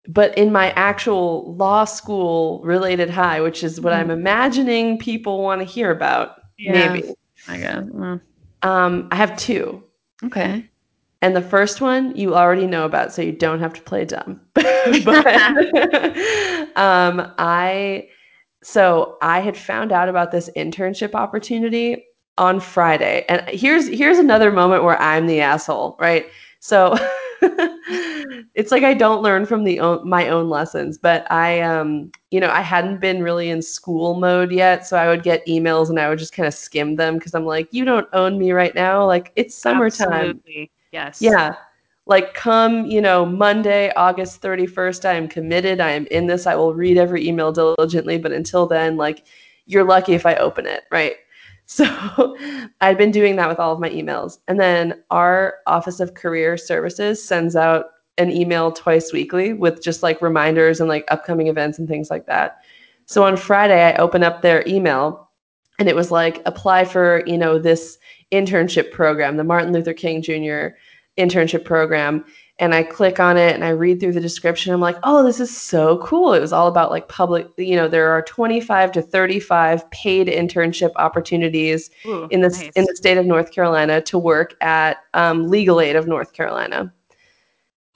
But 0.08 0.36
in 0.38 0.52
my 0.52 0.72
actual 0.72 1.56
law 1.56 1.86
school 1.86 2.62
related 2.64 3.10
high, 3.10 3.40
which 3.42 3.64
is 3.64 3.80
what 3.80 3.94
I'm 3.94 4.10
imagining 4.10 4.98
people 4.98 5.42
want 5.44 5.62
to 5.62 5.66
hear 5.66 5.92
about, 5.92 6.38
Yeah. 6.58 6.94
maybe. 6.94 7.14
I 7.48 7.58
guess. 7.58 7.84
Well, 7.92 8.20
Um, 8.64 9.08
I 9.12 9.16
have 9.16 9.36
two. 9.38 9.84
okay. 10.24 10.68
And 11.24 11.36
the 11.36 11.42
first 11.42 11.82
one 11.82 12.16
you 12.16 12.36
already 12.36 12.66
know 12.66 12.84
about, 12.86 13.14
so 13.14 13.22
you 13.22 13.32
don't 13.32 13.60
have 13.60 13.74
to 13.74 13.82
play 13.82 14.06
dumb. 14.06 14.42
but 14.56 15.28
um, 16.76 17.32
I 17.38 18.08
so 18.64 19.18
I 19.22 19.40
had 19.40 19.58
found 19.58 19.92
out 19.92 20.10
about 20.10 20.32
this 20.32 20.50
internship 20.56 21.14
opportunity 21.16 22.06
on 22.38 22.60
Friday. 22.60 23.26
And 23.30 23.48
here's 23.50 23.88
here's 23.88 24.18
another 24.18 24.52
moment 24.52 24.84
where 24.84 25.00
I'm 25.00 25.28
the 25.28 25.42
asshole, 25.42 25.96
right? 26.00 26.26
So 26.60 26.96
it's 28.54 28.72
like 28.72 28.84
I 28.84 28.94
don't 28.94 29.24
learn 29.24 29.46
from 29.46 29.64
the 29.64 29.80
own, 29.80 30.08
my 30.08 30.30
own 30.30 30.50
lessons, 30.50 30.98
but 30.98 31.30
I 31.32 31.62
um 31.62 32.12
you 32.30 32.40
know, 32.40 32.50
I 32.50 32.62
hadn't 32.62 33.00
been 33.00 33.24
really 33.24 33.50
in 33.50 33.62
school 33.62 34.20
mode 34.20 34.52
yet, 34.52 34.86
so 34.86 34.98
I 34.98 35.08
would 35.08 35.24
get 35.24 35.46
emails 35.48 35.90
and 35.90 36.00
I 36.00 36.08
would 36.08 36.20
just 36.20 36.34
kind 36.34 36.48
of 36.48 36.54
skim 36.54 36.96
them 36.96 37.16
because 37.16 37.34
I'm 37.34 37.46
like, 37.46 37.68
you 37.72 37.84
don't 37.84 38.08
own 38.14 38.38
me 38.38 38.52
right 38.52 38.76
now. 38.76 39.06
Like 39.06 39.32
it's 39.36 39.56
summertime. 39.56 40.12
Absolutely. 40.12 40.72
Yes. 40.92 41.22
Yeah. 41.22 41.56
Like 42.06 42.34
come, 42.34 42.86
you 42.86 43.02
know, 43.02 43.26
Monday, 43.26 43.92
August 43.96 44.42
31st, 44.42 45.06
I 45.06 45.14
am 45.14 45.28
committed. 45.28 45.80
I 45.80 45.92
am 45.92 46.06
in 46.08 46.28
this. 46.28 46.46
I 46.46 46.56
will 46.56 46.74
read 46.76 46.98
every 46.98 47.28
email 47.28 47.52
diligently, 47.52 48.18
but 48.18 48.32
until 48.32 48.68
then, 48.68 48.98
like 48.98 49.26
you're 49.66 49.84
lucky 49.84 50.14
if 50.14 50.26
I 50.26 50.36
open 50.36 50.68
it, 50.68 50.84
right? 50.92 51.16
So 51.78 52.36
I'd 52.82 52.98
been 52.98 53.12
doing 53.12 53.38
that 53.38 53.48
with 53.48 53.60
all 53.60 53.72
of 53.72 53.80
my 53.80 53.90
emails. 53.90 54.40
And 54.50 54.60
then 54.60 55.02
our 55.10 55.56
Office 55.68 56.02
of 56.02 56.16
Career 56.16 56.58
Services 56.58 57.24
sends 57.24 57.56
out 57.56 57.86
an 58.18 58.30
email 58.30 58.74
twice 58.74 59.14
weekly 59.14 59.54
with 59.54 59.82
just 59.82 60.04
like 60.04 60.22
reminders 60.22 60.82
and 60.82 60.90
like 60.90 61.06
upcoming 61.08 61.48
events 61.48 61.80
and 61.80 61.88
things 61.88 62.10
like 62.10 62.26
that. 62.26 62.58
So 63.06 63.24
on 63.24 63.38
Friday, 63.38 63.82
I 63.82 63.96
open 63.96 64.22
up 64.22 64.42
their 64.42 64.68
email 64.68 65.30
and 65.80 65.88
it 65.88 65.96
was 65.96 66.12
like 66.12 66.42
apply 66.46 66.84
for, 66.84 67.24
you 67.26 67.38
know, 67.38 67.58
this 67.58 67.98
internship 68.34 68.92
program, 68.92 69.38
the 69.38 69.44
Martin 69.46 69.72
Luther 69.72 69.94
King 69.94 70.22
Jr. 70.22 70.76
internship 71.18 71.66
program. 71.66 72.26
And 72.60 72.76
I 72.76 72.84
click 72.84 73.20
on 73.20 73.38
it 73.38 73.56
and 73.56 73.64
I 73.64 73.70
read 73.70 74.00
through 74.00 74.14
the 74.14 74.22
description. 74.22 74.72
I'm 74.72 74.82
like, 74.82 74.98
oh, 75.02 75.24
this 75.24 75.40
is 75.40 75.56
so 75.56 75.98
cool. 75.98 76.34
It 76.34 76.42
was 76.42 76.54
all 76.54 76.68
about 76.68 76.92
like 76.92 77.08
public, 77.08 77.48
you 77.58 77.76
know, 77.76 77.88
there 77.88 78.12
are 78.12 78.22
25 78.22 78.92
to 78.92 79.02
35 79.02 79.90
paid 79.90 80.28
internship 80.28 80.92
opportunities 80.98 81.90
Ooh, 82.06 82.28
in 82.30 82.42
the 82.42 82.50
nice. 82.50 82.70
in 82.76 82.86
the 82.86 82.96
state 82.96 83.18
of 83.18 83.26
North 83.26 83.52
Carolina 83.52 84.00
to 84.02 84.20
work 84.20 84.56
at 84.62 84.98
um, 85.16 85.50
Legal 85.50 85.82
Aid 85.82 85.96
of 85.96 86.08
North 86.08 86.34
Carolina. 86.34 86.94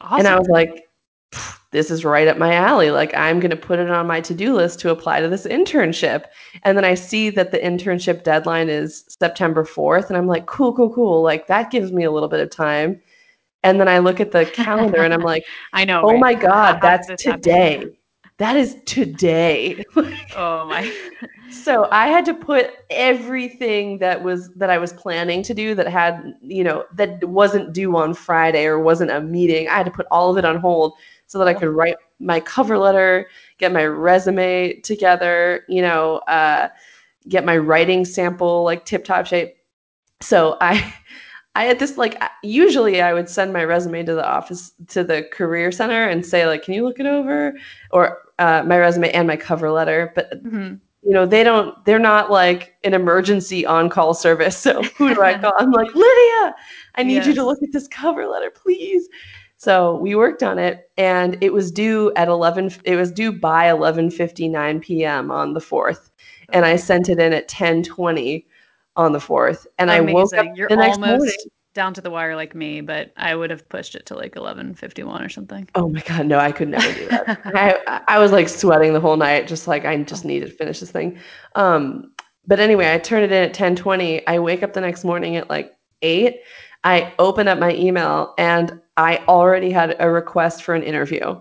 awesome. 0.02 0.20
And 0.20 0.28
I 0.28 0.40
was 0.40 0.48
like, 0.48 0.90
"Pfft, 1.32 1.60
this 1.76 1.92
is 1.92 2.06
right 2.06 2.28
up 2.28 2.38
my 2.38 2.54
alley. 2.54 2.90
Like, 2.90 3.14
I'm 3.16 3.42
going 3.42 3.52
to 3.52 3.58
put 3.58 3.80
it 3.80 3.90
on 3.90 4.08
my 4.08 4.22
to 4.22 4.34
do 4.34 4.56
list 4.56 4.80
to 4.80 4.92
apply 4.92 5.20
to 5.20 5.28
this 5.28 5.46
internship. 5.46 6.24
And 6.64 6.78
then 6.78 6.86
I 6.86 6.94
see 6.94 7.30
that 7.32 7.52
the 7.52 7.60
internship 7.60 8.24
deadline 8.24 8.70
is 8.70 9.04
September 9.20 9.66
4th. 9.66 10.08
And 10.08 10.18
I'm 10.18 10.26
like, 10.26 10.46
cool, 10.46 10.74
cool, 10.74 10.94
cool. 10.94 11.22
Like, 11.22 11.48
that 11.48 11.72
gives 11.72 11.92
me 11.92 12.06
a 12.06 12.12
little 12.12 12.30
bit 12.30 12.40
of 12.40 12.50
time. 12.50 13.02
And 13.64 13.78
then 13.78 13.90
I 13.90 14.00
look 14.00 14.22
at 14.22 14.32
the 14.32 14.46
calendar 14.54 15.04
and 15.04 15.14
I'm 15.14 15.22
like, 15.22 15.44
I 15.74 15.84
know. 15.84 16.02
oh 16.02 16.12
right? 16.12 16.20
my 16.20 16.34
God, 16.34 16.80
that's 16.82 17.08
this 17.08 17.24
happen? 17.24 17.42
today. 17.42 17.86
That 18.38 18.56
is 18.56 18.78
today. 18.86 19.84
Oh 20.38 20.66
my. 20.66 20.94
so 21.50 21.88
I 21.92 22.08
had 22.08 22.26
to 22.26 22.34
put 22.34 22.72
everything 22.90 24.00
that 24.00 24.22
was 24.22 24.50
that 24.56 24.70
I 24.70 24.78
was 24.78 24.92
planning 24.92 25.42
to 25.44 25.54
do 25.54 25.74
that 25.76 25.88
had, 25.88 26.34
you 26.42 26.62
know, 26.62 26.84
that 26.96 27.24
wasn't 27.24 27.72
due 27.72 27.96
on 27.96 28.14
Friday 28.14 28.66
or 28.66 28.80
wasn't 28.80 29.12
a 29.12 29.22
meeting. 29.22 29.70
I 29.70 29.78
had 29.78 29.86
to 29.86 29.92
put 29.92 30.08
all 30.12 30.30
of 30.30 30.38
it 30.38 30.44
on 30.44 30.58
hold 30.58 30.96
so 31.28 31.38
that 31.40 31.48
I 31.48 31.54
could 31.54 31.70
write 31.70 31.96
my 32.20 32.40
cover 32.40 32.78
letter, 32.78 33.28
get 33.58 33.72
my 33.72 33.86
resume 33.86 34.80
together, 34.82 35.64
you 35.68 35.82
know, 35.82 36.18
uh, 36.28 36.70
get 37.30 37.46
my 37.46 37.58
writing 37.58 38.06
sample 38.06 38.64
like 38.64 38.86
tip 38.86 39.04
top 39.04 39.26
shape. 39.26 39.56
So 40.22 40.58
I 40.62 40.94
I 41.56 41.64
had 41.66 41.80
this 41.80 41.98
like 41.98 42.22
usually 42.44 43.02
I 43.02 43.14
would 43.14 43.30
send 43.30 43.54
my 43.54 43.64
resume 43.64 44.04
to 44.04 44.14
the 44.16 44.28
office 44.28 44.74
to 44.90 45.04
the 45.06 45.24
career 45.32 45.72
center 45.72 46.08
and 46.10 46.26
say 46.26 46.46
like, 46.48 46.64
can 46.64 46.74
you 46.74 46.84
look 46.86 47.00
it 47.00 47.06
over, 47.06 47.54
or 47.92 48.24
uh, 48.40 48.64
my 48.66 48.78
resume 48.78 49.10
and 49.12 49.28
my 49.28 49.38
cover 49.38 49.72
letter. 49.72 50.12
But 50.16 50.44
Mhm. 50.44 50.80
you 51.04 51.14
know 51.14 51.26
they 51.26 51.44
don't. 51.44 51.84
They're 51.86 52.00
not 52.00 52.32
like 52.32 52.76
an 52.84 52.94
emergency 52.94 53.66
on 53.66 53.90
call 53.90 54.14
service. 54.14 54.58
So 54.64 54.84
who 54.84 55.14
do 55.16 55.22
I 55.22 55.34
call? 55.40 55.54
I'm 55.58 55.72
like 55.72 55.94
Lydia. 55.96 56.56
I 56.96 57.04
need 57.04 57.26
you 57.26 57.34
to 57.36 57.44
look 57.46 57.60
at 57.64 57.72
this 57.72 57.88
cover 57.88 58.28
letter, 58.28 58.50
please. 58.52 59.08
So 59.66 59.96
we 59.96 60.14
worked 60.14 60.44
on 60.44 60.60
it, 60.60 60.92
and 60.96 61.40
it 61.42 61.52
was 61.52 61.72
due 61.72 62.14
at 62.16 62.28
11. 62.28 62.70
It 62.84 62.98
was 62.98 63.12
due 63.12 63.32
by 63.32 63.66
11:59 63.66 64.80
p.m. 64.80 65.32
on 65.32 65.56
the 65.56 65.60
fourth, 65.60 66.12
and 66.54 66.64
I 66.64 66.76
sent 66.76 67.10
it 67.10 67.18
in 67.18 67.34
at 67.34 67.48
10:20 67.48 68.46
on 68.96 69.12
the 69.12 69.20
fourth. 69.20 69.66
And 69.80 69.90
I 69.90 70.02
woke 70.02 70.38
up 70.38 70.46
You're 70.56 70.70
the 70.70 70.76
next 70.76 70.98
almost 70.98 71.18
morning. 71.18 71.36
down 71.74 71.96
to 71.96 72.02
the 72.02 72.12
wire 72.12 72.36
like 72.36 72.54
me, 72.54 72.82
but 72.82 73.12
I 73.18 73.34
would 73.34 73.50
have 73.50 73.68
pushed 73.68 73.96
it 73.96 74.06
to 74.06 74.16
like 74.16 74.36
11:51 74.36 75.26
or 75.26 75.30
something. 75.30 75.68
Oh 75.74 75.90
my 75.90 76.02
god, 76.02 76.28
no, 76.28 76.38
I 76.38 76.52
could 76.52 76.70
never 76.70 76.94
do 76.94 77.08
that. 77.08 77.42
I 77.56 78.04
I 78.08 78.20
was 78.20 78.32
like 78.32 78.48
sweating 78.48 78.94
the 78.94 79.00
whole 79.00 79.18
night, 79.18 79.48
just 79.48 79.68
like 79.68 79.84
I 79.84 79.98
just 80.04 80.26
need 80.26 80.42
to 80.42 80.48
finish 80.48 80.80
this 80.80 80.92
thing. 80.92 81.18
Um, 81.56 82.12
but 82.46 82.60
anyway, 82.60 82.94
I 82.94 83.00
turned 83.00 83.24
it 83.24 83.32
in 83.32 83.44
at 83.46 83.56
ten 83.56 83.76
twenty. 83.76 84.26
I 84.28 84.38
wake 84.38 84.62
up 84.62 84.74
the 84.74 84.82
next 84.82 85.04
morning 85.04 85.38
at 85.38 85.50
like 85.50 85.76
eight. 86.04 86.42
I 86.84 87.16
open 87.18 87.48
up 87.48 87.58
my 87.58 87.74
email 87.74 88.36
and 88.38 88.80
I 88.98 89.18
already 89.28 89.72
had 89.72 89.96
a 90.00 90.10
request 90.10 90.64
for 90.64 90.74
an 90.74 90.84
interview. 90.84 91.40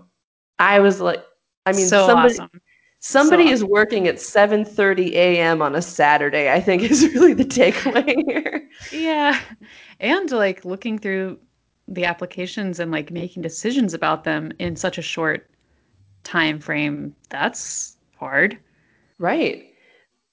I 0.59 0.79
was 0.79 1.01
like, 1.01 1.23
I 1.65 1.71
mean, 1.71 1.87
so 1.87 2.05
somebody 2.07 2.33
awesome. 2.35 2.61
somebody 2.99 3.47
So 3.47 3.53
is 3.53 3.63
working 3.63 4.07
at 4.07 4.19
seven 4.19 4.65
thirty 4.65 5.15
a.m. 5.15 5.61
on 5.61 5.75
a 5.75 5.81
Saturday. 5.81 6.51
I 6.51 6.59
think 6.59 6.83
is 6.89 7.03
really 7.13 7.33
the 7.33 7.45
takeaway 7.45 8.15
here. 8.27 8.69
Yeah. 8.91 9.39
And 9.99 10.31
like 10.31 10.65
looking 10.65 10.99
through 10.99 11.39
the 11.87 12.05
applications 12.05 12.79
and 12.79 12.91
like 12.91 13.11
making 13.11 13.43
decisions 13.43 13.93
about 13.93 14.23
them 14.23 14.51
in 14.59 14.75
such 14.75 14.97
a 14.97 15.03
short 15.03 15.49
time 16.23 16.59
frame, 16.59 17.15
that's 17.29 17.97
hard. 18.17 18.57
Right. 19.19 19.71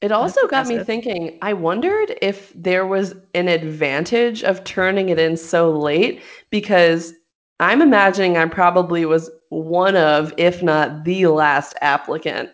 It 0.03 0.11
also 0.11 0.49
got 0.49 0.67
me 0.67 0.83
thinking, 0.83 1.39
I 1.43 1.53
wondered 1.53 2.19
if 2.21 2.53
there 2.55 2.87
was 2.87 3.15
an 3.35 3.47
advantage 3.47 4.43
of 4.43 4.65
turning 4.65 5.11
it 5.11 5.19
in 5.19 5.37
so 5.37 5.71
late 5.71 6.21
because 6.51 7.15
I'm 7.61 7.81
imagining 7.81 8.37
I 8.37 8.45
probably 8.47 9.05
was 9.07 9.31
one 9.51 9.97
of, 9.97 10.35
if 10.37 10.61
not 10.61 11.05
the 11.05 11.29
last 11.29 11.77
applicant 11.83 12.51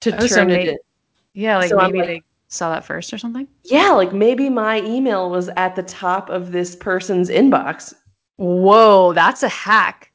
to 0.00 0.16
Oh, 0.16 0.26
so 0.26 0.36
turn 0.36 0.50
it 0.52 0.68
in. 0.68 0.78
Yeah, 1.34 1.58
like 1.58 1.68
So 1.68 1.78
I'm 1.78 1.92
maybe 1.92 1.98
like- 1.98 2.06
they 2.08 2.22
saw 2.48 2.70
that 2.70 2.84
first 2.84 3.12
or 3.12 3.18
something. 3.18 3.46
Yeah, 3.64 3.90
like 3.90 4.14
maybe 4.14 4.48
my 4.48 4.80
email 4.80 5.28
was 5.28 5.50
at 5.58 5.76
the 5.76 5.82
top 5.82 6.30
of 6.30 6.52
this 6.52 6.74
person's 6.74 7.28
inbox. 7.28 7.92
Whoa, 8.36 9.12
that's 9.12 9.42
a 9.42 9.48
hack. 9.50 10.10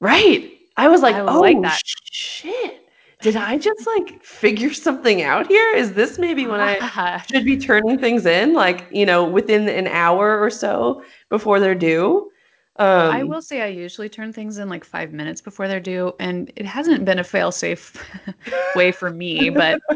Right. 0.00 0.50
I 0.76 0.88
was 0.88 1.00
like, 1.00 1.14
I 1.14 1.20
oh 1.20 1.40
like 1.40 1.62
that." 1.62 1.80
shit. 1.84 2.81
Did 3.22 3.36
I 3.36 3.56
just 3.56 3.86
like 3.86 4.22
figure 4.24 4.74
something 4.74 5.22
out 5.22 5.46
here? 5.46 5.74
Is 5.76 5.92
this 5.92 6.18
maybe 6.18 6.46
when 6.46 6.60
I 6.60 7.22
should 7.30 7.44
be 7.44 7.56
turning 7.56 7.98
things 7.98 8.26
in, 8.26 8.52
like, 8.52 8.84
you 8.90 9.06
know, 9.06 9.24
within 9.24 9.68
an 9.68 9.86
hour 9.86 10.40
or 10.40 10.50
so 10.50 11.04
before 11.28 11.60
they're 11.60 11.76
due? 11.76 12.30
Um, 12.76 13.12
I 13.12 13.22
will 13.22 13.40
say 13.40 13.62
I 13.62 13.66
usually 13.66 14.08
turn 14.08 14.32
things 14.32 14.58
in 14.58 14.68
like 14.68 14.84
five 14.84 15.12
minutes 15.12 15.40
before 15.40 15.68
they're 15.68 15.78
due, 15.78 16.12
and 16.18 16.50
it 16.56 16.66
hasn't 16.66 17.04
been 17.04 17.20
a 17.20 17.24
fail-safe 17.24 17.96
way 18.74 18.90
for 18.90 19.10
me. 19.10 19.50
But, 19.50 19.80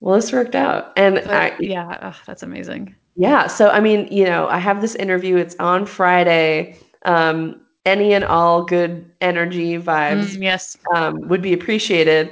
well, 0.00 0.16
this 0.16 0.32
worked 0.32 0.56
out. 0.56 0.92
And 0.96 1.16
but 1.16 1.30
I, 1.30 1.56
yeah, 1.60 1.98
ugh, 2.00 2.16
that's 2.26 2.42
amazing. 2.42 2.96
Yeah. 3.14 3.46
So, 3.46 3.68
I 3.68 3.78
mean, 3.78 4.08
you 4.10 4.24
know, 4.24 4.48
I 4.48 4.58
have 4.58 4.80
this 4.80 4.96
interview. 4.96 5.36
It's 5.36 5.54
on 5.60 5.86
Friday. 5.86 6.78
Um, 7.04 7.60
any 7.84 8.14
and 8.14 8.24
all 8.24 8.64
good 8.64 9.10
energy 9.20 9.78
vibes 9.78 10.36
Mm, 10.36 10.42
yes. 10.42 10.76
um, 10.94 11.20
would 11.28 11.42
be 11.42 11.52
appreciated. 11.52 12.30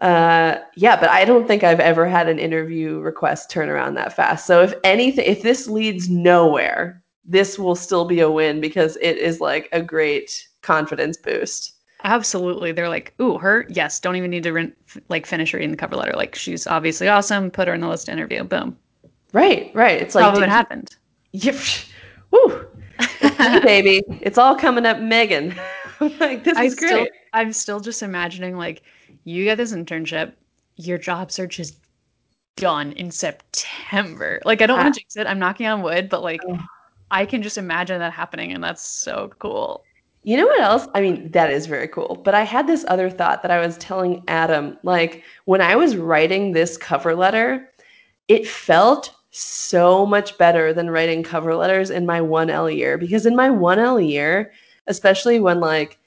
Uh, 0.00 0.56
yeah, 0.76 0.98
but 0.98 1.08
I 1.10 1.24
don't 1.24 1.46
think 1.46 1.62
I've 1.62 1.80
ever 1.80 2.06
had 2.06 2.28
an 2.28 2.38
interview 2.38 2.98
request 2.98 3.50
turn 3.50 3.68
around 3.68 3.94
that 3.94 4.14
fast. 4.14 4.46
So, 4.46 4.60
if 4.62 4.74
anything, 4.82 5.24
if 5.24 5.42
this 5.42 5.68
leads 5.68 6.08
nowhere, 6.10 7.02
this 7.24 7.58
will 7.58 7.76
still 7.76 8.04
be 8.04 8.20
a 8.20 8.30
win 8.30 8.60
because 8.60 8.96
it 9.00 9.16
is 9.16 9.40
like 9.40 9.68
a 9.72 9.80
great 9.80 10.46
confidence 10.62 11.16
boost. 11.16 11.74
Absolutely. 12.02 12.70
They're 12.72 12.88
like, 12.88 13.14
ooh, 13.20 13.38
her? 13.38 13.64
Yes. 13.70 13.98
Don't 14.00 14.16
even 14.16 14.30
need 14.30 14.42
to 14.42 14.52
re- 14.52 14.72
like 15.08 15.24
finish 15.24 15.54
reading 15.54 15.70
the 15.70 15.76
cover 15.76 15.96
letter. 15.96 16.12
Like, 16.14 16.34
she's 16.34 16.66
obviously 16.66 17.08
awesome. 17.08 17.50
Put 17.50 17.66
her 17.68 17.72
in 17.72 17.80
the 17.80 17.88
list 17.88 18.06
to 18.06 18.12
interview. 18.12 18.44
Boom. 18.44 18.76
Right, 19.32 19.70
right. 19.74 20.02
It's 20.02 20.14
like, 20.14 20.34
what 20.34 20.48
happened. 20.48 20.96
Yep. 21.32 21.56
Woo. 22.30 22.66
Me, 23.00 23.60
baby. 23.60 24.02
It's 24.20 24.38
all 24.38 24.56
coming 24.56 24.86
up, 24.86 24.98
Megan. 24.98 25.54
I'm 26.00 26.18
like, 26.20 26.44
this 26.44 26.56
I 26.56 26.64
is 26.64 26.72
still, 26.74 26.90
great. 26.90 27.10
I'm 27.32 27.52
still 27.52 27.80
just 27.80 28.02
imagining 28.02 28.56
like 28.56 28.82
you 29.24 29.44
get 29.44 29.56
this 29.56 29.72
internship, 29.72 30.32
your 30.76 30.98
job 30.98 31.30
search 31.30 31.60
is 31.60 31.76
done 32.56 32.92
in 32.92 33.10
September. 33.10 34.40
Like 34.44 34.62
I 34.62 34.66
don't 34.66 34.78
want 34.78 34.94
to 34.94 34.98
ah. 34.98 35.00
jinx 35.00 35.16
it. 35.16 35.26
I'm 35.26 35.38
knocking 35.38 35.66
on 35.66 35.82
wood, 35.82 36.08
but 36.08 36.22
like 36.22 36.40
Ugh. 36.48 36.60
I 37.10 37.26
can 37.26 37.42
just 37.42 37.58
imagine 37.58 37.98
that 38.00 38.12
happening, 38.12 38.52
and 38.52 38.62
that's 38.62 38.82
so 38.82 39.30
cool. 39.38 39.84
You 40.24 40.38
know 40.38 40.46
what 40.46 40.60
else? 40.60 40.88
I 40.94 41.02
mean, 41.02 41.30
that 41.32 41.50
is 41.50 41.66
very 41.66 41.86
cool. 41.86 42.20
But 42.24 42.34
I 42.34 42.42
had 42.42 42.66
this 42.66 42.84
other 42.88 43.10
thought 43.10 43.42
that 43.42 43.50
I 43.50 43.60
was 43.64 43.76
telling 43.76 44.24
Adam. 44.26 44.78
Like, 44.82 45.22
when 45.44 45.60
I 45.60 45.76
was 45.76 45.96
writing 45.96 46.52
this 46.52 46.78
cover 46.78 47.14
letter, 47.14 47.70
it 48.28 48.48
felt 48.48 49.14
so 49.34 50.06
much 50.06 50.38
better 50.38 50.72
than 50.72 50.90
writing 50.90 51.22
cover 51.22 51.54
letters 51.54 51.90
in 51.90 52.06
my 52.06 52.20
1L 52.20 52.74
year. 52.74 52.96
Because 52.96 53.26
in 53.26 53.34
my 53.34 53.48
1L 53.48 54.08
year, 54.08 54.52
especially 54.86 55.40
when, 55.40 55.60
like, 55.60 55.98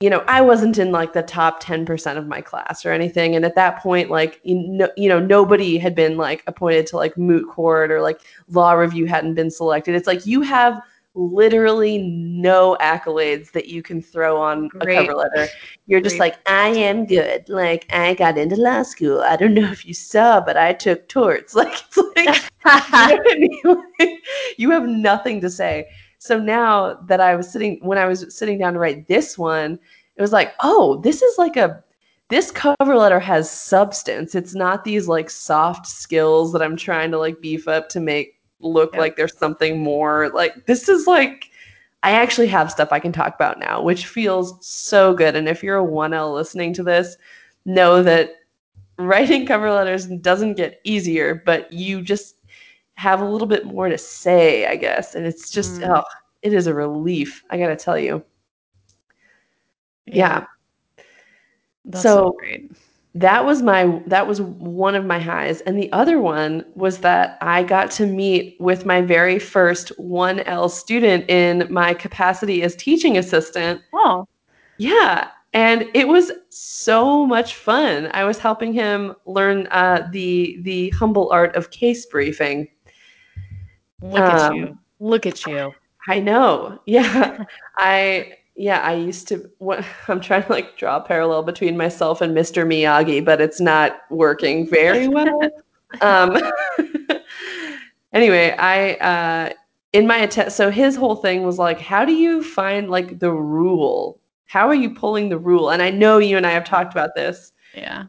you 0.00 0.10
know, 0.10 0.24
I 0.26 0.42
wasn't 0.42 0.76
in 0.76 0.92
like 0.92 1.14
the 1.14 1.22
top 1.22 1.62
10% 1.62 2.18
of 2.18 2.26
my 2.26 2.42
class 2.42 2.84
or 2.84 2.92
anything. 2.92 3.34
And 3.34 3.44
at 3.46 3.54
that 3.54 3.80
point, 3.80 4.10
like, 4.10 4.40
you 4.42 4.56
know, 4.56 4.90
you 4.96 5.08
know, 5.08 5.18
nobody 5.18 5.78
had 5.78 5.94
been 5.94 6.18
like 6.18 6.42
appointed 6.46 6.86
to 6.88 6.96
like 6.96 7.16
moot 7.16 7.48
court 7.48 7.90
or 7.90 8.02
like 8.02 8.20
law 8.50 8.72
review 8.72 9.06
hadn't 9.06 9.34
been 9.34 9.50
selected. 9.50 9.94
It's 9.94 10.06
like 10.06 10.26
you 10.26 10.42
have 10.42 10.82
literally 11.16 11.98
no 11.98 12.76
accolades 12.80 13.50
that 13.52 13.66
you 13.68 13.82
can 13.82 14.02
throw 14.02 14.40
on 14.40 14.68
a 14.80 14.86
cover 14.86 15.14
letter. 15.14 15.48
You're 15.86 16.00
just 16.00 16.18
Great. 16.18 16.32
like, 16.32 16.48
I 16.48 16.68
am 16.68 17.06
good. 17.06 17.48
Like, 17.48 17.86
I 17.92 18.14
got 18.14 18.38
into 18.38 18.56
law 18.56 18.82
school. 18.82 19.22
I 19.22 19.36
don't 19.36 19.54
know 19.54 19.70
if 19.70 19.86
you 19.86 19.94
saw, 19.94 20.40
but 20.40 20.56
I 20.56 20.72
took 20.72 21.08
torts. 21.08 21.54
Like, 21.66 21.72
it's 21.72 21.96
like, 21.96 22.26
you 22.26 22.26
know 22.26 22.40
I 22.64 23.36
mean? 23.38 23.82
Like, 23.98 24.10
you 24.58 24.70
have 24.70 24.86
nothing 24.86 25.40
to 25.40 25.50
say. 25.50 25.88
So 26.18 26.38
now 26.38 26.94
that 27.06 27.20
I 27.20 27.34
was 27.34 27.50
sitting, 27.50 27.78
when 27.82 27.98
I 27.98 28.06
was 28.06 28.36
sitting 28.36 28.58
down 28.58 28.74
to 28.74 28.78
write 28.78 29.08
this 29.08 29.38
one, 29.38 29.78
it 30.16 30.22
was 30.22 30.32
like, 30.32 30.54
oh, 30.60 31.00
this 31.00 31.22
is 31.22 31.38
like 31.38 31.56
a, 31.56 31.82
this 32.28 32.50
cover 32.50 32.96
letter 32.96 33.20
has 33.20 33.50
substance. 33.50 34.34
It's 34.34 34.54
not 34.54 34.84
these 34.84 35.08
like 35.08 35.30
soft 35.30 35.86
skills 35.86 36.52
that 36.52 36.62
I'm 36.62 36.76
trying 36.76 37.10
to 37.12 37.18
like 37.18 37.40
beef 37.40 37.68
up 37.68 37.88
to 37.90 38.00
make 38.00 38.35
look 38.60 38.94
like 38.96 39.16
there's 39.16 39.36
something 39.36 39.78
more. 39.80 40.30
Like, 40.30 40.66
this 40.66 40.88
is 40.88 41.06
like, 41.06 41.50
I 42.02 42.12
actually 42.12 42.46
have 42.48 42.70
stuff 42.70 42.88
I 42.92 42.98
can 43.00 43.12
talk 43.12 43.34
about 43.34 43.58
now, 43.58 43.82
which 43.82 44.06
feels 44.06 44.54
so 44.66 45.12
good. 45.14 45.34
And 45.36 45.48
if 45.48 45.62
you're 45.62 45.78
a 45.78 45.84
1L 45.86 46.34
listening 46.34 46.72
to 46.74 46.82
this, 46.82 47.16
know 47.64 48.02
that 48.02 48.30
writing 48.98 49.44
cover 49.46 49.70
letters 49.70 50.06
doesn't 50.06 50.54
get 50.54 50.80
easier, 50.84 51.42
but 51.44 51.70
you 51.72 52.00
just 52.00 52.36
have 52.94 53.20
a 53.20 53.28
little 53.28 53.46
bit 53.48 53.66
more 53.66 53.88
to 53.88 53.98
say, 53.98 54.66
I 54.66 54.76
guess. 54.76 55.14
And 55.14 55.26
it's 55.26 55.50
just, 55.50 55.80
Mm. 55.80 55.98
oh, 55.98 56.04
it 56.42 56.52
is 56.54 56.66
a 56.66 56.72
relief. 56.74 57.42
I 57.50 57.58
got 57.58 57.68
to 57.68 57.76
tell 57.76 57.98
you. 57.98 58.24
Yeah. 60.06 60.46
That's 61.84 62.02
so, 62.02 62.16
So- 62.16 62.36
great. 62.38 62.70
That 63.16 63.44
was 63.46 63.62
my 63.62 64.02
that 64.06 64.26
was 64.28 64.40
one 64.42 64.94
of 64.94 65.04
my 65.06 65.18
highs. 65.18 65.60
And 65.62 65.78
the 65.78 65.92
other 65.92 66.20
one 66.20 66.64
was 66.74 66.98
that 67.00 67.38
I 67.40 67.62
got 67.62 67.90
to 67.92 68.06
meet 68.06 68.56
with 68.60 68.86
my 68.86 69.00
very 69.02 69.38
first 69.38 69.92
1L 69.98 70.68
student 70.68 71.28
in 71.30 71.66
my 71.70 71.94
capacity 71.94 72.62
as 72.62 72.76
teaching 72.76 73.18
assistant. 73.18 73.82
Oh, 73.92 74.26
Yeah, 74.78 75.28
and 75.52 75.86
it 75.94 76.08
was 76.08 76.32
so 76.50 77.26
much 77.26 77.54
fun. 77.56 78.10
I 78.12 78.24
was 78.24 78.38
helping 78.38 78.72
him 78.72 79.14
learn 79.26 79.66
uh, 79.68 80.08
the 80.12 80.58
the 80.62 80.90
humble 80.90 81.30
art 81.32 81.56
of 81.56 81.70
case 81.70 82.06
briefing. 82.06 82.68
look 84.00 84.28
at 84.30 84.48
Um, 84.48 84.50
you. 84.50 84.78
Look 85.00 85.26
at 85.26 85.46
you. 85.46 85.74
I 86.08 86.20
know. 86.20 86.80
Yeah, 86.86 87.44
I 87.78 88.34
yeah 88.56 88.80
I 88.80 88.94
used 88.94 89.28
to. 89.28 89.50
What, 89.58 89.84
I'm 90.08 90.20
trying 90.20 90.44
to 90.44 90.52
like 90.52 90.76
draw 90.76 90.96
a 90.96 91.00
parallel 91.00 91.42
between 91.42 91.76
myself 91.76 92.20
and 92.20 92.36
Mr. 92.36 92.66
Miyagi, 92.66 93.24
but 93.24 93.40
it's 93.40 93.60
not 93.60 93.98
working 94.10 94.68
very 94.68 95.08
well. 95.08 95.40
um, 96.00 96.36
anyway, 98.12 98.54
I 98.58 98.94
uh, 98.94 99.52
in 99.92 100.06
my 100.06 100.18
attempt. 100.18 100.52
So 100.52 100.70
his 100.70 100.96
whole 100.96 101.16
thing 101.16 101.42
was 101.42 101.58
like, 101.58 101.80
how 101.80 102.04
do 102.04 102.12
you 102.12 102.42
find 102.42 102.90
like 102.90 103.18
the 103.18 103.32
rule? 103.32 104.20
How 104.46 104.68
are 104.68 104.74
you 104.74 104.90
pulling 104.90 105.28
the 105.28 105.38
rule? 105.38 105.70
And 105.70 105.82
I 105.82 105.90
know 105.90 106.18
you 106.18 106.36
and 106.36 106.46
I 106.46 106.50
have 106.50 106.64
talked 106.64 106.92
about 106.92 107.14
this. 107.14 107.52
Yeah. 107.74 108.04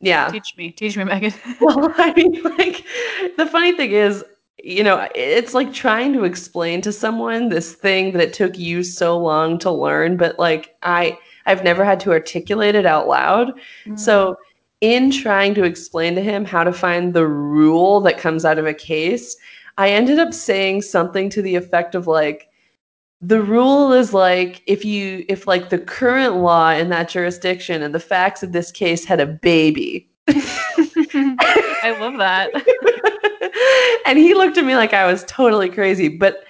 Yeah. 0.00 0.28
Teach 0.28 0.54
me. 0.56 0.70
Teach 0.70 0.96
me, 0.96 1.04
Megan. 1.04 1.32
Well, 1.60 1.92
I 1.96 2.12
mean, 2.14 2.42
like, 2.42 2.84
the 3.36 3.46
funny 3.46 3.72
thing 3.72 3.92
is, 3.92 4.24
you 4.62 4.84
know, 4.84 5.08
it's 5.14 5.54
like 5.54 5.72
trying 5.72 6.12
to 6.12 6.24
explain 6.24 6.80
to 6.82 6.92
someone 6.92 7.48
this 7.48 7.74
thing 7.74 8.12
that 8.12 8.22
it 8.22 8.32
took 8.32 8.56
you 8.56 8.82
so 8.82 9.18
long 9.18 9.58
to 9.58 9.70
learn, 9.70 10.16
but 10.16 10.38
like, 10.38 10.76
I, 10.82 11.18
I've 11.46 11.64
never 11.64 11.84
had 11.84 11.98
to 12.00 12.12
articulate 12.12 12.74
it 12.74 12.86
out 12.86 13.08
loud. 13.08 13.52
So, 13.96 14.32
mm. 14.32 14.36
in 14.80 15.10
trying 15.10 15.54
to 15.54 15.64
explain 15.64 16.14
to 16.14 16.22
him 16.22 16.44
how 16.44 16.62
to 16.62 16.72
find 16.72 17.12
the 17.12 17.26
rule 17.26 18.00
that 18.02 18.18
comes 18.18 18.44
out 18.44 18.58
of 18.58 18.66
a 18.66 18.74
case, 18.74 19.36
I 19.78 19.90
ended 19.90 20.20
up 20.20 20.32
saying 20.32 20.82
something 20.82 21.28
to 21.30 21.42
the 21.42 21.56
effect 21.56 21.94
of 21.94 22.06
like, 22.06 22.48
the 23.20 23.42
rule 23.42 23.92
is 23.92 24.12
like 24.12 24.62
if 24.66 24.84
you 24.84 25.24
if 25.28 25.46
like 25.46 25.70
the 25.70 25.78
current 25.78 26.34
law 26.34 26.70
in 26.70 26.88
that 26.88 27.08
jurisdiction 27.08 27.80
and 27.80 27.94
the 27.94 28.00
facts 28.00 28.42
of 28.42 28.50
this 28.50 28.72
case 28.72 29.04
had 29.04 29.20
a 29.20 29.26
baby 29.26 30.10
I 30.28 31.96
love 32.00 32.16
that. 32.18 32.50
and 34.12 34.18
he 34.18 34.34
looked 34.34 34.58
at 34.58 34.66
me 34.66 34.76
like 34.76 34.92
I 34.92 35.10
was 35.10 35.24
totally 35.24 35.70
crazy, 35.70 36.06
but 36.06 36.44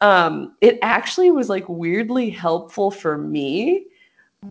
um, 0.00 0.56
it 0.62 0.78
actually 0.80 1.30
was 1.30 1.50
like 1.50 1.68
weirdly 1.68 2.30
helpful 2.30 2.90
for 2.90 3.18
me. 3.18 3.84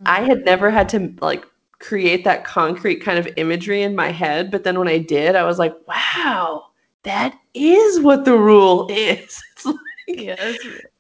I 0.06 0.22
had 0.22 0.46
never 0.46 0.70
had 0.70 0.88
to 0.90 1.12
like 1.20 1.48
create 1.80 2.24
that 2.26 2.46
concrete 2.46 2.98
kind 2.98 3.18
of 3.18 3.28
imagery 3.38 3.82
in 3.82 3.96
my 3.96 4.12
head, 4.12 4.52
but 4.52 4.64
then 4.64 4.78
when 4.78 4.88
I 4.88 5.00
did, 5.00 5.36
I 5.36 5.46
was 5.46 5.58
like, 5.58 5.76
wow, 5.88 6.66
that 7.02 7.36
is 7.56 8.00
what 8.02 8.24
the 8.24 8.38
rule 8.38 8.88
is. 8.92 9.42
It's 9.56 9.66
like 9.66 9.76
yes. 10.08 10.56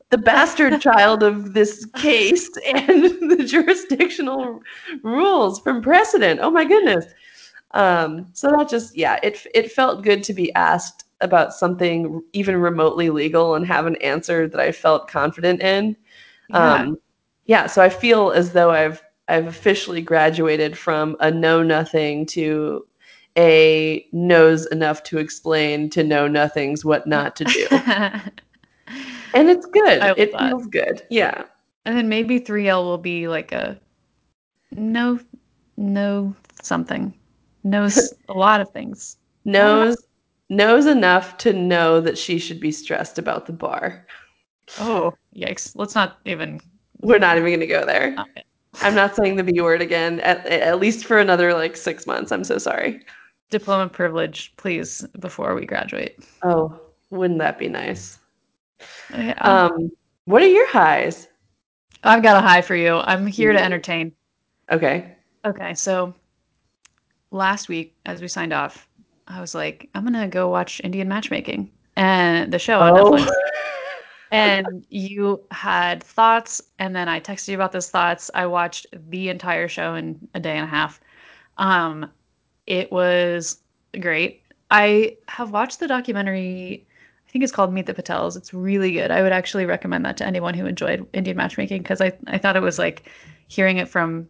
the 0.10 0.18
bastard 0.18 0.82
child 0.82 1.22
of 1.22 1.54
this 1.54 1.86
case 1.98 2.50
and 2.66 3.30
the 3.30 3.46
jurisdictional 3.48 4.60
rules 5.04 5.60
from 5.60 5.84
precedent. 5.84 6.40
Oh 6.42 6.50
my 6.50 6.66
goodness. 6.66 7.06
Um, 7.76 8.26
so 8.34 8.50
that 8.50 8.70
just 8.70 8.98
yeah, 8.98 9.20
it 9.22 9.46
it 9.54 9.72
felt 9.72 10.04
good 10.04 10.24
to 10.24 10.34
be 10.34 10.52
asked 10.56 11.04
about 11.24 11.54
something 11.54 12.22
even 12.34 12.58
remotely 12.58 13.10
legal 13.10 13.56
and 13.56 13.66
have 13.66 13.86
an 13.86 13.96
answer 13.98 14.48
that 14.48 14.60
I 14.60 14.72
felt 14.72 15.08
confident 15.08 15.62
in. 15.62 15.96
Yeah. 16.50 16.74
Um, 16.74 16.98
yeah, 17.46 17.68
so 17.68 17.82
I 17.82 17.90
feel 17.90 18.32
as 18.32 18.52
though 18.54 18.72
I've 18.72 19.02
I've 19.28 19.48
officially 19.48 20.02
graduated 20.02 20.78
from 20.78 21.16
a 21.20 21.32
know 21.32 21.64
nothing 21.64 22.26
to 22.28 22.86
a 23.38 24.06
knows 24.12 24.66
enough 24.68 25.04
to 25.04 25.18
explain 25.18 25.90
to 25.92 26.04
know 26.04 26.28
nothing's 26.28 26.86
what 26.86 27.08
not 27.08 27.36
to 27.38 27.46
do. 27.46 27.68
and 29.34 29.50
it's 29.50 29.66
good. 29.66 30.04
It 30.18 30.32
that. 30.34 30.50
feels 30.50 30.68
good. 30.68 31.04
Yeah. 31.10 31.46
and 31.86 31.98
then 31.98 32.10
maybe 32.10 32.40
3L 32.40 32.84
will 32.84 32.98
be 32.98 33.28
like 33.28 33.52
a 33.52 33.80
no, 34.72 35.20
no 35.78 36.36
something. 36.62 37.14
knows 37.64 38.14
a 38.30 38.34
lot 38.34 38.62
of 38.62 38.70
things. 38.72 39.18
knows 39.46 39.98
knows 40.56 40.86
enough 40.86 41.38
to 41.40 41.54
know 41.54 42.00
that 42.02 42.18
she 42.18 42.40
should 42.40 42.60
be 42.60 42.72
stressed 42.72 43.18
about 43.18 43.46
the 43.46 43.54
bar. 43.54 44.06
Oh, 44.80 45.14
yikes. 45.36 45.74
Let's 45.76 45.96
not 45.96 46.20
even. 46.26 46.60
We're 47.02 47.20
not 47.20 47.38
even 47.38 47.50
going 47.50 47.60
to 47.60 47.68
go 47.68 47.86
there. 47.86 48.16
Okay. 48.18 48.44
I'm 48.82 48.96
not 48.96 49.16
saying 49.16 49.36
the 49.36 49.44
B 49.44 49.62
word 49.62 49.82
again 49.82 50.20
at, 50.22 50.46
at 50.48 50.80
least 50.80 51.06
for 51.06 51.20
another 51.20 51.54
like 51.54 51.76
6 51.76 52.08
months. 52.08 52.32
I'm 52.32 52.44
so 52.44 52.58
sorry. 52.58 53.02
Diploma 53.50 53.88
privilege, 53.90 54.54
please, 54.58 55.06
before 55.20 55.54
we 55.54 55.66
graduate. 55.66 56.24
Oh, 56.42 56.80
wouldn't 57.12 57.40
that 57.40 57.60
be 57.60 57.68
nice? 57.68 58.18
Yeah. 59.12 59.34
Um 59.42 59.92
what 60.26 60.42
are 60.42 60.48
your 60.48 60.68
highs? 60.70 61.28
I've 62.04 62.24
got 62.24 62.42
a 62.42 62.48
high 62.48 62.62
for 62.62 62.76
you. 62.76 62.96
I'm 62.96 63.28
here 63.28 63.54
to 63.54 63.62
entertain. 63.62 64.14
Okay. 64.72 65.14
Okay, 65.46 65.74
so 65.74 66.16
last 67.32 67.70
week, 67.70 67.96
as 68.06 68.22
we 68.22 68.28
signed 68.28 68.54
off, 68.54 68.88
I 69.28 69.40
was 69.42 69.56
like, 69.56 69.90
I'm 69.96 70.04
gonna 70.04 70.28
go 70.28 70.50
watch 70.50 70.82
Indian 70.84 71.08
Matchmaking 71.08 71.72
and 71.96 72.52
the 72.52 72.60
show 72.60 72.80
on 72.80 72.98
Oh. 72.98 73.12
Netflix. 73.12 73.30
And 74.32 74.84
you 74.90 75.44
had 75.52 76.04
thoughts, 76.04 76.60
and 76.80 76.96
then 76.96 77.08
I 77.08 77.20
texted 77.20 77.50
you 77.50 77.54
about 77.56 77.72
those 77.72 77.92
thoughts. 77.92 78.32
I 78.34 78.48
watched 78.48 78.88
the 79.12 79.30
entire 79.30 79.68
show 79.68 79.94
in 79.94 80.28
a 80.34 80.40
day 80.40 80.58
and 80.58 80.64
a 80.64 80.68
half. 80.68 81.00
Um, 81.60 82.10
it 82.66 82.92
was 82.92 83.60
great. 84.02 84.42
I 84.72 85.18
have 85.28 85.52
watched 85.52 85.80
the 85.80 85.88
documentary. 85.88 86.84
I 87.28 87.32
think 87.32 87.44
it's 87.44 87.52
called 87.54 87.72
Meet 87.72 87.86
the 87.86 87.94
Patels. 87.94 88.36
It's 88.36 88.56
really 88.56 88.92
good. 88.92 89.12
I 89.12 89.22
would 89.22 89.34
actually 89.34 89.68
recommend 89.68 90.04
that 90.06 90.18
to 90.18 90.26
anyone 90.26 90.56
who 90.56 90.66
enjoyed 90.66 91.06
Indian 91.14 91.38
matchmaking 91.38 91.84
because 91.84 92.02
I 92.02 92.12
I 92.26 92.40
thought 92.40 92.56
it 92.56 92.64
was 92.64 92.80
like 92.80 93.12
hearing 93.50 93.78
it 93.78 93.88
from 93.88 94.28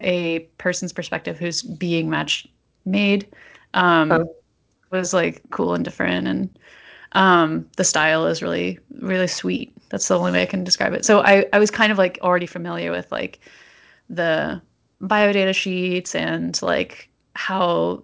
a 0.00 0.40
person's 0.58 0.92
perspective 0.92 1.38
who's 1.38 1.62
being 1.62 2.10
match 2.10 2.48
made 2.84 3.28
um, 3.74 4.10
Oh. 4.12 4.34
was 4.90 5.12
like 5.14 5.42
cool 5.50 5.74
and 5.74 5.84
different 5.84 6.26
and 6.26 6.58
um, 7.12 7.66
the 7.76 7.84
style 7.84 8.26
is 8.26 8.42
really 8.42 8.78
really 9.00 9.26
sweet. 9.28 9.72
That's 9.90 10.08
the 10.08 10.18
only 10.18 10.32
way 10.32 10.42
i 10.42 10.46
can 10.46 10.64
describe 10.64 10.92
it. 10.94 11.04
So 11.04 11.20
I, 11.20 11.46
I 11.52 11.58
was 11.58 11.70
kind 11.70 11.90
of 11.92 11.98
like 11.98 12.18
already 12.22 12.46
familiar 12.46 12.90
with 12.92 13.10
like 13.12 13.40
the 14.08 14.60
biodata 15.02 15.54
sheets 15.54 16.14
and 16.14 16.60
like 16.62 17.08
how 17.34 18.02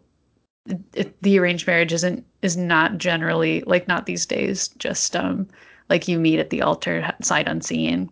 it, 0.94 1.20
the 1.22 1.38
arranged 1.38 1.66
marriage 1.66 1.92
isn't 1.92 2.24
is 2.42 2.56
not 2.56 2.98
generally 2.98 3.62
like 3.66 3.86
not 3.88 4.06
these 4.06 4.26
days 4.26 4.68
just 4.78 5.14
um 5.16 5.46
like 5.88 6.08
you 6.08 6.18
meet 6.18 6.38
at 6.38 6.50
the 6.50 6.62
altar 6.62 7.12
sight 7.22 7.48
unseen. 7.48 8.10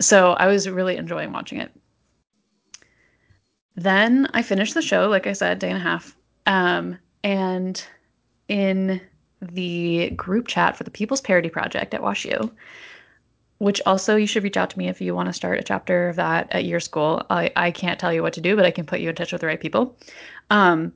So 0.00 0.32
i 0.34 0.46
was 0.46 0.68
really 0.68 0.96
enjoying 0.96 1.32
watching 1.32 1.58
it. 1.60 1.70
Then 3.76 4.28
i 4.34 4.42
finished 4.42 4.74
the 4.74 4.82
show 4.82 5.08
like 5.08 5.26
i 5.26 5.32
said 5.32 5.58
day 5.58 5.68
and 5.68 5.78
a 5.78 5.80
half 5.82 6.16
um 6.46 6.98
and 7.24 7.84
in 8.48 9.00
the 9.40 10.10
group 10.10 10.46
chat 10.46 10.76
for 10.76 10.84
the 10.84 10.90
people's 10.90 11.20
parity 11.20 11.48
project 11.48 11.92
at 11.94 12.00
washu 12.00 12.50
which 13.58 13.80
also 13.86 14.16
you 14.16 14.26
should 14.26 14.44
reach 14.44 14.56
out 14.56 14.70
to 14.70 14.78
me 14.78 14.88
if 14.88 15.00
you 15.00 15.14
want 15.14 15.28
to 15.28 15.32
start 15.32 15.58
a 15.58 15.62
chapter 15.62 16.10
of 16.10 16.16
that 16.16 16.46
at 16.52 16.66
your 16.66 16.78
school. 16.78 17.24
I, 17.30 17.50
I 17.56 17.70
can't 17.70 17.98
tell 17.98 18.12
you 18.12 18.22
what 18.22 18.34
to 18.34 18.40
do 18.40 18.54
but 18.56 18.66
i 18.66 18.70
can 18.70 18.84
put 18.84 19.00
you 19.00 19.08
in 19.08 19.14
touch 19.14 19.32
with 19.32 19.40
the 19.40 19.46
right 19.46 19.60
people. 19.60 19.96
Um, 20.50 20.92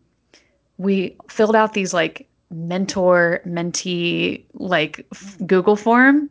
we 0.78 1.16
filled 1.28 1.56
out 1.56 1.72
these 1.72 1.92
like 1.94 2.28
mentor 2.50 3.40
mentee 3.46 4.42
like 4.54 5.06
f- 5.12 5.36
google 5.46 5.76
form 5.76 6.28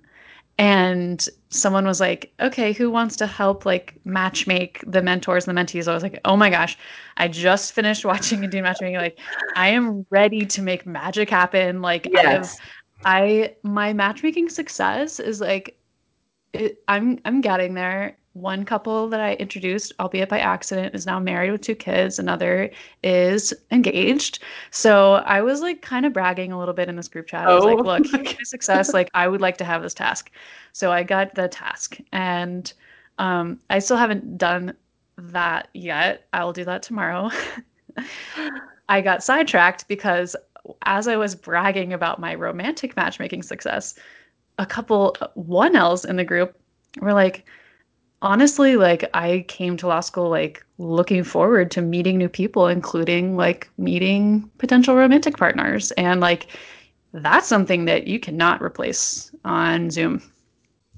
and 0.60 1.30
someone 1.50 1.86
was 1.86 2.00
like 2.00 2.32
okay 2.42 2.74
who 2.74 2.92
wants 2.92 3.16
to 3.16 3.26
help 3.26 3.66
like 3.66 3.98
matchmake 4.06 4.84
the 4.86 5.02
mentors 5.02 5.48
and 5.48 5.58
the 5.58 5.62
mentees? 5.62 5.88
I 5.88 5.94
was 5.94 6.04
like 6.04 6.20
oh 6.26 6.36
my 6.36 6.50
gosh 6.52 6.78
i 7.18 7.28
just 7.28 7.74
finished 7.74 8.06
watching 8.06 8.44
indian 8.44 8.64
matchmaking. 8.64 8.98
Like 8.98 9.18
i 9.56 9.70
am 9.70 10.06
ready 10.12 10.46
to 10.46 10.62
make 10.62 10.86
magic 10.86 11.30
happen. 11.30 11.82
Like 11.82 12.08
I 12.16 12.30
have 12.30 12.52
I 13.06 13.56
my 13.64 13.94
matchmaking 13.94 14.50
success 14.50 15.20
is 15.20 15.40
like 15.40 15.80
it, 16.54 16.84
I'm 16.88 17.20
I'm 17.26 17.42
getting 17.42 17.74
there. 17.74 18.18
One 18.34 18.64
couple 18.64 19.10
that 19.10 19.20
I 19.20 19.34
introduced, 19.34 19.92
albeit 20.00 20.30
by 20.30 20.40
accident, 20.40 20.94
is 20.94 21.06
now 21.06 21.20
married 21.20 21.52
with 21.52 21.62
two 21.62 21.76
kids. 21.76 22.20
Another 22.20 22.70
is 23.04 23.54
engaged. 23.72 24.40
So 24.72 25.16
I 25.26 25.42
was 25.42 25.62
like 25.62 25.82
kind 25.82 26.06
of 26.06 26.14
bragging 26.14 26.52
a 26.52 26.60
little 26.60 26.74
bit 26.74 26.90
in 26.90 26.96
this 26.96 27.08
group 27.08 27.28
chat. 27.28 27.48
I 27.48 27.56
was 27.56 27.64
like, 27.64 27.80
Oh. 27.80 27.82
look, 28.18 28.38
success. 28.44 28.94
Like 28.94 29.10
I 29.14 29.28
would 29.28 29.42
like 29.42 29.58
to 29.58 29.66
have 29.66 29.82
this 29.82 29.94
task. 29.94 30.32
So 30.74 30.92
I 30.92 31.04
got 31.04 31.34
the 31.36 31.48
task, 31.48 31.98
and 32.12 32.72
um, 33.18 33.60
I 33.70 33.80
still 33.80 33.98
haven't 33.98 34.38
done 34.38 34.74
that 35.18 35.70
yet. 35.74 36.28
I 36.32 36.44
will 36.44 36.54
do 36.54 36.66
that 36.66 36.84
tomorrow. 36.84 37.32
I 38.90 39.02
got 39.02 39.24
sidetracked 39.24 39.88
because 39.88 40.36
as 40.84 41.08
I 41.08 41.18
was 41.18 41.36
bragging 41.36 41.94
about 41.94 42.20
my 42.20 42.36
romantic 42.36 42.96
matchmaking 42.96 43.44
success, 43.44 43.96
a 44.58 44.66
couple 44.66 45.16
1Ls 45.38 46.08
in 46.08 46.16
the 46.16 46.24
group 46.24 46.58
were 47.02 47.14
like, 47.14 47.46
honestly, 48.22 48.76
like 48.76 49.10
I 49.14 49.46
came 49.48 49.78
to 49.78 49.88
law 49.88 50.00
school 50.00 50.30
like 50.30 50.66
looking 50.78 51.24
forward 51.24 51.72
to 51.72 51.82
meeting 51.82 52.18
new 52.18 52.30
people, 52.30 52.68
including 52.68 53.36
like 53.36 53.70
meeting 53.78 54.50
potential 54.58 54.96
romantic 54.96 55.38
partners. 55.38 55.92
And 55.92 56.20
like 56.20 56.48
that's 57.14 57.48
something 57.48 57.86
that 57.86 58.08
you 58.08 58.20
cannot 58.20 58.62
replace 58.62 59.32
on 59.46 59.90
Zoom. 59.90 60.22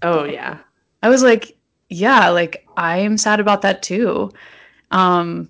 Oh 0.01 0.23
yeah. 0.23 0.57
I 1.03 1.09
was 1.09 1.23
like, 1.23 1.55
yeah, 1.89 2.29
like 2.29 2.65
I 2.77 2.97
am 2.97 3.17
sad 3.17 3.39
about 3.39 3.61
that 3.63 3.83
too. 3.83 4.31
Um, 4.91 5.49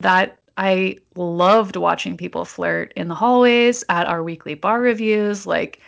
that 0.00 0.38
I 0.56 0.98
loved 1.16 1.76
watching 1.76 2.16
people 2.16 2.44
flirt 2.44 2.92
in 2.96 3.08
the 3.08 3.14
hallways 3.14 3.84
at 3.88 4.06
our 4.06 4.22
weekly 4.22 4.54
bar 4.54 4.80
reviews. 4.80 5.46
Like, 5.46 5.80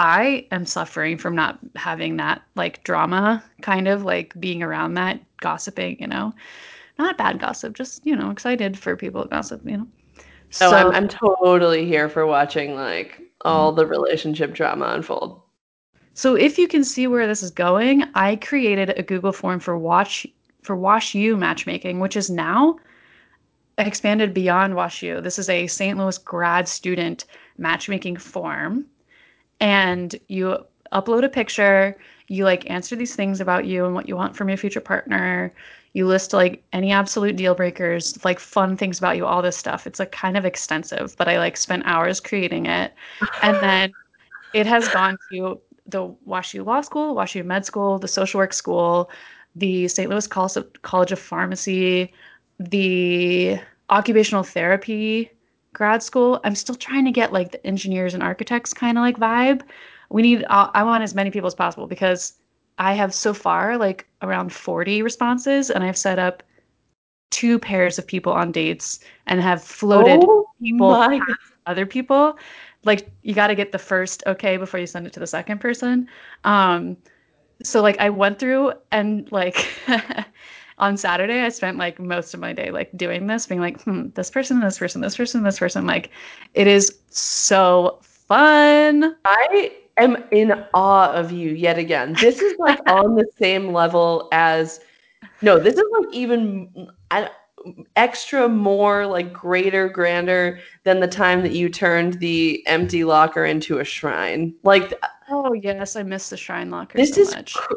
I 0.00 0.46
am 0.50 0.64
suffering 0.64 1.18
from 1.18 1.34
not 1.34 1.58
having 1.76 2.16
that 2.16 2.40
like 2.54 2.82
drama, 2.84 3.44
kind 3.60 3.86
of 3.86 4.02
like 4.02 4.32
being 4.40 4.62
around 4.62 4.94
that 4.94 5.20
gossiping, 5.42 5.98
you 6.00 6.06
know, 6.06 6.32
not 6.98 7.18
bad 7.18 7.38
gossip, 7.38 7.74
just 7.74 8.06
you 8.06 8.16
know, 8.16 8.30
excited 8.30 8.78
for 8.78 8.96
people 8.96 9.22
to 9.22 9.28
gossip, 9.28 9.60
you 9.62 9.76
know. 9.76 9.86
Oh, 10.62 10.74
I'm 10.74 10.90
I'm 10.92 11.06
totally 11.06 11.84
here 11.84 12.08
for 12.08 12.26
watching 12.26 12.74
like 12.74 13.20
all 13.42 13.72
the 13.72 13.86
relationship 13.86 14.54
drama 14.54 14.86
unfold. 14.86 15.42
So 16.14 16.34
if 16.34 16.56
you 16.58 16.66
can 16.66 16.82
see 16.82 17.06
where 17.06 17.26
this 17.26 17.42
is 17.42 17.50
going, 17.50 18.04
I 18.14 18.36
created 18.36 18.98
a 18.98 19.02
Google 19.02 19.32
form 19.32 19.60
for 19.60 19.76
Watch 19.76 20.26
for 20.62 20.76
Wash 20.76 21.14
U 21.14 21.36
matchmaking, 21.36 22.00
which 22.00 22.16
is 22.16 22.30
now 22.30 22.78
expanded 23.76 24.32
beyond 24.32 24.76
Wash 24.76 25.02
U. 25.02 25.20
This 25.20 25.38
is 25.38 25.50
a 25.50 25.66
St. 25.66 25.98
Louis 25.98 26.16
grad 26.16 26.68
student 26.68 27.26
matchmaking 27.58 28.16
form. 28.16 28.86
And 29.60 30.14
you 30.28 30.64
upload 30.92 31.24
a 31.24 31.28
picture, 31.28 31.96
you 32.28 32.44
like 32.44 32.68
answer 32.70 32.96
these 32.96 33.14
things 33.14 33.40
about 33.40 33.66
you 33.66 33.84
and 33.84 33.94
what 33.94 34.08
you 34.08 34.16
want 34.16 34.36
from 34.36 34.48
your 34.48 34.58
future 34.58 34.80
partner. 34.80 35.52
You 35.92 36.06
list 36.06 36.32
like 36.32 36.62
any 36.72 36.92
absolute 36.92 37.36
deal 37.36 37.54
breakers, 37.54 38.24
like 38.24 38.38
fun 38.38 38.76
things 38.76 38.98
about 38.98 39.16
you, 39.16 39.26
all 39.26 39.42
this 39.42 39.56
stuff. 39.56 39.86
It's 39.86 39.98
like 39.98 40.12
kind 40.12 40.36
of 40.36 40.44
extensive, 40.44 41.16
but 41.18 41.28
I 41.28 41.38
like 41.38 41.56
spent 41.56 41.82
hours 41.86 42.20
creating 42.20 42.66
it. 42.66 42.94
And 43.42 43.56
then 43.60 43.94
it 44.52 44.66
has 44.66 44.88
gone 44.88 45.18
to 45.30 45.60
the 45.86 46.14
WashU 46.26 46.64
Law 46.64 46.80
School, 46.80 47.14
WashU 47.14 47.44
Med 47.44 47.66
School, 47.66 47.98
the 47.98 48.08
Social 48.08 48.38
Work 48.38 48.52
School, 48.52 49.10
the 49.56 49.88
St. 49.88 50.08
Louis 50.08 50.26
Col- 50.26 50.48
College 50.82 51.12
of 51.12 51.18
Pharmacy, 51.18 52.12
the 52.58 53.58
Occupational 53.88 54.44
Therapy 54.44 55.30
grad 55.72 56.02
school. 56.02 56.40
I'm 56.44 56.54
still 56.54 56.74
trying 56.74 57.04
to 57.04 57.12
get 57.12 57.32
like 57.32 57.52
the 57.52 57.66
engineers 57.66 58.14
and 58.14 58.22
architects 58.22 58.72
kind 58.74 58.98
of 58.98 59.02
like 59.02 59.16
vibe. 59.16 59.62
We 60.10 60.22
need, 60.22 60.44
I 60.50 60.70
I 60.74 60.82
want 60.82 61.02
as 61.02 61.14
many 61.14 61.30
people 61.30 61.46
as 61.46 61.54
possible 61.54 61.86
because 61.86 62.34
I 62.78 62.94
have 62.94 63.14
so 63.14 63.34
far 63.34 63.76
like 63.76 64.06
around 64.22 64.52
40 64.52 65.02
responses 65.02 65.70
and 65.70 65.84
I've 65.84 65.96
set 65.98 66.18
up 66.18 66.42
two 67.30 67.58
pairs 67.58 67.98
of 67.98 68.06
people 68.06 68.32
on 68.32 68.52
dates 68.52 69.00
and 69.26 69.40
have 69.40 69.62
floated 69.62 70.20
oh 70.22 70.46
people 70.60 71.20
other 71.66 71.86
people 71.86 72.36
like 72.84 73.08
you 73.22 73.34
got 73.34 73.46
to 73.48 73.54
get 73.54 73.72
the 73.72 73.78
first 73.78 74.22
okay 74.26 74.56
before 74.56 74.80
you 74.80 74.86
send 74.86 75.06
it 75.06 75.12
to 75.12 75.20
the 75.20 75.26
second 75.26 75.60
person 75.60 76.08
um 76.44 76.96
so 77.62 77.80
like 77.80 77.98
i 78.00 78.10
went 78.10 78.38
through 78.38 78.72
and 78.90 79.30
like 79.30 79.68
on 80.80 80.96
saturday 80.96 81.40
i 81.42 81.48
spent 81.48 81.78
like 81.78 81.98
most 82.00 82.34
of 82.34 82.40
my 82.40 82.52
day 82.52 82.70
like 82.70 82.90
doing 82.96 83.26
this 83.26 83.46
being 83.46 83.60
like 83.60 83.80
hmm 83.82 84.08
this 84.14 84.30
person 84.30 84.60
this 84.60 84.78
person 84.78 85.00
this 85.00 85.16
person 85.16 85.42
this 85.44 85.58
person 85.58 85.86
like 85.86 86.10
it 86.54 86.66
is 86.66 86.98
so 87.10 87.98
fun 88.02 89.16
I 89.24 89.72
am 89.98 90.16
in 90.30 90.52
awe 90.72 91.12
of 91.12 91.32
you 91.32 91.50
yet 91.50 91.78
again. 91.78 92.14
This 92.20 92.40
is 92.40 92.56
like 92.58 92.78
on 92.86 93.16
the 93.16 93.26
same 93.38 93.72
level 93.72 94.28
as 94.32 94.80
no, 95.42 95.58
this 95.58 95.74
is 95.74 95.84
like 95.98 96.14
even 96.14 96.88
I, 97.10 97.28
extra 97.96 98.48
more 98.48 99.06
like 99.06 99.32
greater 99.32 99.88
grander 99.88 100.60
than 100.84 101.00
the 101.00 101.08
time 101.08 101.42
that 101.42 101.52
you 101.52 101.68
turned 101.68 102.14
the 102.20 102.66
empty 102.66 103.04
locker 103.04 103.44
into 103.44 103.78
a 103.80 103.84
shrine. 103.84 104.54
Like 104.62 104.98
oh 105.30 105.52
yes 105.52 105.94
i 105.96 106.02
miss 106.02 106.30
the 106.30 106.36
shrine 106.36 106.70
locker 106.70 106.98
this 106.98 107.14
so 107.14 107.20
is 107.20 107.34
cr- 107.52 107.74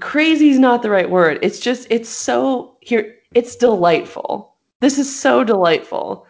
crazy 0.00 0.50
is 0.50 0.58
not 0.58 0.82
the 0.82 0.90
right 0.90 1.08
word. 1.10 1.38
It's 1.42 1.58
just 1.58 1.86
it's 1.90 2.08
so 2.08 2.76
here 2.80 3.14
it's 3.34 3.56
delightful. 3.56 4.54
This 4.80 4.98
is 4.98 5.14
so 5.14 5.44
delightful. 5.44 6.26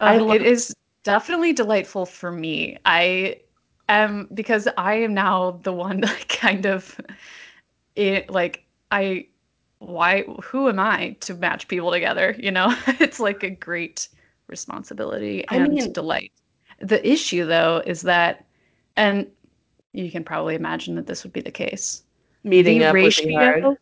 I 0.00 0.16
Um, 0.16 0.28
love- 0.28 0.36
it 0.36 0.42
is 0.42 0.74
definitely 1.02 1.52
delightful 1.52 2.06
for 2.06 2.32
me. 2.32 2.78
I 2.84 3.40
am 3.88 4.28
because 4.32 4.66
I 4.78 4.94
am 4.94 5.12
now 5.14 5.60
the 5.62 5.72
one 5.72 6.00
that 6.06 6.28
kind 6.28 6.66
of 6.66 6.98
it 7.96 8.30
like 8.30 8.64
I 8.90 9.26
why 9.78 10.22
who 10.42 10.68
am 10.68 10.78
I 10.80 11.16
to 11.20 11.34
match 11.34 11.68
people 11.68 11.90
together, 11.90 12.34
you 12.38 12.50
know? 12.50 12.74
It's 13.00 13.20
like 13.20 13.42
a 13.42 13.50
great 13.50 14.08
responsibility 14.46 15.44
I 15.48 15.56
and 15.56 15.74
mean- 15.74 15.92
delight. 15.92 16.32
The 16.80 17.06
issue 17.06 17.44
though 17.46 17.82
is 17.86 18.02
that 18.02 18.44
and 18.96 19.26
you 19.92 20.10
can 20.10 20.24
probably 20.24 20.54
imagine 20.54 20.94
that 20.96 21.06
this 21.06 21.22
would 21.24 21.32
be 21.32 21.40
the 21.40 21.50
case. 21.50 22.02
Meeting 22.44 22.78
the 22.78 22.86
up 22.86 22.92
would 22.94 23.00
be 23.00 23.04
ratio 23.06 23.38
hard. 23.38 23.76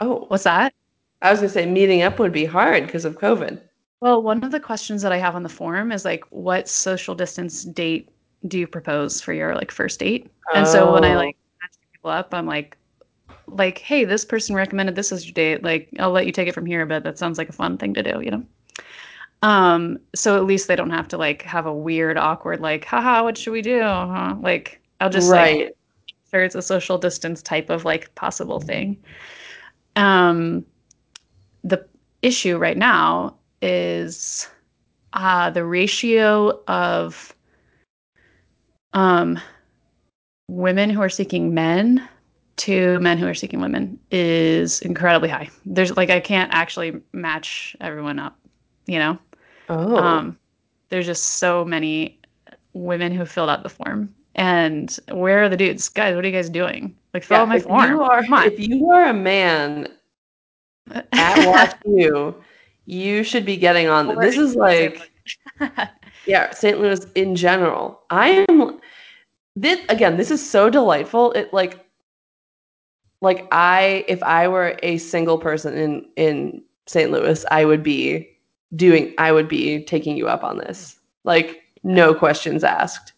Oh, 0.00 0.24
What's 0.28 0.44
that? 0.44 0.72
I 1.20 1.30
was 1.30 1.40
gonna 1.40 1.48
say 1.50 1.66
meeting 1.66 2.02
up 2.02 2.18
would 2.18 2.32
be 2.32 2.44
hard 2.44 2.86
because 2.86 3.04
of 3.04 3.18
COVID. 3.18 3.60
Well, 4.00 4.22
one 4.22 4.42
of 4.42 4.50
the 4.50 4.58
questions 4.60 5.02
that 5.02 5.12
I 5.12 5.18
have 5.18 5.36
on 5.36 5.42
the 5.44 5.48
forum 5.48 5.92
is 5.92 6.04
like, 6.04 6.24
what 6.30 6.68
social 6.68 7.14
distance 7.14 7.64
date 7.64 8.08
do 8.48 8.58
you 8.58 8.66
propose 8.66 9.20
for 9.20 9.32
your 9.32 9.54
like 9.54 9.70
first 9.70 10.00
date? 10.00 10.28
And 10.54 10.66
so 10.66 10.92
when 10.92 11.04
I 11.04 11.14
Oh. 11.14 11.18
like 11.18 11.36
match 11.60 11.70
people 11.92 12.10
up, 12.10 12.34
I'm 12.34 12.46
like, 12.46 12.76
like, 13.46 13.78
hey, 13.78 14.04
this 14.04 14.24
person 14.24 14.56
recommended 14.56 14.96
this 14.96 15.12
as 15.12 15.24
your 15.26 15.34
date. 15.34 15.62
Like, 15.62 15.88
I'll 16.00 16.10
let 16.10 16.26
you 16.26 16.32
take 16.32 16.48
it 16.48 16.54
from 16.54 16.66
here, 16.66 16.84
but 16.86 17.04
that 17.04 17.18
sounds 17.18 17.38
like 17.38 17.48
a 17.48 17.52
fun 17.52 17.78
thing 17.78 17.94
to 17.94 18.02
do, 18.02 18.20
you 18.20 18.30
know? 18.32 18.44
Um, 19.42 19.98
so 20.14 20.36
at 20.36 20.44
least 20.44 20.68
they 20.68 20.76
don't 20.76 20.90
have 20.90 21.08
to 21.08 21.16
like 21.18 21.42
have 21.42 21.66
a 21.66 21.74
weird, 21.74 22.16
awkward, 22.16 22.60
like, 22.60 22.84
haha, 22.84 23.22
what 23.24 23.36
should 23.36 23.52
we 23.52 23.62
do? 23.62 23.80
Huh? 23.82 24.36
Like, 24.40 24.80
I'll 25.00 25.10
just 25.10 25.30
like 25.30 25.58
right. 25.58 25.72
Sure 26.32 26.42
it's 26.42 26.54
a 26.54 26.62
social 26.62 26.98
distance 26.98 27.42
type 27.42 27.70
of 27.70 27.84
like 27.84 28.14
possible 28.14 28.60
thing. 28.60 28.96
Um, 29.96 30.64
the 31.64 31.86
issue 32.22 32.56
right 32.56 32.76
now 32.76 33.36
is 33.60 34.48
uh, 35.12 35.50
the 35.50 35.64
ratio 35.64 36.60
of 36.66 37.34
um, 38.94 39.38
women 40.48 40.90
who 40.90 41.00
are 41.00 41.08
seeking 41.08 41.54
men 41.54 42.08
to 42.56 42.98
men 43.00 43.18
who 43.18 43.26
are 43.26 43.34
seeking 43.34 43.60
women 43.60 43.98
is 44.10 44.80
incredibly 44.82 45.28
high. 45.28 45.50
There's 45.64 45.96
like 45.96 46.10
I 46.10 46.20
can't 46.20 46.52
actually 46.52 47.00
match 47.12 47.76
everyone 47.80 48.18
up, 48.18 48.38
you 48.86 48.98
know. 48.98 49.18
oh. 49.68 49.96
Um, 49.96 50.38
there's 50.88 51.06
just 51.06 51.24
so 51.24 51.64
many 51.64 52.20
women 52.74 53.12
who 53.12 53.24
filled 53.24 53.50
out 53.50 53.62
the 53.62 53.68
form. 53.68 54.14
And 54.34 54.96
where 55.10 55.42
are 55.42 55.48
the 55.48 55.56
dudes? 55.56 55.88
Guys, 55.88 56.14
what 56.14 56.24
are 56.24 56.28
you 56.28 56.34
guys 56.34 56.48
doing? 56.50 56.96
Like 57.14 57.24
fill 57.24 57.38
Yeah, 57.38 57.42
out 57.42 57.48
my 57.48 57.58
if 57.58 57.64
form. 57.64 57.84
you 57.90 58.02
are 58.02 58.22
Come 58.22 58.34
on. 58.34 58.46
if 58.46 58.58
you 58.58 58.90
are 58.90 59.04
a 59.06 59.14
man 59.14 59.88
at 61.16 61.38
Wash 61.44 61.72
U, 61.86 62.34
you 62.86 63.22
should 63.22 63.44
be 63.44 63.56
getting 63.56 63.88
on. 63.88 64.16
Or 64.16 64.16
This 64.16 64.36
is 64.38 64.54
like 64.56 65.10
yeah, 66.26 66.50
St. 66.52 66.80
Louis 66.80 67.04
in 67.14 67.34
general. 67.36 68.02
I 68.10 68.44
am 68.48 68.80
this 69.56 69.80
again, 69.88 70.16
this 70.16 70.30
is 70.30 70.46
so 70.48 70.70
delightful. 70.70 71.32
It 71.32 71.52
like 71.52 71.84
like 73.20 73.46
I 73.52 74.04
if 74.08 74.22
I 74.22 74.48
were 74.48 74.78
a 74.82 74.98
single 74.98 75.38
person 75.38 75.76
in 75.76 76.06
in 76.16 76.62
St. 76.86 77.10
Louis, 77.10 77.44
I 77.50 77.64
would 77.64 77.82
be 77.82 78.28
doing 78.76 79.14
I 79.18 79.32
would 79.32 79.48
be 79.48 79.84
taking 79.84 80.16
you 80.16 80.28
up 80.28 80.42
on 80.44 80.58
this. 80.58 80.98
Like 81.24 81.62
no 81.82 82.14
questions 82.14 82.64
asked. 82.64 83.11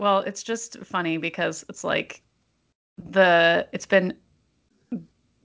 Well, 0.00 0.20
it's 0.20 0.42
just 0.42 0.78
funny 0.78 1.18
because 1.18 1.62
it's 1.68 1.84
like 1.84 2.22
the 3.10 3.68
it's 3.72 3.84
been 3.84 4.16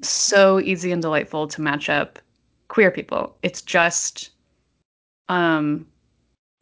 so 0.02 0.62
easy 0.62 0.94
and 0.94 1.02
delightful 1.02 1.46
to 1.50 1.62
match 1.62 1.90
up 1.90 2.20
queer 2.70 2.90
people. 2.90 3.36
It's 3.44 3.62
just 3.62 4.30
um 5.28 5.86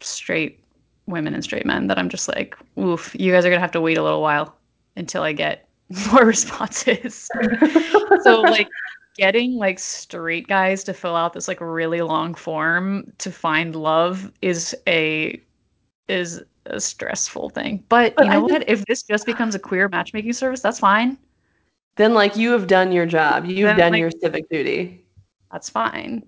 straight 0.01 0.59
women 1.05 1.35
and 1.35 1.43
straight 1.43 1.67
men 1.67 1.85
that 1.85 1.99
I'm 1.99 2.09
just 2.09 2.27
like, 2.27 2.57
oof, 2.79 3.15
you 3.17 3.31
guys 3.31 3.45
are 3.45 3.51
gonna 3.51 3.61
have 3.61 3.71
to 3.73 3.81
wait 3.81 3.99
a 3.99 4.03
little 4.03 4.23
while 4.23 4.55
until 4.95 5.21
I 5.21 5.31
get 5.33 5.69
more 6.11 6.25
responses. 6.25 7.29
so 8.23 8.41
like 8.41 8.69
getting 9.17 9.53
like 9.53 9.77
straight 9.77 10.47
guys 10.47 10.83
to 10.85 10.95
fill 10.95 11.15
out 11.15 11.33
this 11.33 11.47
like 11.47 11.61
really 11.61 12.01
long 12.01 12.33
form 12.33 13.13
to 13.19 13.31
find 13.31 13.75
love 13.75 14.31
is 14.41 14.75
a 14.87 15.39
is 16.07 16.41
a 16.65 16.79
stressful 16.79 17.49
thing. 17.49 17.83
But, 17.89 18.15
But 18.15 18.25
you 18.25 18.31
know 18.31 18.41
just- 18.47 18.51
what? 18.59 18.69
If 18.69 18.85
this 18.85 19.03
just 19.03 19.25
becomes 19.25 19.55
a 19.55 19.59
queer 19.59 19.89
matchmaking 19.89 20.33
service, 20.33 20.61
that's 20.61 20.79
fine. 20.79 21.17
then 21.95 22.13
like 22.15 22.35
you 22.35 22.51
have 22.51 22.65
done 22.65 22.91
your 22.91 23.05
job. 23.05 23.45
You've 23.45 23.67
Then, 23.67 23.77
done 23.77 23.91
like- 23.91 23.99
your 23.99 24.09
civic 24.11 24.49
duty. 24.49 25.05
That's 25.51 25.69
fine. 25.69 26.25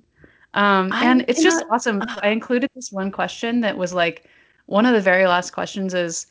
Um, 0.53 0.93
and 0.93 1.25
it's 1.27 1.41
just 1.41 1.59
cannot- 1.61 1.73
awesome. 1.75 2.03
I 2.21 2.29
included 2.29 2.69
this 2.75 2.91
one 2.91 3.11
question 3.11 3.61
that 3.61 3.75
was 3.75 3.91
like 3.93 4.29
one 4.67 4.85
of 4.85 4.93
the 4.93 5.01
very 5.01 5.25
last 5.25 5.51
questions 5.51 5.93
is 5.95 6.27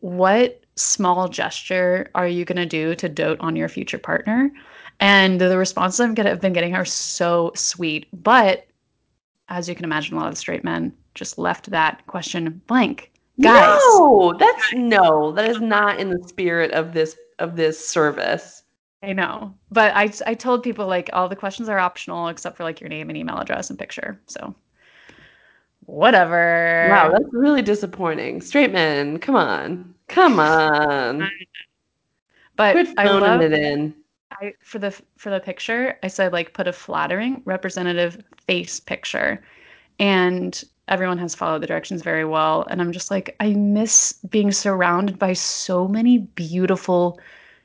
what 0.00 0.60
small 0.74 1.28
gesture 1.28 2.10
are 2.14 2.26
you 2.28 2.44
going 2.44 2.56
to 2.56 2.66
do 2.66 2.94
to 2.96 3.08
dote 3.08 3.38
on 3.40 3.54
your 3.56 3.68
future 3.68 3.98
partner? 3.98 4.50
And 5.00 5.40
the 5.40 5.56
responses 5.56 6.00
I've, 6.00 6.14
get, 6.14 6.26
I've 6.26 6.40
been 6.40 6.52
getting 6.52 6.74
are 6.74 6.84
so 6.84 7.52
sweet. 7.54 8.06
But 8.24 8.66
as 9.48 9.68
you 9.68 9.74
can 9.74 9.84
imagine, 9.84 10.16
a 10.16 10.20
lot 10.20 10.28
of 10.28 10.36
straight 10.38 10.64
men 10.64 10.92
just 11.14 11.38
left 11.38 11.70
that 11.70 12.04
question 12.08 12.60
blank. 12.66 13.12
Guys, 13.40 13.80
No, 13.84 14.34
that's 14.38 14.72
no, 14.72 15.32
that 15.32 15.50
is 15.50 15.60
not 15.60 16.00
in 16.00 16.10
the 16.10 16.26
spirit 16.26 16.72
of 16.72 16.92
this 16.92 17.16
of 17.38 17.56
this 17.56 17.86
service. 17.86 18.62
I 19.02 19.12
know. 19.12 19.54
But 19.70 19.94
I, 19.94 20.10
I 20.26 20.34
told 20.34 20.62
people 20.62 20.86
like 20.86 21.10
all 21.12 21.28
the 21.28 21.36
questions 21.36 21.68
are 21.68 21.78
optional 21.78 22.28
except 22.28 22.56
for 22.56 22.64
like 22.64 22.80
your 22.80 22.88
name 22.88 23.10
and 23.10 23.16
email 23.16 23.38
address 23.38 23.68
and 23.68 23.78
picture. 23.78 24.20
So 24.26 24.54
whatever. 25.80 26.88
Wow, 26.90 27.10
that's 27.12 27.32
really 27.32 27.62
disappointing. 27.62 28.40
Straight 28.40 28.72
men, 28.72 29.18
come 29.18 29.36
on. 29.36 29.94
Come 30.08 30.40
on. 30.40 31.28
but 32.56 32.72
Quit 32.72 32.88
I 32.96 33.04
love 33.06 33.42
it 33.42 33.52
in. 33.52 33.94
I 34.32 34.54
for 34.62 34.78
the 34.78 34.90
for 35.16 35.30
the 35.30 35.40
picture, 35.40 35.98
I 36.02 36.08
said 36.08 36.32
like 36.32 36.54
put 36.54 36.66
a 36.66 36.72
flattering 36.72 37.42
representative 37.44 38.22
face 38.46 38.80
picture. 38.80 39.42
And 39.98 40.62
everyone 40.88 41.18
has 41.18 41.34
followed 41.34 41.62
the 41.62 41.66
directions 41.66 42.02
very 42.02 42.24
well. 42.24 42.66
And 42.70 42.80
I'm 42.80 42.92
just 42.92 43.10
like, 43.10 43.34
I 43.40 43.54
miss 43.54 44.12
being 44.30 44.52
surrounded 44.52 45.18
by 45.18 45.32
so 45.32 45.88
many 45.88 46.18
beautiful, 46.18 47.20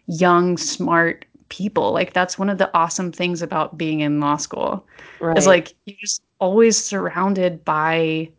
young, 0.08 0.58
smart 0.58 1.26
people. 1.50 1.92
Like 1.92 2.14
that's 2.14 2.40
one 2.40 2.50
of 2.50 2.58
the 2.58 2.70
awesome 2.74 3.12
things 3.12 3.42
about 3.42 3.78
being 3.78 4.00
in 4.00 4.20
law 4.20 4.38
school. 4.38 4.88
Right. 5.20 5.38
Is 5.38 5.48
like 5.48 5.74
you're 5.86 5.98
just 6.00 6.24
always 6.40 6.78
surrounded 6.78 7.64
by 7.64 8.30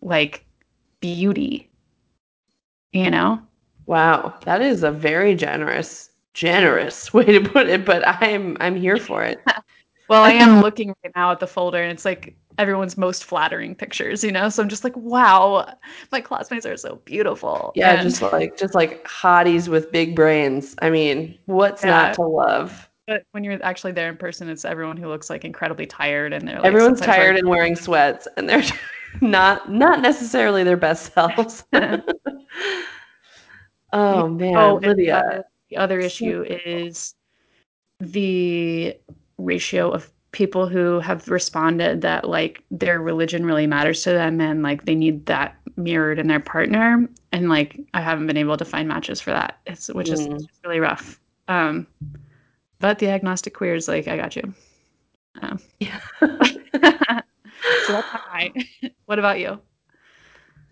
like 0.00 0.44
beauty. 1.00 1.70
You 2.92 3.10
know? 3.10 3.42
wow, 3.88 4.34
that 4.44 4.60
is 4.60 4.84
a 4.84 4.92
very 4.92 5.34
generous, 5.34 6.10
generous 6.34 7.12
way 7.12 7.24
to 7.24 7.40
put 7.40 7.68
it, 7.68 7.84
but 7.84 8.06
I'm 8.06 8.56
I'm 8.60 8.76
here 8.76 8.98
for 8.98 9.24
it. 9.24 9.40
Well, 10.08 10.24
I 10.24 10.30
am 10.30 10.60
looking 10.62 10.94
right 11.04 11.12
now 11.14 11.32
at 11.32 11.38
the 11.38 11.46
folder 11.46 11.82
and 11.82 11.92
it's 11.92 12.06
like 12.06 12.34
everyone's 12.58 12.98
most 12.98 13.24
flattering 13.24 13.74
pictures, 13.74 14.22
you 14.24 14.32
know? 14.32 14.48
So 14.48 14.62
I'm 14.62 14.68
just 14.68 14.84
like, 14.84 14.96
wow, 14.96 15.72
my 16.12 16.20
classmates 16.20 16.66
are 16.66 16.76
so 16.76 16.96
beautiful. 17.04 17.72
Yeah, 17.74 17.92
And- 17.94 18.02
just 18.02 18.20
like 18.20 18.56
just 18.58 18.74
like 18.74 19.02
hotties 19.04 19.68
with 19.68 19.90
big 19.92 20.14
brains. 20.16 20.74
I 20.82 20.90
mean, 20.90 21.38
what's 21.46 21.82
Yeah. 21.84 21.90
not 21.90 22.14
to 22.14 22.22
love? 22.22 22.84
but 23.06 23.22
when 23.30 23.42
you're 23.42 23.58
actually 23.64 23.92
there 23.92 24.10
in 24.10 24.18
person, 24.18 24.50
it's 24.50 24.66
everyone 24.66 24.98
who 24.98 25.08
looks 25.08 25.30
like 25.30 25.42
incredibly 25.42 25.86
tired 25.86 26.34
and 26.34 26.46
they're 26.46 26.56
like 26.56 26.66
Everyone's 26.66 27.00
tired 27.00 27.36
like- 27.36 27.38
and 27.40 27.48
wearing 27.48 27.74
sweats 27.74 28.28
and 28.36 28.46
they're 28.46 28.62
not 29.22 29.72
not 29.72 30.02
necessarily 30.02 30.62
their 30.62 30.76
best 30.76 31.12
selves. 31.14 31.64
oh 33.92 34.28
man, 34.28 34.56
Oh, 34.56 34.74
Lydia. 34.82 35.44
the 35.70 35.76
other 35.78 35.98
issue 36.00 36.44
is 36.48 37.14
the 38.00 38.94
ratio 39.38 39.90
of 39.90 40.10
people 40.32 40.68
who 40.68 41.00
have 41.00 41.28
responded 41.28 42.02
that 42.02 42.28
like 42.28 42.62
their 42.70 43.00
religion 43.00 43.46
really 43.46 43.66
matters 43.66 44.02
to 44.02 44.10
them 44.10 44.40
and 44.40 44.62
like 44.62 44.84
they 44.84 44.94
need 44.94 45.24
that 45.26 45.56
mirrored 45.76 46.18
in 46.18 46.26
their 46.26 46.40
partner 46.40 47.08
and 47.32 47.48
like 47.48 47.80
I 47.94 48.00
haven't 48.02 48.26
been 48.26 48.36
able 48.36 48.56
to 48.56 48.64
find 48.64 48.86
matches 48.88 49.20
for 49.20 49.30
that. 49.30 49.58
It's 49.66 49.88
which 49.88 50.10
is 50.10 50.26
Mm. 50.26 50.34
it's 50.36 50.46
really 50.64 50.80
rough. 50.80 51.18
Um 51.48 51.86
but 52.78 52.98
the 52.98 53.08
agnostic 53.08 53.54
queer 53.54 53.74
is 53.74 53.88
like 53.88 54.06
I 54.06 54.16
got 54.16 54.36
you. 54.36 54.52
Um, 55.40 55.58
so 56.20 57.92
that's 57.92 58.06
high. 58.06 58.52
what 59.06 59.18
about 59.18 59.38
you? 59.38 59.60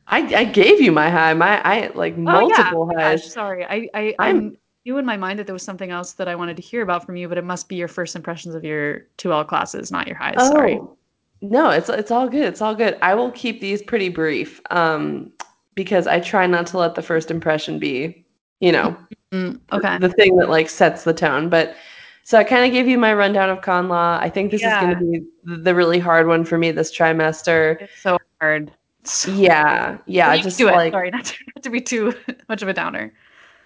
I, 0.08 0.18
I 0.34 0.44
gave 0.44 0.80
you 0.80 0.92
my 0.92 1.10
high. 1.10 1.34
My 1.34 1.60
I 1.62 1.88
like 1.94 2.16
multiple 2.16 2.90
oh, 2.92 2.98
yeah. 2.98 3.08
highs. 3.10 3.22
Gosh, 3.22 3.32
sorry. 3.32 3.64
I, 3.64 3.88
I 3.94 4.14
I'm- 4.18 4.36
I'm 4.36 4.56
knew 4.86 4.98
in 4.98 5.04
my 5.04 5.16
mind 5.16 5.38
that 5.38 5.46
there 5.46 5.52
was 5.52 5.62
something 5.64 5.90
else 5.90 6.12
that 6.12 6.28
I 6.28 6.34
wanted 6.36 6.56
to 6.56 6.62
hear 6.62 6.80
about 6.82 7.04
from 7.04 7.16
you, 7.16 7.28
but 7.28 7.36
it 7.36 7.44
must 7.44 7.68
be 7.68 7.74
your 7.76 7.88
first 7.88 8.14
impressions 8.16 8.54
of 8.54 8.64
your 8.64 9.00
2L 9.18 9.46
classes, 9.46 9.90
not 9.90 10.06
your 10.06 10.16
highs. 10.16 10.36
Sorry. 10.48 10.78
Oh, 10.80 10.96
No, 11.42 11.70
it's 11.70 11.88
it's 11.90 12.10
all 12.10 12.28
good. 12.28 12.44
It's 12.46 12.62
all 12.62 12.74
good. 12.74 12.96
I 13.02 13.14
will 13.14 13.32
keep 13.32 13.60
these 13.60 13.82
pretty 13.82 14.08
brief. 14.08 14.60
Um 14.70 15.32
because 15.74 16.06
I 16.06 16.20
try 16.20 16.46
not 16.46 16.66
to 16.68 16.78
let 16.78 16.94
the 16.94 17.02
first 17.02 17.30
impression 17.30 17.78
be, 17.78 18.24
you 18.60 18.72
know, 18.72 18.96
Mm, 19.32 19.60
okay. 19.72 19.98
the 19.98 20.08
thing 20.08 20.36
that 20.36 20.48
like 20.48 20.70
sets 20.70 21.04
the 21.04 21.12
tone. 21.12 21.50
But 21.50 21.74
so 22.22 22.38
I 22.38 22.44
kind 22.44 22.64
of 22.64 22.72
gave 22.72 22.88
you 22.88 22.96
my 22.96 23.12
rundown 23.12 23.50
of 23.50 23.60
con 23.60 23.88
law. 23.88 24.18
I 24.20 24.30
think 24.30 24.50
this 24.50 24.62
is 24.62 24.72
going 24.72 24.94
to 24.98 25.04
be 25.04 25.26
the 25.62 25.74
really 25.74 25.98
hard 25.98 26.26
one 26.26 26.44
for 26.44 26.56
me 26.58 26.70
this 26.70 26.96
trimester. 26.96 27.80
It's 27.82 28.00
so 28.00 28.18
hard. 28.40 28.72
So, 29.04 29.30
yeah, 29.32 29.98
yeah, 30.06 30.36
just 30.38 30.58
do 30.58 30.68
it. 30.68 30.72
like 30.72 30.92
Sorry, 30.92 31.10
not 31.16 31.24
to, 31.26 31.34
not 31.54 31.62
to 31.62 31.70
be 31.70 31.80
too 31.80 32.14
much 32.48 32.62
of 32.62 32.68
a 32.68 32.72
downer. 32.72 33.12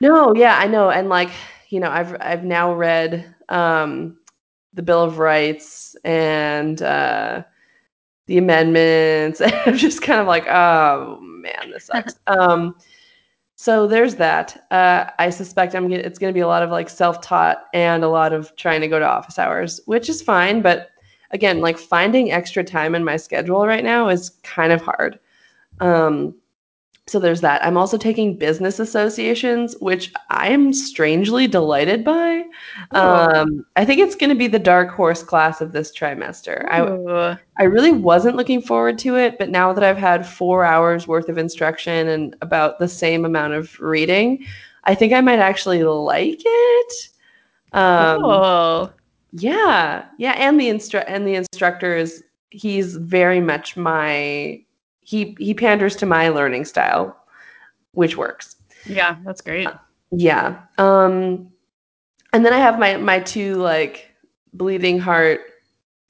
No, 0.01 0.35
yeah, 0.35 0.59
I 0.59 0.67
know, 0.67 0.91
and 0.91 1.09
like 1.09 1.31
you 1.69 1.81
know, 1.81 1.91
I've 1.91 2.17
I've 2.21 2.45
now 2.45 2.75
read 2.75 3.35
um, 3.49 4.19
the 4.73 4.83
Bill 4.83 5.03
of 5.03 5.19
Rights 5.19 5.97
and 6.05 6.81
uh, 6.83 7.43
the 8.27 8.39
amendments, 8.39 9.41
I'm 9.67 9.77
just 9.77 10.03
kind 10.03 10.21
of 10.21 10.27
like, 10.27 10.47
oh 10.47 11.19
man, 11.21 11.73
this 11.73 11.85
sucks. 11.93 12.15
um, 12.29 12.77
so 13.57 13.87
there's 13.87 14.15
that. 14.15 14.67
Uh, 14.71 15.11
I 15.19 15.31
suspect 15.31 15.75
I'm 15.75 15.89
gonna, 15.89 16.01
it's 16.01 16.19
going 16.19 16.33
to 16.33 16.35
be 16.35 16.41
a 16.41 16.47
lot 16.47 16.63
of 16.63 16.71
like 16.71 16.89
self-taught 16.89 17.65
and 17.75 18.05
a 18.05 18.09
lot 18.09 18.33
of 18.33 18.55
trying 18.57 18.81
to 18.81 18.89
go 18.89 18.99
to 18.99 19.05
office 19.05 19.39
hours, 19.39 19.81
which 19.85 20.09
is 20.09 20.23
fine. 20.23 20.63
But 20.63 20.91
again, 21.33 21.61
like 21.61 21.77
finding 21.77 22.31
extra 22.31 22.65
time 22.65 22.95
in 22.95 23.05
my 23.05 23.17
schedule 23.17 23.67
right 23.67 23.85
now 23.85 24.09
is 24.09 24.31
kind 24.45 24.73
of 24.73 24.81
hard. 24.81 25.19
Um, 25.81 26.35
so 27.11 27.19
there's 27.19 27.41
that. 27.41 27.65
I'm 27.65 27.77
also 27.77 27.99
taking 27.99 28.37
business 28.37 28.79
associations, 28.79 29.75
which 29.81 30.13
I 30.29 30.49
am 30.49 30.73
strangely 30.73 31.49
delighted 31.49 32.05
by. 32.05 32.45
Um, 32.93 33.67
I 33.75 33.85
think 33.85 34.01
it's 34.01 34.15
going 34.15 34.31
to 34.31 34.37
be 34.37 34.47
the 34.47 34.61
dark 34.61 34.91
horse 34.91 35.23
class 35.23 35.61
of 35.61 35.73
this 35.73 35.93
trimester. 35.93 36.67
I, 36.71 36.83
Ooh. 36.83 37.37
I 37.59 37.65
really 37.65 37.91
wasn't 37.91 38.37
looking 38.37 38.63
forward 38.63 38.97
to 39.01 39.17
it, 39.17 39.39
but 39.39 39.51
now 39.51 39.73
that 39.73 39.83
I've 39.83 39.99
had 39.99 40.25
four 40.25 40.65
hours 40.65 41.09
worth 41.09 41.29
of 41.29 41.37
instruction 41.37 42.09
and 42.09 42.37
about 42.43 42.79
the 42.79 42.89
same 42.89 43.25
amount 43.25 43.55
of 43.55 43.79
reading, 43.81 44.47
I 44.85 44.95
think 44.95 45.13
I 45.13 45.21
might 45.21 45.41
actually 45.41 45.83
like 45.83 46.41
it. 46.45 46.93
Um, 47.73 48.23
Cool. 48.23 48.93
yeah, 49.33 50.05
yeah, 50.19 50.33
and 50.33 50.61
the 50.61 50.69
instru- 50.69 51.05
and 51.09 51.27
the 51.27 51.35
instructor 51.35 51.97
is 51.97 52.23
he's 52.51 52.97
very 52.97 53.41
much 53.41 53.77
my 53.77 54.63
he 55.11 55.37
he 55.39 55.55
panders 55.55 55.97
to 55.97 56.07
my 56.07 56.29
learning 56.29 56.65
style, 56.65 57.17
which 57.93 58.17
works. 58.17 58.57
Yeah, 58.87 59.17
that's 59.25 59.41
great. 59.41 59.69
Yeah. 60.13 60.61
Um 60.79 61.51
and 62.33 62.45
then 62.45 62.53
I 62.53 62.59
have 62.59 62.79
my 62.79 62.97
my 62.97 63.21
two 63.21 63.57
like 63.57 64.11
bleeding 64.55 64.99
heart 64.99 65.41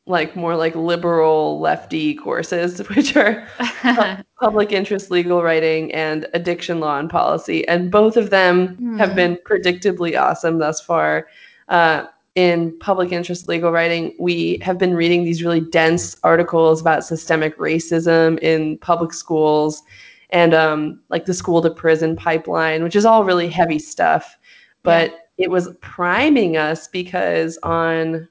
like 0.06 0.34
more 0.34 0.56
like 0.56 0.74
liberal 0.74 1.60
lefty 1.60 2.14
courses 2.14 2.78
which 2.90 3.16
are 3.16 3.46
public 4.40 4.72
interest 4.72 5.10
legal 5.10 5.42
writing 5.42 5.92
and 5.94 6.26
addiction 6.34 6.80
law 6.80 6.98
and 6.98 7.10
policy 7.10 7.66
and 7.68 7.90
both 7.90 8.16
of 8.16 8.30
them 8.30 8.78
have 8.98 9.10
Hmm. 9.10 9.16
been 9.16 9.38
predictably 9.48 10.18
awesome 10.20 10.58
thus 10.58 10.80
far 10.80 11.28
uh, 11.68 12.04
in 12.40 12.74
public 12.78 13.12
interest 13.12 13.48
legal 13.48 13.70
writing 13.70 14.14
we 14.18 14.58
have 14.62 14.78
been 14.78 14.94
reading 14.94 15.24
these 15.24 15.42
really 15.42 15.60
dense 15.60 16.16
articles 16.22 16.80
about 16.80 17.04
systemic 17.04 17.54
racism 17.58 18.38
in 18.38 18.78
public 18.78 19.12
schools 19.12 19.82
and 20.30 20.54
um, 20.54 20.98
like 21.10 21.26
the 21.26 21.34
school 21.34 21.60
to 21.60 21.68
prison 21.68 22.16
pipeline 22.16 22.82
which 22.82 22.96
is 22.96 23.04
all 23.04 23.24
really 23.24 23.48
heavy 23.48 23.78
stuff. 23.78 24.38
But 24.82 25.28
it 25.36 25.50
was 25.50 25.68
priming 25.82 26.56
us 26.56 26.88
because 26.88 27.58
on 27.62 28.26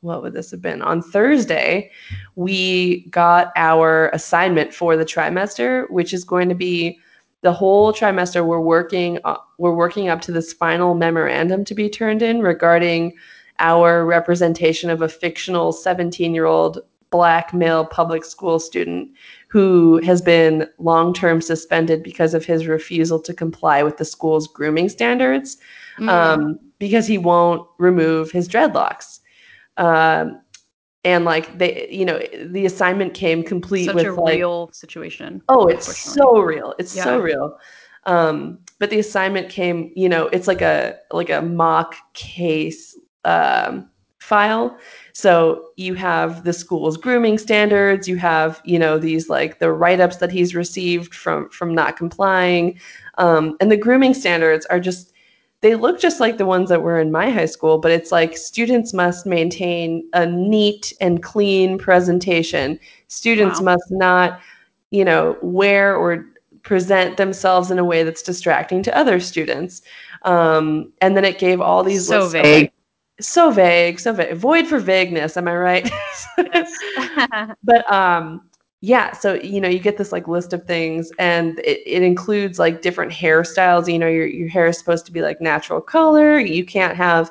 what 0.00 0.22
would 0.22 0.32
this 0.32 0.50
have 0.50 0.60
been? 0.60 0.82
On 0.82 1.00
thursday 1.00 1.88
we 2.34 3.06
got 3.10 3.52
our 3.54 4.08
assignment 4.08 4.74
for 4.74 4.96
the 4.96 5.04
trimester 5.04 5.88
which 5.88 6.12
is 6.12 6.24
going 6.24 6.48
to 6.48 6.56
be 6.56 6.98
the 7.42 7.52
whole 7.52 7.92
trimester 7.92 8.44
we're 8.44 8.60
working 8.60 9.20
uh, 9.22 9.36
we're 9.58 9.74
working 9.74 10.08
up 10.08 10.20
to 10.22 10.32
this 10.32 10.52
final 10.52 10.94
memorandum 10.94 11.64
to 11.64 11.74
be 11.76 11.88
turned 11.88 12.22
in 12.22 12.40
regarding 12.40 13.12
our 13.58 14.04
representation 14.04 14.90
of 14.90 15.02
a 15.02 15.08
fictional 15.08 15.72
17 15.72 16.34
year 16.34 16.46
old 16.46 16.80
black 17.10 17.52
male 17.52 17.84
public 17.84 18.24
school 18.24 18.58
student 18.58 19.10
who 19.48 20.00
has 20.02 20.22
been 20.22 20.66
long 20.78 21.12
term 21.12 21.40
suspended 21.40 22.02
because 22.02 22.32
of 22.32 22.44
his 22.44 22.66
refusal 22.66 23.20
to 23.20 23.34
comply 23.34 23.82
with 23.82 23.98
the 23.98 24.04
school's 24.04 24.48
grooming 24.48 24.88
standards 24.88 25.58
Mm. 25.98 26.08
um, 26.08 26.58
because 26.78 27.06
he 27.06 27.18
won't 27.18 27.68
remove 27.78 28.30
his 28.30 28.48
dreadlocks. 28.48 29.20
Um, 29.76 30.40
and 31.04 31.24
like 31.24 31.58
they, 31.58 31.88
you 31.90 32.04
know, 32.04 32.20
the 32.46 32.64
assignment 32.64 33.14
came 33.14 33.42
complete 33.42 33.86
Such 33.86 33.96
with 33.96 34.06
a 34.06 34.12
like, 34.12 34.36
real 34.36 34.70
situation. 34.72 35.42
oh, 35.48 35.66
it's 35.66 35.96
so 35.96 36.40
real. 36.40 36.74
It's 36.78 36.92
so 36.92 37.20
real. 37.20 37.58
Um, 38.04 38.58
but 38.78 38.90
the 38.90 38.98
assignment 38.98 39.48
came, 39.48 39.92
you 39.94 40.08
know, 40.08 40.28
it's 40.28 40.48
like 40.48 40.62
a 40.62 40.96
like 41.10 41.28
a 41.30 41.42
mock 41.42 41.94
case 42.14 42.96
um, 43.24 43.88
file. 44.18 44.76
So 45.12 45.70
you 45.76 45.94
have 45.94 46.44
the 46.44 46.52
school's 46.52 46.96
grooming 46.96 47.38
standards. 47.38 48.08
You 48.08 48.16
have, 48.16 48.60
you 48.64 48.78
know, 48.78 48.98
these 48.98 49.28
like 49.28 49.58
the 49.58 49.72
write-ups 49.72 50.16
that 50.18 50.30
he's 50.32 50.54
received 50.54 51.14
from 51.14 51.48
from 51.50 51.74
not 51.74 51.96
complying, 51.96 52.78
um, 53.18 53.56
and 53.60 53.70
the 53.70 53.76
grooming 53.76 54.14
standards 54.14 54.64
are 54.66 54.80
just 54.80 55.12
they 55.60 55.76
look 55.76 56.00
just 56.00 56.18
like 56.18 56.38
the 56.38 56.46
ones 56.46 56.68
that 56.70 56.82
were 56.82 56.98
in 56.98 57.12
my 57.12 57.30
high 57.30 57.46
school, 57.46 57.78
but 57.78 57.92
it's 57.92 58.10
like 58.10 58.36
students 58.36 58.92
must 58.92 59.26
maintain 59.26 60.08
a 60.12 60.26
neat 60.26 60.92
and 61.00 61.22
clean 61.22 61.78
presentation. 61.78 62.78
Students 63.08 63.60
Wow. 63.60 63.66
must 63.66 63.90
not, 63.90 64.40
you 64.90 65.04
know, 65.04 65.36
wear 65.40 65.94
or 65.96 66.26
present 66.62 67.16
themselves 67.16 67.70
in 67.70 67.78
a 67.78 67.84
way 67.84 68.02
that's 68.02 68.22
distracting 68.22 68.82
to 68.82 68.96
other 68.96 69.20
students. 69.20 69.82
Um, 70.22 70.92
and 71.00 71.16
then 71.16 71.24
it 71.24 71.38
gave 71.38 71.60
all 71.60 71.84
these 71.84 72.08
So 72.08 72.26
lists 72.26 72.34
of, 72.34 72.42
vague. 72.42 72.72
So 73.22 73.50
vague, 73.50 74.00
so 74.00 74.12
vague, 74.12 74.36
void 74.36 74.66
for 74.66 74.78
vagueness. 74.78 75.36
Am 75.36 75.48
I 75.48 75.56
right? 75.56 75.90
But 77.64 77.90
um 77.92 78.42
yeah 78.82 79.12
so 79.12 79.34
you 79.34 79.60
know 79.60 79.68
you 79.68 79.78
get 79.78 79.96
this 79.96 80.12
like 80.12 80.28
list 80.28 80.52
of 80.52 80.64
things 80.66 81.10
and 81.18 81.60
it, 81.60 81.80
it 81.86 82.02
includes 82.02 82.58
like 82.58 82.82
different 82.82 83.12
hairstyles 83.12 83.90
you 83.90 83.98
know 83.98 84.08
your, 84.08 84.26
your 84.26 84.48
hair 84.48 84.66
is 84.66 84.76
supposed 84.76 85.06
to 85.06 85.12
be 85.12 85.22
like 85.22 85.40
natural 85.40 85.80
color 85.80 86.38
you 86.38 86.64
can't 86.64 86.96
have 86.96 87.30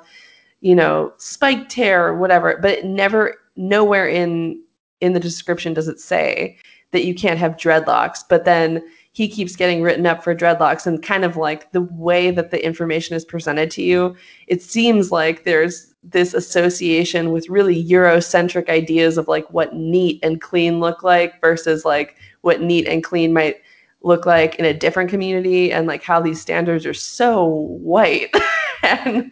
you 0.62 0.74
know 0.74 1.12
spiked 1.18 1.74
hair 1.74 2.08
or 2.08 2.18
whatever 2.18 2.58
but 2.62 2.72
it 2.72 2.86
never 2.86 3.36
nowhere 3.58 4.08
in 4.08 4.60
in 5.02 5.12
the 5.12 5.20
description 5.20 5.74
does 5.74 5.90
it 5.90 6.00
say 6.00 6.58
that 6.92 7.04
you 7.04 7.14
can't 7.14 7.38
have 7.38 7.58
dreadlocks 7.58 8.24
but 8.28 8.46
then 8.46 8.82
he 9.14 9.28
keeps 9.28 9.56
getting 9.56 9.82
written 9.82 10.06
up 10.06 10.24
for 10.24 10.34
dreadlocks 10.34 10.88
and 10.88 11.04
kind 11.04 11.26
of 11.26 11.36
like 11.36 11.72
the 11.72 11.82
way 11.82 12.32
that 12.32 12.52
the 12.52 12.66
information 12.66 13.16
is 13.16 13.26
presented 13.26 13.70
to 13.72 13.82
you 13.82 14.16
it 14.48 14.62
seems 14.62 15.12
like 15.12 15.44
there's 15.44 15.94
this 16.04 16.34
association 16.34 17.32
with 17.32 17.50
really 17.50 17.84
eurocentric 17.86 18.70
ideas 18.70 19.18
of 19.18 19.28
like 19.28 19.50
what 19.52 19.76
neat 19.76 20.20
and 20.24 20.42
clean 20.42 20.80
look 20.80 21.04
like 21.04 21.40
versus 21.42 21.86
like 21.86 22.16
what 22.42 22.62
neat 22.62 22.88
and 22.88 23.04
clean 23.04 23.34
might 23.34 23.58
look 24.04 24.26
like 24.26 24.56
in 24.56 24.66
a 24.66 24.74
different 24.74 25.12
community 25.12 25.72
and 25.72 25.86
like 25.86 26.02
how 26.02 26.20
these 26.20 26.42
standards 26.42 26.88
are 26.88 26.94
so 26.94 27.46
white. 27.46 28.34
And 28.84 29.32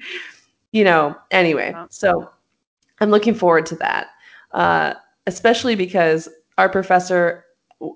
you 0.72 0.84
know 0.84 1.16
anyway 1.32 1.76
so 1.90 2.30
i'm 3.00 3.10
looking 3.10 3.34
forward 3.34 3.66
to 3.66 3.76
that 3.76 4.08
uh, 4.52 4.94
especially 5.28 5.76
because 5.76 6.28
our 6.58 6.70
professor 6.70 7.46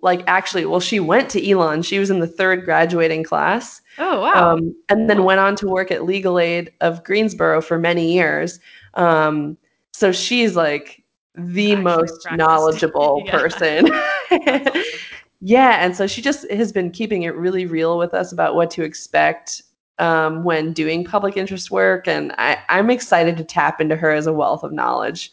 like 0.01 0.23
actually 0.27 0.65
well 0.65 0.79
she 0.79 0.99
went 0.99 1.29
to 1.29 1.49
elon 1.49 1.81
she 1.81 1.99
was 1.99 2.09
in 2.09 2.19
the 2.19 2.27
third 2.27 2.63
graduating 2.63 3.21
class 3.21 3.81
oh 3.97 4.21
wow. 4.21 4.53
um, 4.53 4.75
and 4.89 5.09
then 5.09 5.23
went 5.23 5.39
on 5.39 5.55
to 5.55 5.67
work 5.67 5.91
at 5.91 6.05
Legal 6.05 6.39
Aid 6.39 6.71
of 6.81 7.03
Greensboro 7.03 7.61
for 7.61 7.77
many 7.77 8.13
years. 8.13 8.59
Um, 8.95 9.57
so 9.91 10.11
she's 10.11 10.55
like 10.55 11.03
the 11.35 11.73
Actually 11.73 11.83
most 11.83 12.23
practiced. 12.23 12.37
knowledgeable 12.37 13.23
person. 13.27 13.89
Awesome. 14.31 14.83
yeah, 15.41 15.83
and 15.83 15.95
so 15.95 16.07
she 16.07 16.21
just 16.21 16.49
has 16.51 16.71
been 16.71 16.91
keeping 16.91 17.23
it 17.23 17.35
really 17.35 17.65
real 17.65 17.97
with 17.97 18.13
us 18.13 18.31
about 18.31 18.55
what 18.55 18.71
to 18.71 18.83
expect 18.83 19.63
um, 19.99 20.43
when 20.43 20.73
doing 20.73 21.03
public 21.03 21.37
interest 21.37 21.71
work, 21.71 22.07
and 22.07 22.33
I, 22.37 22.57
I'm 22.69 22.89
excited 22.89 23.37
to 23.37 23.43
tap 23.43 23.79
into 23.79 23.95
her 23.95 24.11
as 24.11 24.27
a 24.27 24.33
wealth 24.33 24.63
of 24.63 24.71
knowledge. 24.71 25.31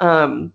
Um, 0.00 0.52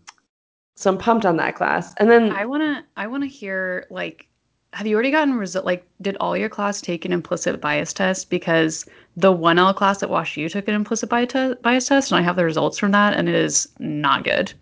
so 0.77 0.91
I'm 0.91 0.97
pumped 0.97 1.25
on 1.25 1.37
that 1.37 1.55
class, 1.55 1.93
and 1.97 2.09
then 2.09 2.31
I 2.31 2.45
wanna 2.45 2.85
I 2.95 3.07
wanna 3.07 3.25
hear 3.25 3.87
like 3.89 4.27
have 4.73 4.85
you 4.85 4.93
already 4.93 5.09
gotten 5.09 5.33
result 5.33 5.65
like 5.65 5.87
did 6.01 6.15
all 6.19 6.37
your 6.37 6.49
class 6.49 6.81
take 6.81 7.03
an 7.03 7.11
implicit 7.11 7.59
bias 7.59 7.93
test? 7.93 8.29
Because 8.29 8.85
the 9.15 9.33
1L 9.33 9.75
class 9.75 10.03
at 10.03 10.09
Wash 10.11 10.37
U 10.37 10.47
took 10.47 10.67
an 10.67 10.75
implicit 10.75 11.09
bias, 11.09 11.33
te- 11.33 11.55
bias 11.63 11.87
test 11.87 12.11
and 12.11 12.19
I 12.19 12.21
have 12.21 12.35
the 12.35 12.45
results 12.45 12.77
from 12.77 12.91
that 12.91 13.15
and 13.15 13.27
it 13.27 13.33
is 13.33 13.67
not 13.79 14.23
good. 14.23 14.53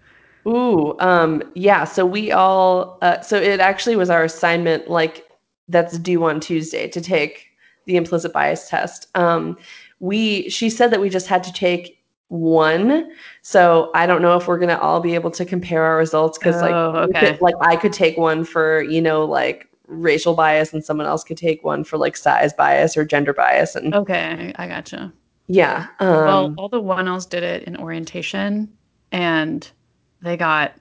Ooh, 0.48 0.96
um, 1.00 1.44
yeah. 1.56 1.84
So 1.84 2.06
we 2.06 2.32
all, 2.32 2.98
uh, 3.02 3.20
so 3.20 3.36
it 3.36 3.60
actually 3.60 3.98
was 3.98 4.10
our 4.10 4.24
assignment, 4.24 4.90
like 4.90 5.28
that's 5.68 5.98
due 5.98 6.24
on 6.24 6.40
Tuesday 6.40 6.88
to 6.88 7.02
take 7.02 7.48
the 7.86 7.98
implicit 7.98 8.32
bias 8.32 8.70
test. 8.70 9.08
Um, 9.16 9.58
we, 10.00 10.48
she 10.50 10.70
said 10.70 10.92
that 10.92 11.02
we 11.02 11.10
just 11.10 11.28
had 11.28 11.44
to 11.44 11.52
take 11.52 12.00
one. 12.30 13.12
So 13.42 13.92
I 13.94 14.06
don't 14.06 14.22
know 14.22 14.36
if 14.38 14.48
we're 14.48 14.58
gonna 14.60 14.78
all 14.80 15.00
be 15.00 15.14
able 15.16 15.32
to 15.32 15.46
compare 15.46 15.84
our 15.84 15.98
results 15.98 16.38
because, 16.38 16.62
like, 16.62 16.74
Oh, 16.74 17.08
we 17.08 17.14
could- 17.14 17.42
like 17.42 17.56
I 17.62 17.76
could 17.76 17.94
take 17.94 18.18
one 18.18 18.44
for 18.44 18.82
you 18.84 19.02
know 19.02 19.26
like 19.26 19.68
racial 19.88 20.34
bias, 20.34 20.74
and 20.74 20.84
someone 20.84 21.06
else 21.06 21.24
could 21.24 21.38
take 21.38 21.64
one 21.64 21.84
for 21.84 21.98
like 21.98 22.18
size 22.18 22.54
bias 22.54 22.98
or 22.98 23.06
gender 23.06 23.34
bias, 23.34 23.76
and 23.76 23.94
Okay, 23.94 24.52
I 24.56 24.68
gotcha. 24.68 25.14
yeah. 25.48 25.88
Um, 26.00 26.08
well, 26.10 26.54
all 26.58 26.70
the 26.70 26.82
1Ls 26.82 27.30
did 27.30 27.44
it 27.44 27.64
in 27.64 27.78
orientation 27.78 28.68
and 29.12 29.70
they 30.24 30.36
got 30.36 30.74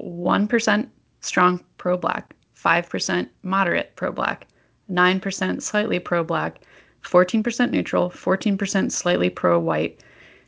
1% 0.00 0.88
strong 1.20 1.62
pro 1.78 1.96
black, 1.96 2.34
5% 2.56 3.28
moderate 3.44 3.94
pro 3.94 4.10
black, 4.10 4.48
9% 4.90 5.62
slightly 5.62 6.00
pro 6.00 6.24
black, 6.24 6.60
14% 7.04 7.70
neutral, 7.70 8.10
14% 8.10 8.90
slightly 8.90 9.30
pro 9.30 9.60
white, 9.60 10.00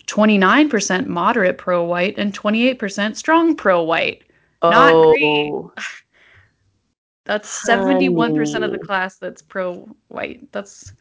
29% 0.07 1.07
moderate 1.07 1.59
pro 1.59 1.85
white, 1.85 2.19
and 2.19 2.33
28% 2.33 3.17
strong 3.17 3.57
pro 3.57 3.83
white. 3.83 4.23
Not 4.63 4.93
great. 4.93 5.25
Oh, 5.25 5.73
That's 7.25 7.69
71% 7.69 8.65
of 8.65 8.71
the 8.71 8.79
class 8.79 9.17
that's 9.17 9.43
pro 9.43 9.89
white. 10.07 10.51
That's 10.53 10.93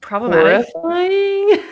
problematic. 0.00 0.66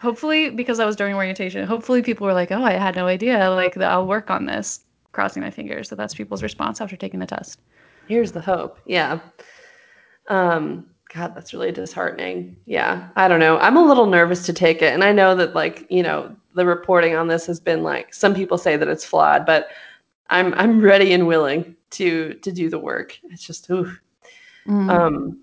Hopefully, 0.00 0.50
because 0.50 0.78
I 0.78 0.86
was 0.86 0.94
during 0.94 1.16
orientation, 1.16 1.66
hopefully 1.66 2.02
people 2.02 2.24
were 2.24 2.32
like, 2.32 2.52
oh, 2.52 2.62
I 2.62 2.74
had 2.74 2.94
no 2.94 3.06
idea. 3.06 3.50
Like, 3.50 3.76
I'll 3.78 4.06
work 4.06 4.30
on 4.30 4.46
this. 4.46 4.80
Crossing 5.10 5.42
my 5.42 5.50
fingers 5.50 5.88
that 5.88 5.96
that's 5.96 6.14
people's 6.14 6.42
response 6.42 6.80
after 6.80 6.94
taking 6.94 7.18
the 7.18 7.26
test. 7.26 7.58
Here's 8.06 8.30
the 8.32 8.40
hope. 8.40 8.78
Yeah. 8.84 9.18
Um, 10.28 10.86
God, 11.12 11.34
that's 11.34 11.54
really 11.54 11.72
disheartening. 11.72 12.56
Yeah. 12.66 13.08
I 13.16 13.28
don't 13.28 13.40
know. 13.40 13.58
I'm 13.58 13.76
a 13.76 13.84
little 13.84 14.06
nervous 14.06 14.44
to 14.46 14.52
take 14.52 14.82
it. 14.82 14.92
And 14.92 15.04
I 15.04 15.12
know 15.12 15.34
that 15.36 15.54
like, 15.54 15.86
you 15.88 16.02
know, 16.02 16.34
the 16.54 16.66
reporting 16.66 17.14
on 17.14 17.28
this 17.28 17.46
has 17.46 17.60
been 17.60 17.82
like 17.82 18.12
some 18.12 18.34
people 18.34 18.58
say 18.58 18.76
that 18.76 18.88
it's 18.88 19.04
flawed, 19.04 19.46
but 19.46 19.68
I'm 20.30 20.52
I'm 20.54 20.80
ready 20.80 21.12
and 21.12 21.26
willing 21.26 21.76
to 21.90 22.34
to 22.34 22.50
do 22.50 22.68
the 22.68 22.78
work. 22.78 23.18
It's 23.24 23.44
just 23.44 23.70
oof. 23.70 24.00
Mm. 24.66 24.90
Um 24.90 25.40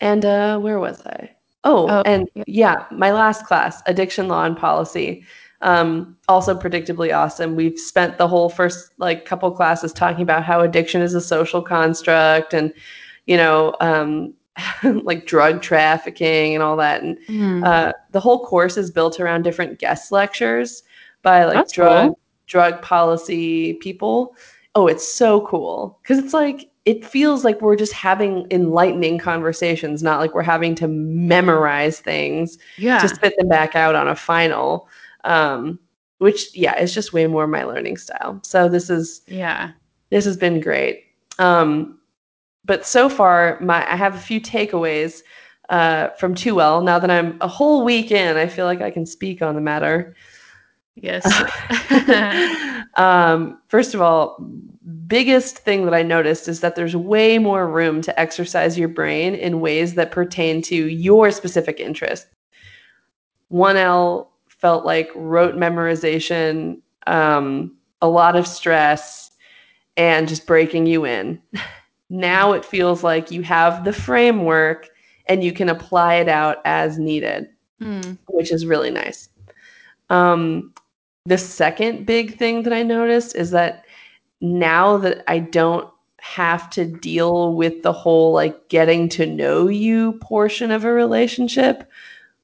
and 0.00 0.24
uh 0.24 0.58
where 0.58 0.78
was 0.78 1.04
I? 1.06 1.30
Oh, 1.64 1.88
Oh, 1.88 2.02
and 2.06 2.28
yeah. 2.34 2.44
yeah, 2.46 2.84
my 2.92 3.10
last 3.10 3.44
class, 3.44 3.82
addiction 3.86 4.28
law 4.28 4.44
and 4.44 4.56
policy. 4.56 5.24
Um, 5.60 6.16
also 6.28 6.54
predictably 6.56 7.12
awesome. 7.12 7.56
We've 7.56 7.78
spent 7.78 8.16
the 8.16 8.28
whole 8.28 8.48
first 8.48 8.92
like 8.98 9.24
couple 9.24 9.50
classes 9.50 9.92
talking 9.92 10.22
about 10.22 10.44
how 10.44 10.60
addiction 10.60 11.02
is 11.02 11.14
a 11.14 11.20
social 11.20 11.60
construct 11.62 12.54
and 12.54 12.72
you 13.28 13.36
know, 13.36 13.76
um, 13.80 14.34
like 14.82 15.26
drug 15.26 15.62
trafficking 15.62 16.54
and 16.54 16.62
all 16.62 16.76
that. 16.76 17.02
And 17.02 17.16
Mm. 17.28 17.64
uh, 17.64 17.92
the 18.10 18.20
whole 18.20 18.44
course 18.44 18.76
is 18.76 18.90
built 18.90 19.20
around 19.20 19.42
different 19.42 19.78
guest 19.78 20.10
lectures 20.10 20.82
by 21.22 21.44
like 21.44 21.54
That's 21.54 21.72
drug 21.72 22.08
cool. 22.08 22.18
drug 22.46 22.82
policy 22.82 23.74
people. 23.74 24.34
Oh, 24.74 24.86
it's 24.88 25.06
so 25.06 25.42
cool 25.46 25.98
because 26.02 26.18
it's 26.18 26.34
like 26.34 26.70
it 26.84 27.04
feels 27.04 27.44
like 27.44 27.60
we're 27.60 27.76
just 27.76 27.92
having 27.92 28.46
enlightening 28.50 29.18
conversations, 29.18 30.02
not 30.02 30.20
like 30.20 30.34
we're 30.34 30.42
having 30.42 30.74
to 30.76 30.88
memorize 30.88 32.00
things 32.00 32.56
Yeah. 32.78 32.98
to 32.98 33.08
spit 33.08 33.34
them 33.38 33.48
back 33.48 33.76
out 33.76 33.94
on 33.94 34.08
a 34.08 34.16
final. 34.16 34.88
Um, 35.24 35.78
which 36.18 36.56
yeah, 36.56 36.76
is 36.80 36.92
just 36.94 37.12
way 37.12 37.26
more 37.28 37.46
my 37.46 37.62
learning 37.64 37.96
style. 37.98 38.40
So 38.42 38.68
this 38.68 38.90
is 38.90 39.20
yeah. 39.28 39.70
this 40.10 40.24
has 40.24 40.36
been 40.36 40.60
great. 40.60 41.04
Um, 41.38 41.97
but 42.64 42.86
so 42.86 43.08
far, 43.08 43.58
my 43.60 43.90
I 43.90 43.96
have 43.96 44.14
a 44.14 44.20
few 44.20 44.40
takeaways 44.40 45.22
uh, 45.68 46.08
from 46.10 46.34
2L. 46.34 46.84
Now 46.84 46.98
that 46.98 47.10
I'm 47.10 47.36
a 47.40 47.48
whole 47.48 47.84
week 47.84 48.10
in, 48.10 48.36
I 48.36 48.46
feel 48.46 48.66
like 48.66 48.80
I 48.80 48.90
can 48.90 49.06
speak 49.06 49.42
on 49.42 49.54
the 49.54 49.60
matter. 49.60 50.14
Yes. 50.94 51.24
um, 52.96 53.60
first 53.68 53.94
of 53.94 54.00
all, 54.00 54.36
biggest 55.06 55.58
thing 55.58 55.84
that 55.84 55.94
I 55.94 56.02
noticed 56.02 56.48
is 56.48 56.60
that 56.60 56.74
there's 56.74 56.96
way 56.96 57.38
more 57.38 57.68
room 57.68 58.02
to 58.02 58.20
exercise 58.20 58.78
your 58.78 58.88
brain 58.88 59.34
in 59.34 59.60
ways 59.60 59.94
that 59.94 60.10
pertain 60.10 60.60
to 60.62 60.74
your 60.88 61.30
specific 61.30 61.80
interest. 61.80 62.26
1L 63.52 64.28
felt 64.48 64.84
like 64.84 65.10
rote 65.14 65.54
memorization, 65.54 66.80
um, 67.06 67.76
a 68.02 68.08
lot 68.08 68.36
of 68.36 68.46
stress, 68.46 69.30
and 69.96 70.28
just 70.28 70.46
breaking 70.46 70.86
you 70.86 71.04
in. 71.04 71.40
now 72.10 72.52
it 72.52 72.64
feels 72.64 73.02
like 73.04 73.30
you 73.30 73.42
have 73.42 73.84
the 73.84 73.92
framework 73.92 74.88
and 75.26 75.44
you 75.44 75.52
can 75.52 75.68
apply 75.68 76.14
it 76.14 76.28
out 76.28 76.58
as 76.64 76.98
needed 76.98 77.48
Mm. 77.80 78.18
which 78.26 78.50
is 78.50 78.66
really 78.66 78.90
nice. 78.90 79.28
Um, 80.10 80.72
the 81.26 81.38
second 81.38 82.06
big 82.06 82.36
thing 82.36 82.62
that 82.64 82.72
I 82.72 82.82
noticed 82.82 83.36
is 83.36 83.50
that 83.52 83.84
now 84.40 84.96
that 84.98 85.22
I 85.28 85.38
don't 85.38 85.88
have 86.20 86.70
to 86.70 86.84
deal 86.84 87.54
with 87.54 87.82
the 87.82 87.92
whole 87.92 88.32
like 88.32 88.68
getting 88.68 89.08
to 89.10 89.26
know 89.26 89.68
you 89.68 90.14
portion 90.14 90.70
of 90.72 90.84
a 90.84 90.92
relationship, 90.92 91.88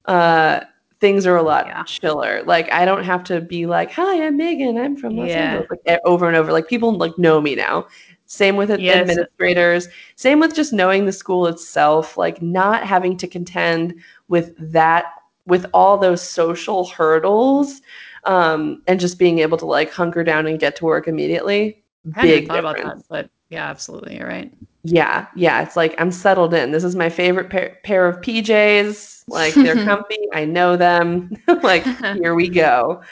uh, 0.04 0.60
things 1.00 1.26
are 1.26 1.36
a 1.36 1.42
lot 1.42 1.66
Yeah. 1.66 1.82
chiller. 1.84 2.42
Like 2.44 2.70
I 2.72 2.84
don't 2.84 3.04
have 3.04 3.24
to 3.24 3.40
be 3.40 3.66
like, 3.66 3.90
"Hi, 3.92 4.24
I'm 4.24 4.36
Megan. 4.36 4.78
I'm 4.78 4.96
from 4.96 5.16
Los 5.16 5.30
Yeah. 5.30 5.56
Angeles," 5.56 5.66
like 5.70 6.00
over 6.04 6.28
and 6.28 6.36
over. 6.36 6.52
Like 6.52 6.68
people 6.68 6.92
like 6.96 7.18
know 7.18 7.40
me 7.40 7.54
now. 7.56 7.86
Same 8.34 8.56
with 8.56 8.70
Yes. 8.76 9.08
administrators. 9.08 9.88
Same 10.16 10.40
with 10.40 10.54
just 10.54 10.72
knowing 10.72 11.06
the 11.06 11.12
school 11.12 11.46
itself. 11.46 12.16
Like 12.16 12.42
not 12.42 12.84
having 12.84 13.16
to 13.18 13.28
contend 13.28 13.94
with 14.28 14.54
that 14.72 15.06
with 15.46 15.66
all 15.74 15.98
those 15.98 16.22
social 16.22 16.86
hurdles 16.86 17.82
um, 18.24 18.82
and 18.86 18.98
just 18.98 19.18
being 19.18 19.38
able 19.40 19.58
to 19.58 19.66
like 19.66 19.90
hunker 19.92 20.24
down 20.24 20.46
and 20.46 20.58
get 20.58 20.76
to 20.76 20.84
work 20.84 21.06
immediately. 21.06 21.82
I 22.16 22.22
Big 22.22 22.46
thought 22.46 22.64
difference. 22.64 22.78
about 22.78 22.96
that, 22.98 23.08
but 23.08 23.30
yeah, 23.50 23.68
absolutely. 23.68 24.16
You're 24.16 24.28
right. 24.28 24.52
Yeah, 24.82 25.26
yeah. 25.34 25.62
It's 25.62 25.76
like 25.76 25.94
I'm 25.98 26.10
settled 26.10 26.52
in. 26.52 26.70
This 26.72 26.84
is 26.84 26.94
my 26.94 27.08
favorite 27.08 27.50
pair, 27.50 27.78
pair 27.84 28.06
of 28.06 28.20
PJs. 28.20 29.24
Like 29.28 29.54
they're 29.54 29.76
comfy. 29.84 30.18
I 30.34 30.44
know 30.44 30.76
them. 30.76 31.30
like 31.62 31.86
here 32.12 32.34
we 32.34 32.48
go. 32.48 33.02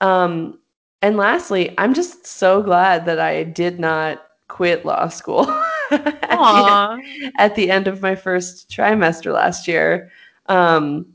Um, 0.00 0.58
and 1.02 1.16
lastly, 1.16 1.74
I'm 1.78 1.94
just 1.94 2.26
so 2.26 2.62
glad 2.62 3.04
that 3.06 3.18
I 3.18 3.44
did 3.44 3.78
not 3.80 4.24
quit 4.48 4.84
law 4.84 5.08
school 5.08 5.48
at, 5.90 6.04
the, 6.04 6.18
Aw. 6.30 6.98
at 7.38 7.54
the 7.54 7.70
end 7.70 7.88
of 7.88 8.00
my 8.02 8.14
first 8.14 8.70
trimester 8.70 9.32
last 9.32 9.66
year. 9.66 10.10
Um, 10.46 11.06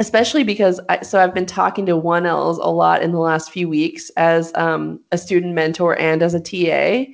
especially 0.00 0.44
because 0.44 0.80
I, 0.88 1.02
so 1.02 1.20
I've 1.20 1.34
been 1.34 1.46
talking 1.46 1.84
to 1.86 1.92
1Ls 1.92 2.58
a 2.58 2.70
lot 2.70 3.02
in 3.02 3.12
the 3.12 3.18
last 3.18 3.50
few 3.50 3.68
weeks 3.68 4.10
as 4.16 4.52
um, 4.54 5.00
a 5.12 5.18
student 5.18 5.54
mentor 5.54 5.98
and 5.98 6.22
as 6.22 6.34
a 6.34 6.40
TA 6.40 7.12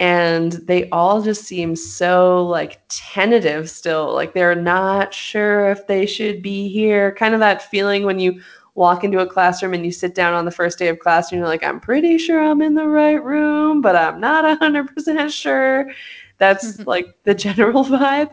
and 0.00 0.52
they 0.52 0.88
all 0.88 1.20
just 1.20 1.44
seem 1.44 1.76
so 1.76 2.44
like 2.46 2.80
tentative 2.88 3.68
still 3.68 4.14
like 4.14 4.32
they're 4.32 4.54
not 4.54 5.12
sure 5.12 5.70
if 5.70 5.86
they 5.86 6.06
should 6.06 6.42
be 6.42 6.68
here 6.68 7.14
kind 7.14 7.34
of 7.34 7.40
that 7.40 7.70
feeling 7.70 8.04
when 8.04 8.18
you 8.18 8.40
walk 8.80 9.04
into 9.04 9.18
a 9.20 9.26
classroom 9.26 9.74
and 9.74 9.84
you 9.84 9.92
sit 9.92 10.14
down 10.14 10.32
on 10.32 10.46
the 10.46 10.50
first 10.50 10.78
day 10.78 10.88
of 10.88 10.98
class 10.98 11.30
and 11.30 11.38
you're 11.38 11.46
like 11.46 11.62
i'm 11.62 11.78
pretty 11.78 12.16
sure 12.16 12.42
i'm 12.42 12.62
in 12.62 12.74
the 12.74 12.88
right 12.88 13.22
room 13.22 13.82
but 13.82 13.94
i'm 13.94 14.18
not 14.18 14.58
100% 14.58 15.30
sure. 15.30 15.90
That's 16.38 16.78
like 16.86 17.06
the 17.24 17.34
general 17.34 17.84
vibe. 17.96 18.30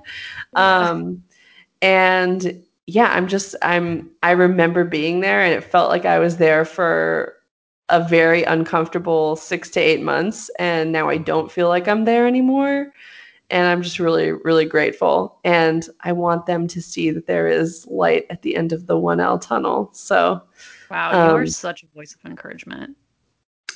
Um 0.56 1.22
and 1.82 2.64
yeah 2.88 3.12
i'm 3.14 3.28
just 3.28 3.56
i'm 3.62 4.10
i 4.24 4.32
remember 4.32 4.84
being 4.84 5.20
there 5.20 5.42
and 5.42 5.54
it 5.54 5.64
felt 5.64 5.90
like 5.90 6.06
i 6.06 6.18
was 6.18 6.38
there 6.38 6.66
for 6.66 7.34
a 7.90 8.02
very 8.08 8.44
uncomfortable 8.44 9.36
six 9.36 9.70
to 9.70 9.80
eight 9.80 10.02
months 10.02 10.50
and 10.58 10.92
now 10.92 11.08
i 11.10 11.18
don't 11.18 11.52
feel 11.52 11.68
like 11.68 11.88
i'm 11.88 12.06
there 12.06 12.26
anymore 12.26 12.88
and 13.50 13.68
i'm 13.68 13.82
just 13.82 14.00
really 14.00 14.32
really 14.32 14.66
grateful 14.66 15.40
and 15.44 15.90
i 16.02 16.12
want 16.12 16.46
them 16.46 16.68
to 16.68 16.82
see 16.82 17.12
that 17.12 17.28
there 17.28 17.48
is 17.48 17.86
light 17.88 18.26
at 18.30 18.42
the 18.42 18.56
end 18.56 18.72
of 18.74 18.88
the 18.88 18.98
1l 18.98 19.40
tunnel 19.40 19.90
so 19.94 20.42
Wow, 20.90 21.14
you 21.14 21.34
are 21.34 21.46
Um, 21.46 21.48
such 21.48 21.84
a 21.84 21.88
voice 21.88 22.14
of 22.14 22.26
encouragement. 22.30 22.98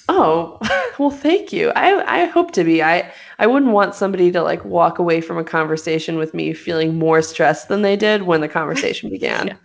oh 0.09 0.57
well 0.99 1.09
thank 1.11 1.53
you 1.53 1.69
i 1.75 2.21
i 2.21 2.25
hope 2.25 2.51
to 2.51 2.63
be 2.63 2.81
i 2.83 3.11
i 3.39 3.47
wouldn't 3.47 3.71
want 3.71 3.95
somebody 3.95 4.31
to 4.31 4.41
like 4.41 4.63
walk 4.65 4.99
away 4.99 5.21
from 5.21 5.37
a 5.37 5.43
conversation 5.43 6.17
with 6.17 6.33
me 6.33 6.53
feeling 6.53 6.97
more 6.97 7.21
stressed 7.21 7.67
than 7.67 7.81
they 7.81 7.95
did 7.95 8.23
when 8.23 8.41
the 8.41 8.47
conversation 8.49 9.09
began 9.09 9.53
Yeah. 9.53 9.57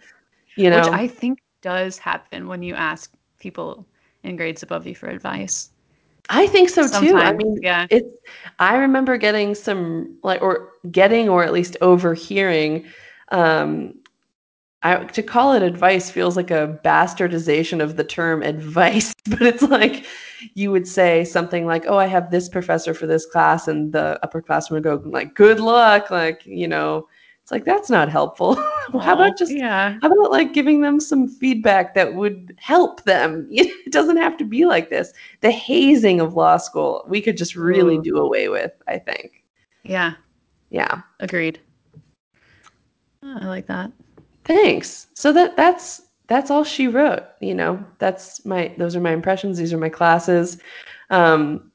you 0.57 0.71
know 0.71 0.91
Which 0.91 0.93
I 0.93 1.09
think 1.09 1.41
does 1.63 1.99
happen 1.99 2.49
when 2.49 2.63
you 2.63 2.75
ask 2.75 3.13
people 3.41 3.87
in 4.23 4.37
grades 4.37 4.63
above 4.63 4.87
you 4.87 4.95
for 4.95 5.09
advice. 5.09 5.71
I 6.29 6.47
think 6.47 6.68
so 6.70 6.89
too. 6.89 7.16
I 7.16 7.33
mean, 7.33 7.59
yeah. 7.62 7.87
it's 7.91 8.09
I 8.59 8.77
remember 8.77 9.16
getting 9.16 9.55
some 9.55 10.18
like 10.22 10.43
or 10.43 10.72
getting 10.91 11.29
or 11.29 11.45
at 11.45 11.53
least 11.53 11.77
overhearing 11.81 12.85
um 13.33 13.95
I 14.83 15.05
to 15.05 15.22
call 15.22 15.53
it 15.53 15.62
advice 15.62 16.11
feels 16.11 16.37
like 16.37 16.51
a 16.51 16.79
bastardization 16.85 17.83
of 17.83 17.97
the 17.97 18.05
term 18.05 18.43
advice, 18.43 19.12
but 19.31 19.43
it's 19.43 19.62
like 19.62 20.07
you 20.55 20.70
would 20.70 20.87
say 20.87 21.24
something 21.24 21.66
like, 21.66 21.85
"Oh, 21.87 21.97
I 21.99 22.07
have 22.07 22.31
this 22.31 22.49
professor 22.49 22.95
for 22.95 23.07
this 23.07 23.27
class," 23.27 23.68
and 23.68 23.93
the 23.93 24.18
upperclassman 24.22 24.72
would 24.72 24.83
go 24.85 25.03
like, 25.05 25.35
"Good 25.35 25.61
luck," 25.61 26.11
like 26.11 26.45
you 26.47 26.68
know. 26.68 27.09
It's 27.43 27.53
like 27.53 27.64
that's 27.64 27.91
not 27.91 28.09
helpful. 28.11 28.57
Well, 28.93 29.03
How 29.03 29.14
about 29.14 29.37
just 29.39 29.53
yeah. 29.53 29.99
how 30.01 30.09
about 30.11 30.30
like 30.30 30.53
giving 30.53 30.80
them 30.80 31.01
some 31.01 31.28
feedback 31.28 31.95
that 31.95 32.14
would 32.14 32.55
help 32.59 33.05
them? 33.05 33.49
It 33.53 33.93
doesn't 33.93 34.16
have 34.18 34.37
to 34.39 34.45
be 34.45 34.64
like 34.66 34.91
this. 34.91 35.12
The 35.41 35.51
hazing 35.51 36.20
of 36.20 36.34
law 36.34 36.57
school, 36.57 37.05
we 37.09 37.20
could 37.20 37.37
just 37.37 37.57
really 37.57 37.97
Ooh. 37.97 38.03
do 38.03 38.16
away 38.18 38.49
with, 38.49 38.72
I 38.89 38.99
think. 38.99 39.45
Yeah, 39.84 40.14
Yeah. 40.70 41.03
agreed. 41.20 41.61
Oh, 43.22 43.39
I 43.41 43.47
like 43.47 43.66
that. 43.66 43.91
Thanks. 44.45 45.09
So 45.14 45.32
that 45.32 45.57
that's 45.57 46.03
that's 46.28 46.51
all 46.51 46.64
she 46.64 46.89
wrote, 46.89 47.24
you 47.41 47.55
know. 47.55 47.84
That's 47.99 48.45
my 48.45 48.72
those 48.78 48.95
are 48.97 49.01
my 49.01 49.12
impressions, 49.12 49.59
these 49.59 49.72
are 49.72 49.78
my 49.78 49.89
classes. 49.89 50.59
Um 51.11 51.70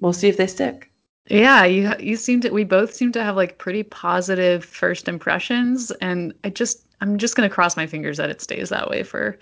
we'll 0.00 0.12
see 0.12 0.28
if 0.28 0.36
they 0.36 0.46
stick. 0.46 0.90
Yeah, 1.30 1.64
you 1.64 1.92
you 1.98 2.16
seem 2.16 2.40
to 2.42 2.50
we 2.50 2.64
both 2.64 2.94
seem 2.94 3.12
to 3.12 3.22
have 3.22 3.36
like 3.36 3.58
pretty 3.58 3.82
positive 3.82 4.64
first 4.64 5.08
impressions 5.08 5.90
and 6.00 6.32
I 6.44 6.50
just 6.50 6.84
I'm 7.00 7.18
just 7.18 7.36
going 7.36 7.48
to 7.48 7.54
cross 7.54 7.76
my 7.76 7.86
fingers 7.86 8.16
that 8.16 8.30
it 8.30 8.40
stays 8.40 8.70
that 8.70 8.88
way 8.88 9.02
for 9.02 9.38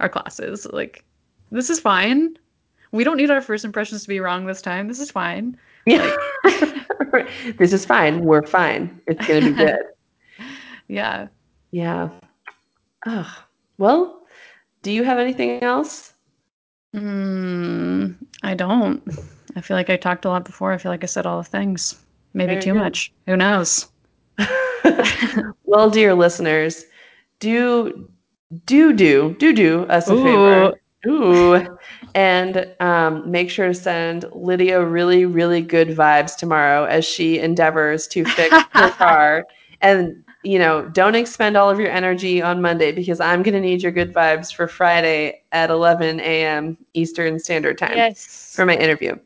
our 0.00 0.08
classes. 0.08 0.66
Like 0.70 1.04
this 1.50 1.70
is 1.70 1.80
fine. 1.80 2.36
We 2.92 3.04
don't 3.04 3.16
need 3.16 3.30
our 3.30 3.40
first 3.40 3.64
impressions 3.64 4.02
to 4.02 4.08
be 4.08 4.20
wrong 4.20 4.46
this 4.46 4.62
time. 4.62 4.88
This 4.88 5.00
is 5.00 5.10
fine. 5.10 5.56
Yeah. 5.86 6.14
Like, 7.12 7.28
this 7.56 7.72
is 7.72 7.84
fine. 7.84 8.24
We're 8.24 8.46
fine. 8.46 9.00
It's 9.06 9.26
going 9.26 9.44
to 9.44 9.50
be 9.50 9.56
good. 9.56 9.78
yeah. 10.88 11.28
Yeah. 11.70 12.10
Oh, 13.06 13.44
well, 13.78 14.22
do 14.82 14.90
you 14.90 15.04
have 15.04 15.18
anything 15.18 15.62
else? 15.62 16.12
Mm, 16.94 18.16
I 18.42 18.54
don't. 18.54 19.02
I 19.56 19.60
feel 19.60 19.76
like 19.76 19.90
I 19.90 19.96
talked 19.96 20.24
a 20.24 20.28
lot 20.28 20.44
before. 20.44 20.72
I 20.72 20.78
feel 20.78 20.92
like 20.92 21.02
I 21.02 21.06
said 21.06 21.26
all 21.26 21.38
the 21.38 21.48
things. 21.48 21.96
Maybe 22.34 22.60
too 22.60 22.74
much. 22.74 23.12
Who 23.26 23.36
knows? 23.36 23.88
well, 25.64 25.90
dear 25.90 26.14
listeners, 26.14 26.84
do 27.40 28.08
do 28.64 28.92
do 28.92 29.34
do 29.38 29.52
do 29.52 29.82
us 29.84 30.08
a 30.08 30.14
Ooh. 30.14 30.22
favor. 30.22 30.74
Ooh. 31.06 31.78
And 32.14 32.68
um, 32.80 33.28
make 33.30 33.50
sure 33.50 33.68
to 33.68 33.74
send 33.74 34.26
Lydia 34.34 34.84
really, 34.84 35.24
really 35.24 35.62
good 35.62 35.88
vibes 35.88 36.36
tomorrow 36.36 36.84
as 36.84 37.04
she 37.04 37.38
endeavors 37.38 38.06
to 38.08 38.24
fix 38.24 38.54
her 38.72 38.90
car. 38.98 39.46
And 39.80 40.22
you 40.42 40.58
know, 40.58 40.88
don't 40.88 41.14
expend 41.14 41.56
all 41.56 41.68
of 41.68 41.78
your 41.78 41.90
energy 41.90 42.40
on 42.40 42.62
Monday 42.62 42.92
because 42.92 43.20
I'm 43.20 43.42
going 43.42 43.54
to 43.54 43.60
need 43.60 43.82
your 43.82 43.92
good 43.92 44.14
vibes 44.14 44.52
for 44.52 44.66
Friday 44.66 45.42
at 45.52 45.68
11 45.68 46.20
a.m. 46.20 46.78
Eastern 46.94 47.38
Standard 47.38 47.76
Time 47.76 47.94
yes. 47.94 48.54
for 48.54 48.64
my 48.64 48.74
interview. 48.74 49.16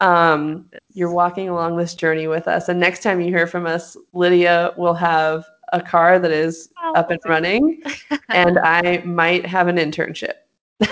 Um, 0.00 0.70
you're 0.92 1.12
walking 1.12 1.48
along 1.48 1.76
this 1.76 1.94
journey 1.94 2.28
with 2.28 2.46
us. 2.46 2.68
And 2.68 2.78
next 2.78 3.02
time 3.02 3.20
you 3.20 3.28
hear 3.28 3.46
from 3.46 3.66
us, 3.66 3.96
Lydia 4.12 4.72
will 4.76 4.94
have 4.94 5.44
a 5.72 5.80
car 5.80 6.18
that 6.18 6.30
is 6.30 6.70
oh, 6.82 6.92
up 6.94 7.10
and 7.10 7.20
running, 7.26 7.82
and 8.28 8.58
I 8.58 9.02
might 9.04 9.44
have 9.44 9.68
an 9.68 9.76
internship. 9.76 10.34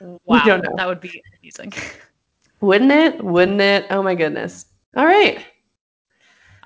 wow, 0.00 0.60
that 0.76 0.86
would 0.86 1.00
be 1.00 1.22
amazing. 1.42 1.72
Wouldn't 2.60 2.92
it? 2.92 3.24
Wouldn't 3.24 3.60
it? 3.60 3.86
Oh 3.90 4.02
my 4.02 4.14
goodness. 4.14 4.66
All 4.96 5.06
right. 5.06 5.44